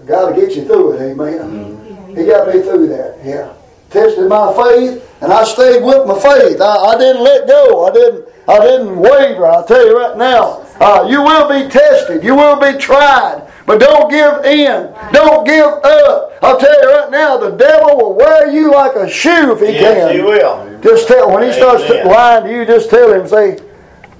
God 0.04 0.34
will 0.34 0.40
get 0.40 0.54
you 0.54 0.64
through 0.66 0.92
it, 0.92 1.00
amen. 1.12 2.14
He 2.14 2.26
got 2.26 2.48
me 2.48 2.60
through 2.62 2.88
that, 2.88 3.18
yeah. 3.24 3.52
Tested 3.96 4.28
my 4.28 4.52
faith, 4.52 5.08
and 5.22 5.32
I 5.32 5.42
stayed 5.44 5.82
with 5.82 6.06
my 6.06 6.20
faith. 6.20 6.60
I, 6.60 6.92
I 6.92 6.98
didn't 6.98 7.24
let 7.24 7.48
go. 7.48 7.86
I 7.86 7.92
didn't 7.92 8.28
I 8.46 8.60
didn't 8.60 8.98
waver. 8.98 9.46
I'll 9.46 9.64
tell 9.64 9.86
you 9.86 9.98
right 9.98 10.18
now. 10.18 10.66
Uh, 10.78 11.06
you 11.08 11.22
will 11.22 11.48
be 11.48 11.70
tested. 11.70 12.22
You 12.22 12.36
will 12.36 12.60
be 12.60 12.78
tried. 12.78 13.50
But 13.64 13.80
don't 13.80 14.10
give 14.10 14.44
in. 14.44 14.94
Don't 15.12 15.46
give 15.46 15.64
up. 15.64 16.32
I'll 16.42 16.58
tell 16.58 16.82
you 16.82 16.92
right 16.92 17.10
now, 17.10 17.38
the 17.38 17.50
devil 17.52 17.96
will 17.96 18.14
wear 18.14 18.50
you 18.50 18.70
like 18.70 18.94
a 18.96 19.08
shoe 19.08 19.52
if 19.52 19.60
he 19.60 19.72
yes, 19.72 20.10
can. 20.10 20.14
he 20.14 20.20
will. 20.20 20.80
Just 20.82 21.08
tell 21.08 21.32
when 21.32 21.42
he 21.42 21.52
starts 21.52 21.82
Amen. 21.84 22.06
lying 22.06 22.44
to 22.44 22.50
you, 22.50 22.66
just 22.66 22.90
tell 22.90 23.12
him, 23.12 23.26
say, 23.26 23.58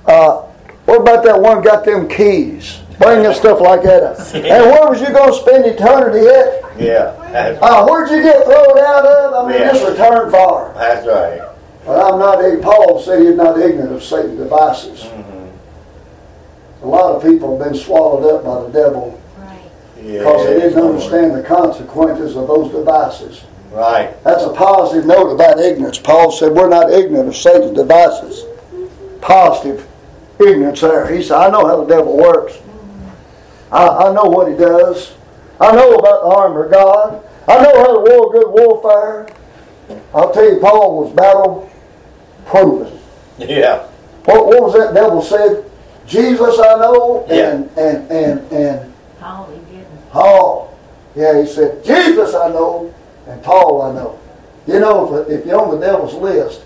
uh, 0.06 0.40
"What 0.86 1.02
about 1.02 1.22
that 1.24 1.38
one 1.38 1.62
got 1.62 1.84
them 1.84 2.08
keys?" 2.08 2.80
Bring 2.98 3.22
that 3.24 3.36
stuff 3.36 3.60
like 3.60 3.82
that 3.82 4.02
up. 4.02 4.18
And 4.34 4.44
where 4.70 4.88
was 4.88 5.00
you 5.00 5.08
going 5.12 5.32
to 5.32 5.38
spend 5.38 5.66
eternity 5.66 6.26
at? 6.26 6.80
Yeah, 6.80 7.58
Uh, 7.62 7.86
where'd 7.86 8.10
you 8.10 8.22
get 8.22 8.44
thrown 8.44 8.78
out 8.78 9.06
of? 9.06 9.34
I 9.46 9.48
mean, 9.50 9.60
Yeah. 9.60 9.72
just 9.72 9.86
return 9.88 10.30
fire. 10.30 10.72
that's 10.74 11.06
right. 11.06 11.40
But 11.86 12.00
I'm 12.04 12.18
not. 12.18 12.62
Paul 12.62 13.00
said 13.00 13.20
he's 13.20 13.36
not 13.36 13.58
ignorant 13.58 13.92
of 13.92 14.02
Satan's 14.02 14.38
devices. 14.38 15.06
A 16.82 16.86
lot 16.86 17.14
of 17.16 17.22
people 17.22 17.56
have 17.58 17.66
been 17.66 17.78
swallowed 17.78 18.30
up 18.32 18.44
by 18.44 18.60
the 18.62 18.68
devil 18.84 19.18
Right. 19.38 19.58
Yeah, 20.02 20.18
because 20.20 20.46
they 20.46 20.60
didn't 20.60 20.82
understand 20.84 21.34
the 21.34 21.42
consequences 21.42 22.36
of 22.36 22.46
those 22.48 22.70
devices. 22.72 23.44
Right. 23.72 24.12
That's 24.24 24.44
a 24.44 24.50
positive 24.50 25.06
note 25.06 25.30
about 25.32 25.58
ignorance. 25.58 25.98
Paul 25.98 26.30
said 26.32 26.52
we're 26.52 26.68
not 26.68 26.90
ignorant 26.90 27.28
of 27.28 27.36
Satan's 27.36 27.76
devices. 27.76 28.44
Positive 29.20 29.86
ignorance 30.38 30.80
there. 30.80 31.06
He 31.12 31.22
said, 31.22 31.36
I 31.38 31.50
know 31.50 31.66
how 31.66 31.84
the 31.84 31.86
devil 31.96 32.16
works. 32.16 32.58
I, 33.72 33.86
I 33.86 34.12
know 34.12 34.24
what 34.24 34.48
he 34.48 34.56
does. 34.56 35.14
I 35.60 35.72
know 35.74 35.94
about 35.94 36.22
the 36.22 36.28
armor 36.36 36.64
of 36.66 36.72
God. 36.72 37.24
I 37.48 37.62
know 37.62 37.78
how 37.78 37.94
to 37.94 38.00
war 38.10 38.32
good 38.32 38.48
warfare. 38.50 39.28
I'll 40.14 40.32
tell 40.32 40.52
you, 40.52 40.60
Paul 40.60 41.02
was 41.04 41.12
battle 41.12 41.70
proven. 42.46 42.98
Yeah. 43.38 43.86
What, 44.24 44.46
what 44.46 44.62
was 44.62 44.74
that 44.74 44.94
devil 44.94 45.22
said? 45.22 45.70
Jesus 46.06 46.58
I 46.58 46.74
know 46.76 47.26
Yeah. 47.28 47.50
and 47.52 47.70
and 47.78 48.10
and 48.10 48.52
and 48.52 48.92
Paul, 49.20 49.50
he 49.50 49.76
didn't. 49.76 50.10
Paul. 50.10 50.78
Yeah, 51.14 51.40
he 51.40 51.46
said, 51.46 51.84
Jesus 51.84 52.34
I 52.34 52.48
know, 52.50 52.92
and 53.26 53.42
Paul 53.42 53.82
I 53.82 53.92
know. 53.94 54.18
You 54.66 54.80
know, 54.80 55.14
if, 55.16 55.28
if 55.28 55.46
you're 55.46 55.60
on 55.60 55.78
the 55.78 55.84
devil's 55.86 56.14
list, 56.14 56.62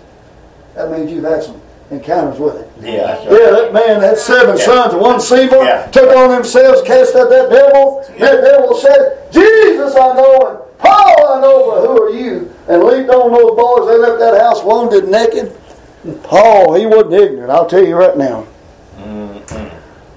that 0.75 0.91
means 0.91 1.11
you've 1.11 1.23
had 1.23 1.43
some 1.43 1.60
encounters 1.91 2.39
with 2.39 2.55
it. 2.55 2.69
Yeah, 2.81 3.11
right. 3.11 3.23
Yeah, 3.25 3.51
that 3.51 3.73
man, 3.73 4.01
that 4.01 4.17
seven 4.17 4.57
Yeah. 4.57 4.63
sons 4.65 4.93
of 4.93 4.99
one 5.01 5.17
Sceva, 5.17 5.63
Yeah. 5.63 5.87
took 5.91 6.15
on 6.15 6.29
themselves, 6.29 6.81
cast 6.81 7.15
out 7.15 7.29
that 7.29 7.49
devil. 7.49 8.03
That 8.19 8.41
devil 8.43 8.75
said, 8.75 9.17
Jesus 9.31 9.95
I 9.95 10.13
know, 10.15 10.35
and 10.47 10.57
Paul 10.79 11.27
I 11.27 11.41
know, 11.41 11.71
but 11.71 11.87
who 11.87 12.03
are 12.03 12.09
you? 12.09 12.49
And 12.67 12.83
leaped 12.83 13.09
on 13.09 13.31
those 13.33 13.55
boys. 13.55 13.87
They 13.87 13.97
left 13.97 14.19
that 14.19 14.39
house 14.41 14.63
wounded, 14.63 15.07
naked. 15.09 15.51
Paul, 16.23 16.73
he 16.73 16.85
wasn't 16.85 17.13
ignorant, 17.13 17.51
I'll 17.51 17.67
tell 17.67 17.83
you 17.85 17.95
right 17.95 18.17
now. 18.17 18.45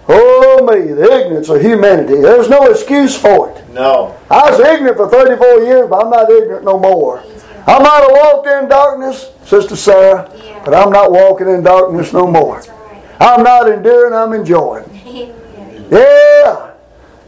Oh 0.07 0.67
me, 0.67 0.93
the 0.93 1.11
ignorance 1.11 1.49
of 1.49 1.61
humanity. 1.63 2.21
There's 2.21 2.49
no 2.49 2.65
excuse 2.67 3.17
for 3.17 3.51
it. 3.51 3.65
No. 3.73 4.15
I 4.31 4.51
was 4.51 4.61
ignorant 4.61 4.97
for 4.99 5.09
34 5.09 5.61
years, 5.61 5.89
but 5.89 6.05
I'm 6.05 6.11
not 6.11 6.31
ignorant 6.31 6.65
no 6.65 6.79
more. 6.79 7.23
I 7.67 7.79
might 7.79 8.01
have 8.03 8.11
walked 8.13 8.47
in 8.47 8.69
darkness, 8.69 9.31
Sister 9.45 9.77
Sarah, 9.77 10.31
Yeah. 10.37 10.63
but 10.65 10.75
I'm 10.75 10.91
not 10.93 11.11
walking 11.13 11.49
in 11.49 11.63
darkness 11.63 12.13
no 12.13 12.27
more. 12.27 12.57
Right. 12.59 13.03
I'm 13.21 13.43
not 13.43 13.69
enduring, 13.71 14.13
I'm 14.13 14.33
enjoying. 14.35 14.85
Amen. 15.07 15.87
Yeah, 15.91 16.73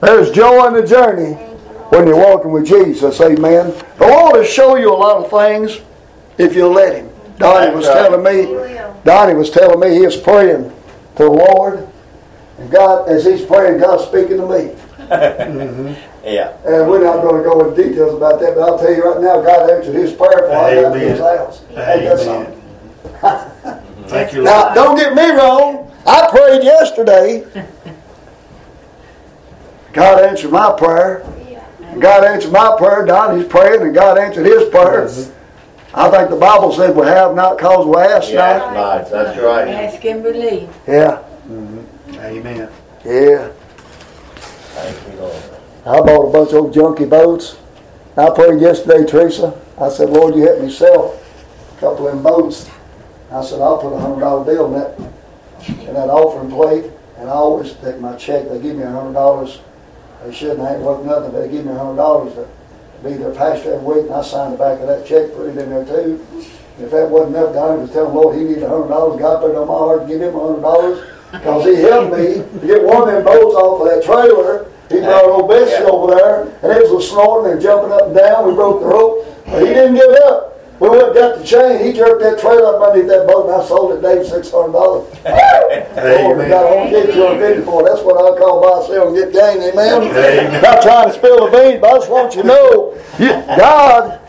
there's 0.01 0.31
joy 0.31 0.67
in 0.67 0.75
the 0.75 0.87
journey 0.87 1.31
you, 1.31 1.37
when 1.91 2.07
you're 2.07 2.17
walking 2.17 2.51
with 2.53 2.67
Jesus. 2.67 3.21
Amen. 3.21 3.73
The 3.99 4.07
Lord 4.07 4.35
will 4.37 4.45
show 4.45 4.77
you 4.77 4.93
a 4.93 4.97
lot 4.97 5.25
of 5.25 5.31
things 5.31 5.81
if 6.39 6.55
you'll 6.55 6.73
let 6.73 6.95
Him. 6.95 7.11
Donnie 7.39 7.75
was 7.75 7.87
telling 7.87 8.23
me, 8.23 8.47
will. 8.47 9.01
Donnie 9.05 9.35
was 9.35 9.51
telling 9.51 9.79
me 9.79 9.95
he 9.95 10.05
was 10.07 10.17
praying 10.17 10.71
to 11.17 11.23
the 11.25 11.31
Lord, 11.31 11.87
and 12.59 12.71
God, 12.71 13.09
as 13.09 13.25
he's 13.25 13.45
praying, 13.45 13.81
God's 13.81 14.05
speaking 14.05 14.37
to 14.39 14.47
me. 14.49 14.75
Mm-hmm. 15.07 16.06
Yeah. 16.27 16.57
And 16.67 16.91
we're 16.91 17.05
not 17.05 17.23
going 17.23 17.41
to 17.43 17.49
go 17.49 17.69
into 17.69 17.81
details 17.81 18.15
about 18.15 18.41
that, 18.41 18.57
but 18.57 18.63
I'll 18.69 18.79
tell 18.79 18.93
you 18.93 19.05
right 19.05 19.21
now, 19.23 19.41
God 19.43 19.71
answered 19.71 19.95
his 19.95 20.13
prayer 20.13 20.43
before 20.43 20.57
I 20.57 20.75
got 20.75 20.93
to 20.93 20.99
his 20.99 21.21
house. 21.21 21.63
Ain't 21.71 21.77
that 21.77 22.19
something? 22.19 22.63
Thank 24.09 24.33
you, 24.33 24.43
Now, 24.43 24.75
don't 24.75 24.97
get 24.97 25.15
me 25.15 25.31
wrong. 25.31 25.93
I 26.05 26.29
prayed 26.31 26.65
yesterday. 26.65 27.47
God 29.93 30.25
answered 30.25 30.51
my 30.51 30.75
prayer. 30.77 31.25
God 32.01 32.25
answered 32.25 32.53
my 32.53 32.75
prayer. 32.77 33.07
Donnie's 33.07 33.47
praying, 33.47 33.83
and 33.83 33.95
God 33.95 34.19
answered 34.19 34.47
his 34.47 34.69
prayer. 34.69 35.07
Mm-hmm. 35.07 35.33
I 35.99 36.11
think 36.11 36.31
the 36.31 36.37
Bible 36.37 36.73
said 36.73 36.95
we 36.95 37.07
have 37.07 37.35
not 37.35 37.59
cause 37.59 37.87
we 37.87 37.97
ask 37.97 38.31
Yeah, 38.31 38.59
not. 38.59 38.75
that's 38.75 39.11
right. 39.11 39.25
That's 39.25 39.41
right. 39.41 39.69
Ask 39.69 40.05
and 40.05 40.23
believe. 40.23 40.69
Yeah, 40.87 41.23
mm-hmm. 41.49 42.15
Amen. 42.17 42.69
yeah. 43.05 43.49
Thank 44.75 45.15
you, 45.15 45.21
Lord. 45.21 45.56
I 45.87 46.01
bought 46.01 46.29
a 46.29 46.33
bunch 46.33 46.49
of 46.49 46.57
old 46.57 46.75
junky 46.75 47.09
boats. 47.09 47.57
I 48.17 48.29
prayed 48.31 48.61
yesterday, 48.61 49.07
Teresa. 49.07 49.57
I 49.81 49.89
said, 49.89 50.11
Lord, 50.11 50.35
you 50.35 50.43
help 50.43 50.61
me 50.61 50.69
sell 50.69 51.17
a 51.77 51.81
couple 51.81 52.09
of 52.09 52.15
them 52.15 52.25
boats. 52.25 52.69
I 53.31 53.45
said, 53.45 53.61
I'll 53.61 53.79
put 53.79 53.95
a 53.95 54.01
hundred 54.01 54.19
dollar 54.21 54.45
bill 54.45 54.67
in 54.67 54.81
that 54.81 54.99
in 55.69 55.95
that 55.95 56.09
offering 56.09 56.51
plate, 56.51 56.91
and 57.19 57.29
I 57.29 57.33
always 57.33 57.75
take 57.75 58.01
my 58.01 58.17
check. 58.17 58.49
They 58.49 58.61
give 58.61 58.75
me 58.75 58.83
a 58.83 58.91
hundred 58.91 59.13
dollars. 59.13 59.61
They 60.25 60.35
shouldn't 60.35 60.61
I 60.61 60.75
ain't 60.75 60.83
worth 60.83 61.05
nothing, 61.07 61.31
but 61.31 61.43
they 61.43 61.51
give 61.51 61.65
me 61.65 61.71
a 61.71 61.79
hundred 61.79 61.97
dollars 61.97 62.35
to 62.35 62.49
be 63.05 63.15
their 63.15 63.33
pastor 63.33 63.75
every 63.75 63.87
week, 63.87 64.07
and 64.07 64.15
I 64.15 64.23
signed 64.23 64.55
the 64.55 64.59
back 64.59 64.81
of 64.81 64.89
that 64.89 65.07
check, 65.07 65.35
put 65.35 65.47
it 65.47 65.57
in 65.57 65.71
there 65.71 65.85
too. 65.85 66.21
And 66.33 66.85
if 66.85 66.91
that 66.91 67.09
wasn't 67.09 67.37
enough, 67.37 67.55
Donnie 67.55 67.83
was 67.83 67.93
telling 67.93 68.13
Lord 68.13 68.37
he 68.37 68.43
needed 68.43 68.65
a 68.65 68.69
hundred 68.69 68.89
dollars. 68.89 69.21
God 69.21 69.41
put 69.41 69.53
it 69.53 69.57
on 69.57 69.69
my 69.69 69.75
heart 69.75 70.03
to 70.03 70.09
give 70.09 70.21
him 70.21 70.35
a 70.35 70.41
hundred 70.41 70.63
dollars 70.63 71.09
because 71.31 71.65
he 71.65 71.75
helped 71.77 72.17
me 72.17 72.43
to 72.61 72.67
get 72.67 72.83
one 72.83 73.07
of 73.07 73.15
them 73.15 73.25
boats 73.25 73.55
off 73.55 73.83
of 73.83 73.87
that 73.87 74.03
trailer. 74.03 74.73
He 74.89 75.01
brought 75.01 75.25
old 75.25 75.49
Bessie 75.49 75.83
Yeah. 75.83 75.91
over 75.91 76.15
there, 76.15 76.41
and 76.63 76.73
it 76.73 76.91
was 76.91 77.05
a 77.05 77.09
snorting 77.09 77.53
and 77.53 77.61
jumping 77.61 77.93
up 77.93 78.07
and 78.07 78.15
down. 78.17 78.47
We 78.49 78.55
broke 78.55 78.81
the 78.81 78.87
rope, 78.87 79.27
but 79.47 79.63
he 79.63 79.69
didn't 79.75 79.95
give 79.95 80.11
up. 80.27 80.53
We 80.79 80.91
went 80.91 81.15
got 81.15 81.39
the 81.39 81.45
chain. 81.45 81.83
He 81.83 81.93
jerked 81.95 82.21
that 82.23 82.39
trailer 82.39 82.77
up 82.77 82.83
underneath 82.83 83.09
that 83.09 83.27
boat, 83.27 83.47
and 83.49 83.63
I 83.63 83.65
sold 83.65 83.93
it 83.97 84.03
Dave 84.03 84.27
six 84.27 84.51
hundred 84.51 84.73
dollars. 84.73 85.09
Lord, 85.25 86.39
we 86.39 86.49
got 86.49 86.69
home 86.69 86.91
get 86.91 87.13
two 87.15 87.27
hundred 87.27 87.47
fifty 87.47 87.63
for 87.65 87.81
it. 87.81 87.87
That's 87.91 88.03
what 88.05 88.17
I 88.21 88.39
call 88.39 88.61
buy, 88.61 88.87
sell, 88.87 89.09
and 89.09 89.17
get 89.17 89.33
gain. 89.33 89.63
Amen. 89.73 90.03
Amen. 90.03 90.63
Not 90.63 90.83
trying 90.83 91.09
to 91.09 91.15
spill 91.15 91.47
the 91.51 91.57
beans, 91.59 91.81
but 91.81 91.91
I 91.95 91.97
just 91.99 92.11
want 92.11 92.37
you 92.37 92.43
to 92.43 92.49
know, 92.49 92.95
God, 93.57 94.21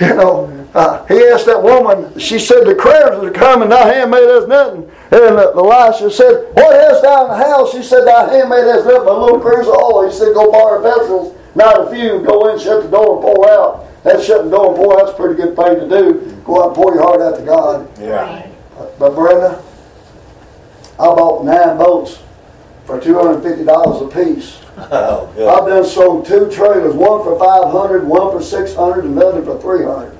you 0.00 0.14
know, 0.14 0.66
uh, 0.74 1.06
he 1.06 1.24
asked 1.28 1.46
that 1.46 1.62
woman. 1.62 2.18
She 2.18 2.38
said, 2.38 2.66
"The 2.66 2.74
creditors 2.74 3.24
are 3.24 3.30
coming. 3.30 3.70
Thy 3.70 3.94
handmaid 3.94 4.28
has 4.28 4.46
nothing." 4.46 4.90
And 5.10 5.38
Elisha 5.38 6.10
said, 6.10 6.48
"What 6.54 6.74
hast 6.74 7.02
thou 7.02 7.24
in 7.24 7.30
the 7.30 7.36
house?" 7.46 7.72
She 7.72 7.82
said, 7.82 8.06
"Thy 8.06 8.28
handmaid 8.28 8.64
has 8.64 8.84
nothing 8.84 9.04
but 9.04 9.14
a 9.16 9.20
little 9.20 9.40
cruse 9.40 9.66
of 9.66 9.74
oil." 9.74 10.06
He 10.06 10.12
said, 10.12 10.34
"Go 10.34 10.50
borrow 10.52 10.80
vessels, 10.82 11.34
not 11.54 11.80
a 11.80 11.90
few. 11.90 12.18
Go 12.20 12.48
in, 12.48 12.58
shut 12.58 12.82
the 12.82 12.88
door, 12.88 13.14
and 13.14 13.22
pour 13.22 13.48
out." 13.50 13.84
That's 14.04 14.24
shutting 14.24 14.50
the 14.50 14.56
door. 14.56 14.74
Boy, 14.74 14.96
that's 14.96 15.10
a 15.10 15.14
pretty 15.14 15.34
good 15.34 15.56
thing 15.56 15.80
to 15.80 15.88
do. 15.88 16.36
Go 16.44 16.62
out 16.62 16.66
and 16.68 16.76
pour 16.76 16.94
your 16.94 17.02
heart 17.02 17.20
out 17.20 17.36
to 17.38 17.42
God. 17.42 17.88
Yeah. 18.00 18.46
But 18.98 19.14
Brenda, 19.14 19.60
I 21.00 21.04
bought 21.06 21.44
nine 21.44 21.76
boats 21.78 22.18
for 22.84 23.00
two 23.00 23.14
hundred 23.18 23.34
and 23.36 23.42
fifty 23.42 23.64
dollars 23.64 24.02
a 24.02 24.24
piece. 24.24 24.58
Oh, 24.92 25.26
I've 25.30 25.64
good. 25.64 25.70
done 25.70 25.84
sold 25.84 26.24
two 26.26 26.48
trailers, 26.52 26.94
one 26.94 27.24
for 27.24 27.36
five 27.36 27.72
hundred, 27.72 28.06
one 28.06 28.30
for 28.30 28.40
six 28.40 28.76
hundred, 28.76 29.06
and 29.06 29.16
another 29.16 29.42
for 29.42 29.58
three 29.60 29.84
hundred. 29.84 30.16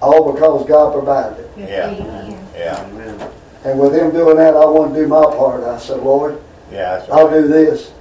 All 0.00 0.32
because 0.32 0.64
God 0.68 0.92
provided 0.92 1.40
it. 1.40 1.50
Yeah. 1.68 2.45
Yeah. 2.56 2.82
Amen. 2.86 3.30
And 3.64 3.78
with 3.78 3.94
him 3.94 4.12
doing 4.12 4.36
that, 4.36 4.54
I 4.54 4.64
want 4.64 4.94
to 4.94 5.00
do 5.00 5.06
my 5.08 5.24
part. 5.24 5.64
I 5.64 5.78
said, 5.78 6.00
Lord, 6.00 6.40
Yeah, 6.70 6.98
that's 6.98 7.10
I'll 7.10 7.30
do 7.30 7.46
this. 7.46 7.92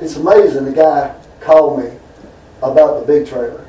It's 0.00 0.16
amazing 0.16 0.66
the 0.66 0.72
guy 0.72 1.14
called 1.40 1.82
me 1.82 1.90
about 2.62 3.00
the 3.00 3.06
big 3.06 3.26
trailer. 3.26 3.66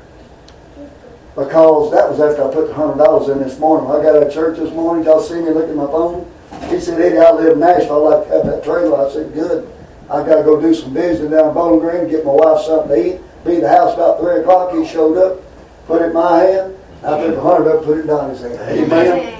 Because 1.34 1.90
that 1.92 2.10
was 2.10 2.20
after 2.20 2.48
I 2.48 2.52
put 2.52 2.68
the 2.68 2.74
hundred 2.74 2.98
dollars 2.98 3.28
in 3.28 3.38
this 3.38 3.58
morning. 3.58 3.90
I 3.90 4.02
got 4.02 4.16
out 4.16 4.26
of 4.26 4.32
church 4.32 4.58
this 4.58 4.72
morning, 4.74 5.04
y'all 5.04 5.22
see 5.22 5.40
me 5.40 5.50
look 5.50 5.68
at 5.68 5.74
my 5.76 5.86
phone? 5.86 6.30
He 6.68 6.80
said, 6.80 7.00
Eddie, 7.00 7.18
I 7.18 7.30
live 7.30 7.52
in 7.52 7.60
Nashville, 7.60 8.08
I'd 8.08 8.18
like 8.18 8.28
to 8.28 8.34
have 8.34 8.46
that 8.46 8.64
trailer. 8.64 9.06
I 9.06 9.12
said, 9.12 9.32
good. 9.32 9.72
I 10.10 10.26
gotta 10.26 10.42
go 10.42 10.60
do 10.60 10.74
some 10.74 10.92
business 10.92 11.30
down 11.30 11.48
in 11.48 11.54
Bowling 11.54 11.80
Green, 11.80 12.08
get 12.10 12.24
my 12.24 12.32
wife 12.32 12.64
something 12.64 12.88
to 12.90 13.14
eat. 13.14 13.20
Be 13.44 13.56
at 13.56 13.60
the 13.62 13.68
house 13.68 13.94
about 13.94 14.20
three 14.20 14.40
o'clock. 14.40 14.74
He 14.74 14.84
showed 14.84 15.16
up, 15.16 15.40
put 15.86 16.02
it 16.02 16.06
in 16.06 16.12
my 16.12 16.38
hand. 16.40 16.74
I 17.04 17.20
took 17.20 17.34
the 17.36 17.40
hundred 17.40 17.70
up, 17.70 17.84
put 17.84 17.98
it 17.98 18.06
down 18.06 18.30
his 18.30 18.40
hand. 18.40 18.58
Amen. 18.58 19.37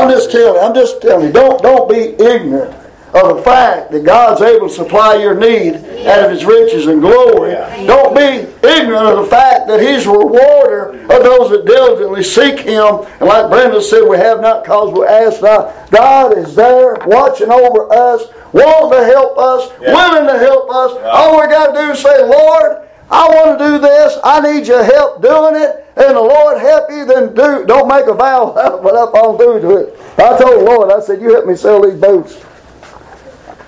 I'm 0.00 0.10
just 0.10 0.30
telling 0.30 0.54
you, 0.54 0.60
I'm 0.60 0.74
just 0.74 1.02
telling 1.02 1.26
you, 1.26 1.32
don't 1.32 1.62
don't 1.62 1.88
be 1.88 2.22
ignorant 2.22 2.74
of 3.12 3.36
the 3.36 3.42
fact 3.42 3.90
that 3.90 4.04
God's 4.04 4.40
able 4.40 4.68
to 4.68 4.74
supply 4.74 5.16
your 5.16 5.34
need 5.34 5.74
out 6.06 6.24
of 6.24 6.30
his 6.30 6.44
riches 6.44 6.86
and 6.86 7.00
glory. 7.00 7.52
Don't 7.86 8.14
be 8.14 8.46
ignorant 8.66 9.06
of 9.06 9.24
the 9.24 9.26
fact 9.28 9.66
that 9.66 9.80
he's 9.80 10.06
a 10.06 10.10
rewarder 10.10 10.90
of 11.02 11.22
those 11.24 11.50
that 11.50 11.64
diligently 11.66 12.22
seek 12.22 12.60
him. 12.60 13.04
And 13.18 13.28
like 13.28 13.50
Brenda 13.50 13.82
said, 13.82 14.08
we 14.08 14.16
have 14.16 14.40
not 14.40 14.62
because 14.62 14.92
we 14.96 15.04
ask 15.06 15.42
not. 15.42 15.90
God 15.90 16.38
is 16.38 16.54
there 16.54 16.98
watching 17.06 17.50
over 17.50 17.92
us, 17.92 18.28
wanting 18.52 18.98
to 18.98 19.04
help 19.04 19.36
us, 19.38 19.70
willing 19.80 20.26
to 20.26 20.38
help 20.38 20.70
us. 20.70 20.92
All 21.02 21.40
we 21.40 21.48
got 21.48 21.74
to 21.74 21.80
do 21.80 21.90
is 21.90 21.98
say, 21.98 22.22
Lord, 22.22 22.86
I 23.10 23.28
want 23.28 23.58
to 23.58 23.64
do 23.64 23.78
this. 23.80 24.18
I 24.22 24.40
need 24.40 24.68
your 24.68 24.84
help 24.84 25.20
doing 25.20 25.60
it. 25.60 25.84
And 26.00 26.16
the 26.16 26.20
Lord 26.20 26.58
help 26.58 26.90
you, 26.90 27.04
then 27.04 27.34
do. 27.34 27.66
Don't 27.66 27.86
make 27.86 28.06
a 28.06 28.14
vow 28.14 28.52
but 28.82 28.94
up 28.96 29.14
on 29.14 29.36
through 29.36 29.60
to 29.60 29.76
it. 29.76 30.00
I 30.18 30.38
told 30.38 30.60
the 30.60 30.64
Lord, 30.64 30.90
I 30.90 31.00
said, 31.00 31.20
you 31.20 31.32
help 31.34 31.46
me 31.46 31.54
sell 31.56 31.82
these 31.82 32.00
boots. 32.00 32.42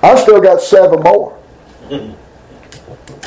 I 0.02 0.16
still 0.16 0.40
got 0.40 0.60
seven 0.60 1.00
more. 1.02 1.38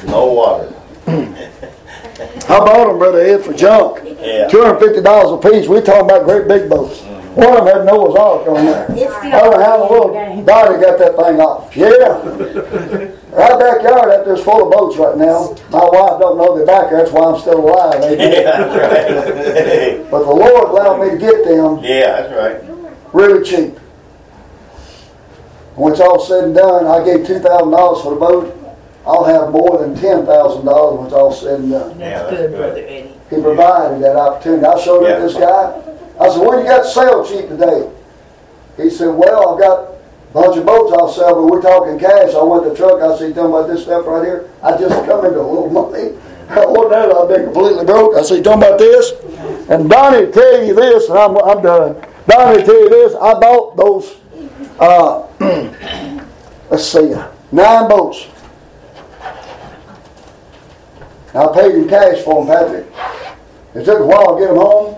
No 0.05 0.33
water. 0.33 0.73
I 1.07 2.59
bought 2.59 2.87
them, 2.87 2.97
Brother 2.97 3.19
Ed, 3.19 3.45
for 3.45 3.53
junk. 3.53 4.03
Yeah. 4.03 4.49
$250 4.49 5.37
a 5.37 5.49
piece. 5.49 5.67
we 5.67 5.81
talking 5.81 6.09
about 6.09 6.25
great 6.25 6.47
big 6.47 6.69
boats. 6.69 7.03
One 7.35 7.57
of 7.57 7.65
them 7.65 7.77
had 7.77 7.85
Noah's 7.85 8.15
Ark 8.15 8.47
on 8.47 8.65
there. 8.65 8.87
It's 8.91 9.11
I 9.11 9.29
don't 9.41 9.51
know 9.51 9.63
how 9.63 9.75
in 9.75 9.81
the 9.81 9.91
world 9.91 10.45
Donnie 10.45 10.79
got 10.81 10.97
that 10.99 11.15
thing 11.17 11.39
off. 11.41 11.75
Yeah. 11.75 13.11
Our 13.35 13.59
backyard 13.59 14.09
out 14.13 14.23
there's 14.25 14.41
full 14.41 14.63
of 14.63 14.71
boats 14.71 14.95
right 14.95 15.17
now. 15.17 15.53
My 15.69 15.83
wife 15.83 16.21
don't 16.21 16.37
know 16.37 16.55
they're 16.55 16.65
back 16.65 16.89
there. 16.89 16.99
That's 16.99 17.11
why 17.11 17.23
I'm 17.25 17.39
still 17.41 17.59
alive. 17.59 17.99
Yeah, 18.17 18.41
that's 18.41 19.99
right. 19.99 20.09
But 20.09 20.23
the 20.23 20.31
Lord 20.31 20.69
allowed 20.69 21.01
me 21.03 21.09
to 21.11 21.17
get 21.17 21.43
them 21.43 21.79
yeah, 21.83 22.21
that's 22.21 22.31
right. 22.33 23.03
really 23.13 23.43
cheap. 23.43 23.77
When 25.75 25.91
it's 25.91 25.99
all 26.01 26.19
said 26.23 26.45
and 26.45 26.55
done, 26.55 26.87
I 26.87 27.03
gave 27.03 27.27
two 27.27 27.39
thousand 27.39 27.71
dollars 27.71 28.01
for 28.01 28.13
the 28.13 28.19
boat. 28.19 28.77
I'll 29.05 29.25
have 29.25 29.51
more 29.51 29.77
than 29.79 29.93
ten 29.93 30.25
thousand 30.25 30.63
dollars 30.65 30.97
when 30.99 31.05
it's 31.07 31.13
all 31.13 31.33
said 31.33 31.59
and 31.59 31.71
done. 31.71 31.99
Yeah, 31.99 32.09
That's 32.09 32.23
that's 32.23 32.31
good, 32.31 32.49
good. 32.51 32.57
Brother 32.57 32.85
Eddie. 32.87 33.11
He 33.29 33.41
provided 33.41 34.01
that 34.03 34.15
opportunity. 34.15 34.65
I 34.65 34.79
showed 34.81 35.03
Yeah. 35.03 35.17
it 35.17 35.19
this 35.19 35.33
guy. 35.33 35.81
I 36.19 36.29
said, 36.29 36.39
"What 36.39 36.59
you 36.59 36.65
got 36.65 36.85
sell 36.85 37.25
cheap 37.25 37.47
today?" 37.49 37.89
He 38.77 38.89
said, 38.89 39.09
"Well, 39.09 39.53
I've 39.53 39.59
got 39.59 39.79
a 39.79 40.33
bunch 40.33 40.57
of 40.57 40.65
boats 40.65 40.93
I'll 40.93 41.11
sell, 41.11 41.35
but 41.35 41.51
we're 41.51 41.61
talking 41.61 41.99
cash." 41.99 42.33
I 42.33 42.43
went 42.43 42.63
to 42.63 42.69
the 42.69 42.75
truck. 42.75 43.01
I 43.01 43.17
said, 43.17 43.29
"You 43.29 43.33
talking 43.33 43.51
about 43.51 43.67
this 43.67 43.83
stuff 43.83 44.05
right 44.05 44.23
here? 44.23 44.49
I 44.63 44.77
just 44.77 45.05
come 45.05 45.25
into 45.25 45.39
a 45.39 45.47
little 45.47 45.69
money. 45.69 46.17
Ordinarily, 46.57 47.13
I've 47.13 47.29
been 47.29 47.45
completely 47.53 47.85
broke." 47.85 48.15
I 48.15 48.21
said, 48.21 48.37
"You 48.37 48.43
talking 48.43 48.63
about 48.63 48.79
this?" 48.79 49.11
And 49.69 49.89
Donnie 49.89 50.31
tell 50.31 50.63
you 50.63 50.75
this, 50.75 51.09
and 51.09 51.17
I'm, 51.17 51.37
I'm 51.37 51.61
done. 51.61 51.95
Donnie 52.27 52.63
tell 52.63 52.79
you 52.79 52.89
this. 52.89 53.15
I 53.15 53.39
bought 53.39 53.75
those. 53.75 54.17
Uh, 54.79 55.27
let's 56.69 56.85
see, 56.85 57.13
nine 57.51 57.89
boats. 57.89 58.27
I 61.33 61.47
paid 61.53 61.75
in 61.75 61.89
cash 61.89 62.23
for 62.23 62.45
them, 62.45 62.47
Patrick. 62.47 62.85
It 63.73 63.83
took 63.83 63.99
a 63.99 64.05
while 64.05 64.35
to 64.35 64.41
get 64.41 64.47
them 64.47 64.57
home. 64.57 64.94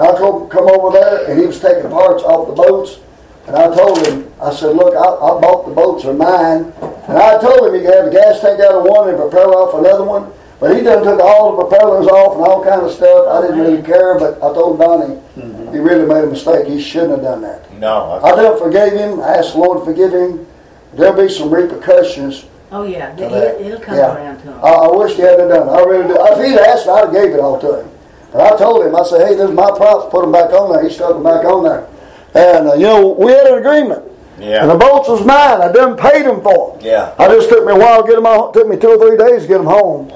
And 0.00 0.08
I 0.08 0.16
told 0.16 0.44
him 0.44 0.48
come 0.48 0.64
over 0.64 0.96
there, 0.96 1.28
and 1.28 1.38
he 1.38 1.44
was 1.44 1.60
taking 1.60 1.90
parts 1.90 2.22
off 2.22 2.48
the 2.48 2.54
boats. 2.54 3.00
And 3.46 3.54
I 3.54 3.68
told 3.76 4.00
him, 4.06 4.32
I 4.40 4.48
said, 4.48 4.72
look, 4.74 4.96
I, 4.96 5.04
I 5.04 5.36
bought 5.36 5.68
the 5.68 5.74
boats, 5.74 6.06
are 6.06 6.14
mine. 6.14 6.72
And 7.04 7.18
I 7.18 7.36
told 7.38 7.68
him 7.68 7.74
he 7.74 7.84
could 7.84 7.92
have 7.92 8.06
a 8.06 8.10
gas 8.10 8.40
tank 8.40 8.60
out 8.60 8.80
of 8.80 8.84
one 8.84 9.10
and 9.10 9.18
propeller 9.18 9.52
off 9.60 9.76
another 9.76 10.04
one. 10.04 10.32
But 10.58 10.74
he 10.74 10.82
done 10.82 11.04
took 11.04 11.20
all 11.20 11.52
the 11.54 11.64
propellers 11.64 12.06
off 12.06 12.36
and 12.36 12.44
all 12.48 12.64
kind 12.64 12.80
of 12.80 12.90
stuff. 12.92 13.28
I 13.28 13.42
didn't 13.42 13.60
really 13.60 13.82
care, 13.82 14.18
but 14.18 14.36
I 14.36 14.54
told 14.56 14.78
Donnie 14.78 15.20
he 15.34 15.40
mm-hmm. 15.42 15.76
really 15.76 16.06
made 16.08 16.24
a 16.24 16.28
mistake. 16.28 16.66
He 16.66 16.80
shouldn't 16.80 17.12
have 17.12 17.22
done 17.22 17.42
that. 17.42 17.70
No, 17.74 18.20
I 18.24 18.32
I 18.32 18.36
done 18.36 18.58
forgave 18.58 18.92
him. 18.92 19.20
I 19.20 19.36
asked 19.36 19.52
the 19.52 19.58
Lord 19.58 19.80
to 19.80 19.84
forgive 19.84 20.12
him. 20.12 20.46
There'll 20.94 21.16
be 21.16 21.28
some 21.28 21.50
repercussions 21.52 22.46
Oh, 22.72 22.84
yeah, 22.84 23.12
it, 23.12 23.18
that. 23.18 23.60
it'll 23.60 23.80
come 23.80 23.96
Yeah. 23.96 24.14
around 24.14 24.38
to 24.38 24.52
him. 24.52 24.60
I, 24.62 24.68
I 24.68 24.96
wish 24.96 25.16
he 25.16 25.22
hadn't 25.22 25.48
done 25.48 25.66
it. 25.66 25.70
I 25.70 25.82
really 25.82 26.08
do. 26.08 26.16
If 26.16 26.38
he'd 26.38 26.58
asked, 26.58 26.88
I'd 26.88 27.04
have 27.04 27.12
gave 27.12 27.34
it 27.34 27.40
all 27.40 27.58
to 27.60 27.80
him. 27.80 27.90
But 28.32 28.54
I 28.54 28.56
told 28.56 28.86
him, 28.86 28.94
I 28.94 29.02
said, 29.02 29.26
hey, 29.26 29.34
this 29.34 29.48
is 29.48 29.54
my 29.54 29.70
props. 29.70 30.10
Put 30.10 30.22
them 30.22 30.32
back 30.32 30.52
on 30.52 30.72
there. 30.72 30.82
He 30.86 30.94
stuck 30.94 31.14
them 31.14 31.24
back 31.24 31.44
on 31.44 31.64
there. 31.64 31.88
And, 32.34 32.68
uh, 32.68 32.74
you 32.74 32.84
know, 32.84 33.08
we 33.08 33.32
had 33.32 33.46
an 33.46 33.58
agreement. 33.58 34.04
And 34.36 34.70
the 34.70 34.74
yeah, 34.74 34.76
boats 34.78 35.08
was 35.08 35.20
mine. 35.26 35.60
I 35.60 35.70
done 35.70 35.96
paid 35.96 36.24
him 36.24 36.40
for 36.40 36.78
them. 36.78 36.86
yeah. 36.86 37.14
I 37.18 37.28
just 37.28 37.50
took 37.50 37.66
me 37.66 37.72
a 37.72 37.76
while 37.76 38.02
to 38.02 38.08
get 38.08 38.14
them 38.14 38.24
home. 38.24 38.52
took 38.54 38.68
me 38.68 38.76
two 38.78 38.88
or 38.88 38.98
three 38.98 39.18
days 39.18 39.42
to 39.42 39.48
get 39.48 39.58
them 39.58 39.66
home. 39.66 40.08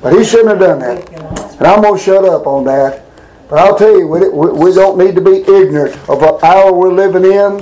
But 0.00 0.14
he 0.14 0.24
shouldn't 0.24 0.48
have 0.48 0.60
done 0.60 0.78
that. 0.78 1.58
And 1.58 1.66
I'm 1.66 1.82
going 1.82 1.98
to 1.98 2.02
shut 2.02 2.24
up 2.24 2.46
on 2.46 2.64
that. 2.64 3.04
But 3.50 3.58
I'll 3.58 3.76
tell 3.76 3.98
you, 3.98 4.06
we, 4.06 4.28
we, 4.28 4.50
we 4.52 4.74
don't 4.74 4.96
need 4.96 5.14
to 5.16 5.20
be 5.20 5.42
ignorant 5.42 5.96
of 6.08 6.22
what 6.22 6.42
hour 6.42 6.72
we're 6.72 6.92
living 6.92 7.24
in. 7.24 7.58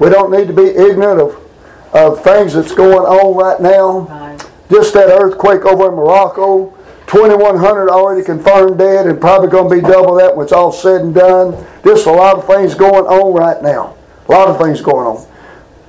We 0.00 0.08
don't 0.08 0.32
need 0.32 0.48
to 0.48 0.54
be 0.54 0.64
ignorant 0.64 1.20
of, 1.20 1.94
of 1.94 2.24
things 2.24 2.54
that's 2.54 2.72
going 2.72 3.06
on 3.06 3.36
right 3.36 3.60
now. 3.60 4.36
Just 4.70 4.94
that 4.94 5.10
earthquake 5.10 5.64
over 5.64 5.90
in 5.90 5.94
Morocco, 5.94 6.76
2,100 7.10 7.90
already 7.90 8.24
confirmed 8.24 8.78
dead, 8.78 9.08
and 9.08 9.20
probably 9.20 9.48
going 9.48 9.68
to 9.68 9.74
be 9.74 9.80
double 9.82 10.14
that 10.14 10.36
when 10.36 10.44
it's 10.44 10.52
all 10.52 10.70
said 10.70 11.00
and 11.00 11.12
done. 11.12 11.66
There's 11.82 12.06
a 12.06 12.12
lot 12.12 12.36
of 12.36 12.46
things 12.46 12.76
going 12.76 13.04
on 13.04 13.34
right 13.34 13.60
now. 13.60 13.96
A 14.28 14.30
lot 14.30 14.46
of 14.46 14.58
things 14.58 14.80
going 14.80 15.08
on. 15.08 15.26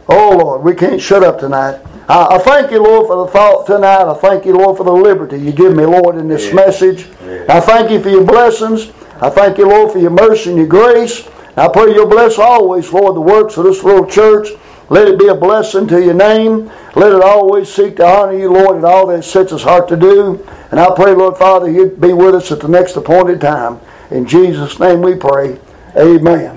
Oh 0.08 0.36
Lord, 0.36 0.64
we 0.64 0.74
can't 0.74 1.00
shut 1.00 1.24
up 1.24 1.40
tonight. 1.40 1.80
I, 2.10 2.36
I 2.36 2.38
thank 2.40 2.72
you, 2.72 2.82
Lord, 2.82 3.06
for 3.06 3.24
the 3.24 3.32
thought 3.32 3.68
tonight. 3.68 4.10
I 4.10 4.16
thank 4.16 4.46
you, 4.46 4.58
Lord, 4.58 4.78
for 4.78 4.84
the 4.84 4.92
liberty 4.92 5.38
you 5.38 5.52
give 5.52 5.76
me, 5.76 5.86
Lord, 5.86 6.18
in 6.18 6.28
this 6.28 6.52
message. 6.56 7.08
I 7.48 7.60
thank 7.60 7.92
you 7.92 8.02
for 8.02 8.10
your 8.10 8.26
blessings. 8.26 8.92
I 9.22 9.30
thank 9.30 9.60
you, 9.60 9.70
Lord, 9.70 9.92
for 9.92 10.00
your 10.00 10.10
mercy 10.10 10.50
and 10.50 10.58
your 10.58 10.68
grace. 10.68 11.30
I 11.56 11.68
pray 11.68 11.94
you'll 11.94 12.10
bless 12.10 12.40
always, 12.40 12.92
Lord, 12.92 13.16
the 13.16 13.22
works 13.22 13.58
of 13.58 13.66
this 13.66 13.84
little 13.84 14.08
church. 14.08 14.48
Let 14.92 15.08
it 15.08 15.18
be 15.18 15.28
a 15.28 15.36
blessing 15.36 15.88
to 15.88 16.04
your 16.04 16.14
name. 16.14 16.70
Let 16.98 17.14
it 17.14 17.22
always 17.22 17.74
seek 17.74 17.96
to 17.96 18.06
honor 18.06 18.38
you, 18.38 18.52
Lord, 18.52 18.76
in 18.76 18.84
all 18.84 19.08
that 19.08 19.20
it 19.20 19.24
sets 19.24 19.54
its 19.54 19.64
heart 19.64 19.88
to 19.88 19.96
do. 19.96 20.46
And 20.70 20.82
I 20.82 20.94
pray, 20.94 21.14
Lord 21.14 21.38
Father, 21.38 21.72
you'd 21.72 22.02
be 22.02 22.12
with 22.12 22.36
us 22.36 22.52
at 22.52 22.60
the 22.60 22.68
next 22.68 22.98
appointed 22.98 23.40
time. 23.40 23.80
In 24.10 24.28
Jesus' 24.28 24.82
name 24.82 25.02
we 25.02 25.16
pray. 25.16 25.58
Amen. 25.96 26.50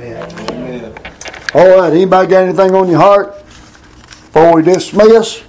All 1.55 1.79
right, 1.79 1.93
anybody 1.93 2.29
got 2.29 2.43
anything 2.43 2.75
on 2.75 2.89
your 2.89 2.99
heart 2.99 3.39
before 3.39 4.57
we 4.57 4.63
dismiss? 4.63 5.45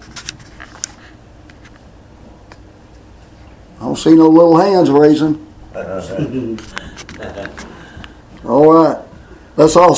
I 3.79 3.85
don't 3.85 3.95
see 3.95 4.13
no 4.13 4.29
little 4.29 4.57
hands 4.57 4.91
raising. 4.91 5.43
All 8.45 8.71
right, 8.71 9.03
let's 9.57 9.75
all 9.75 9.91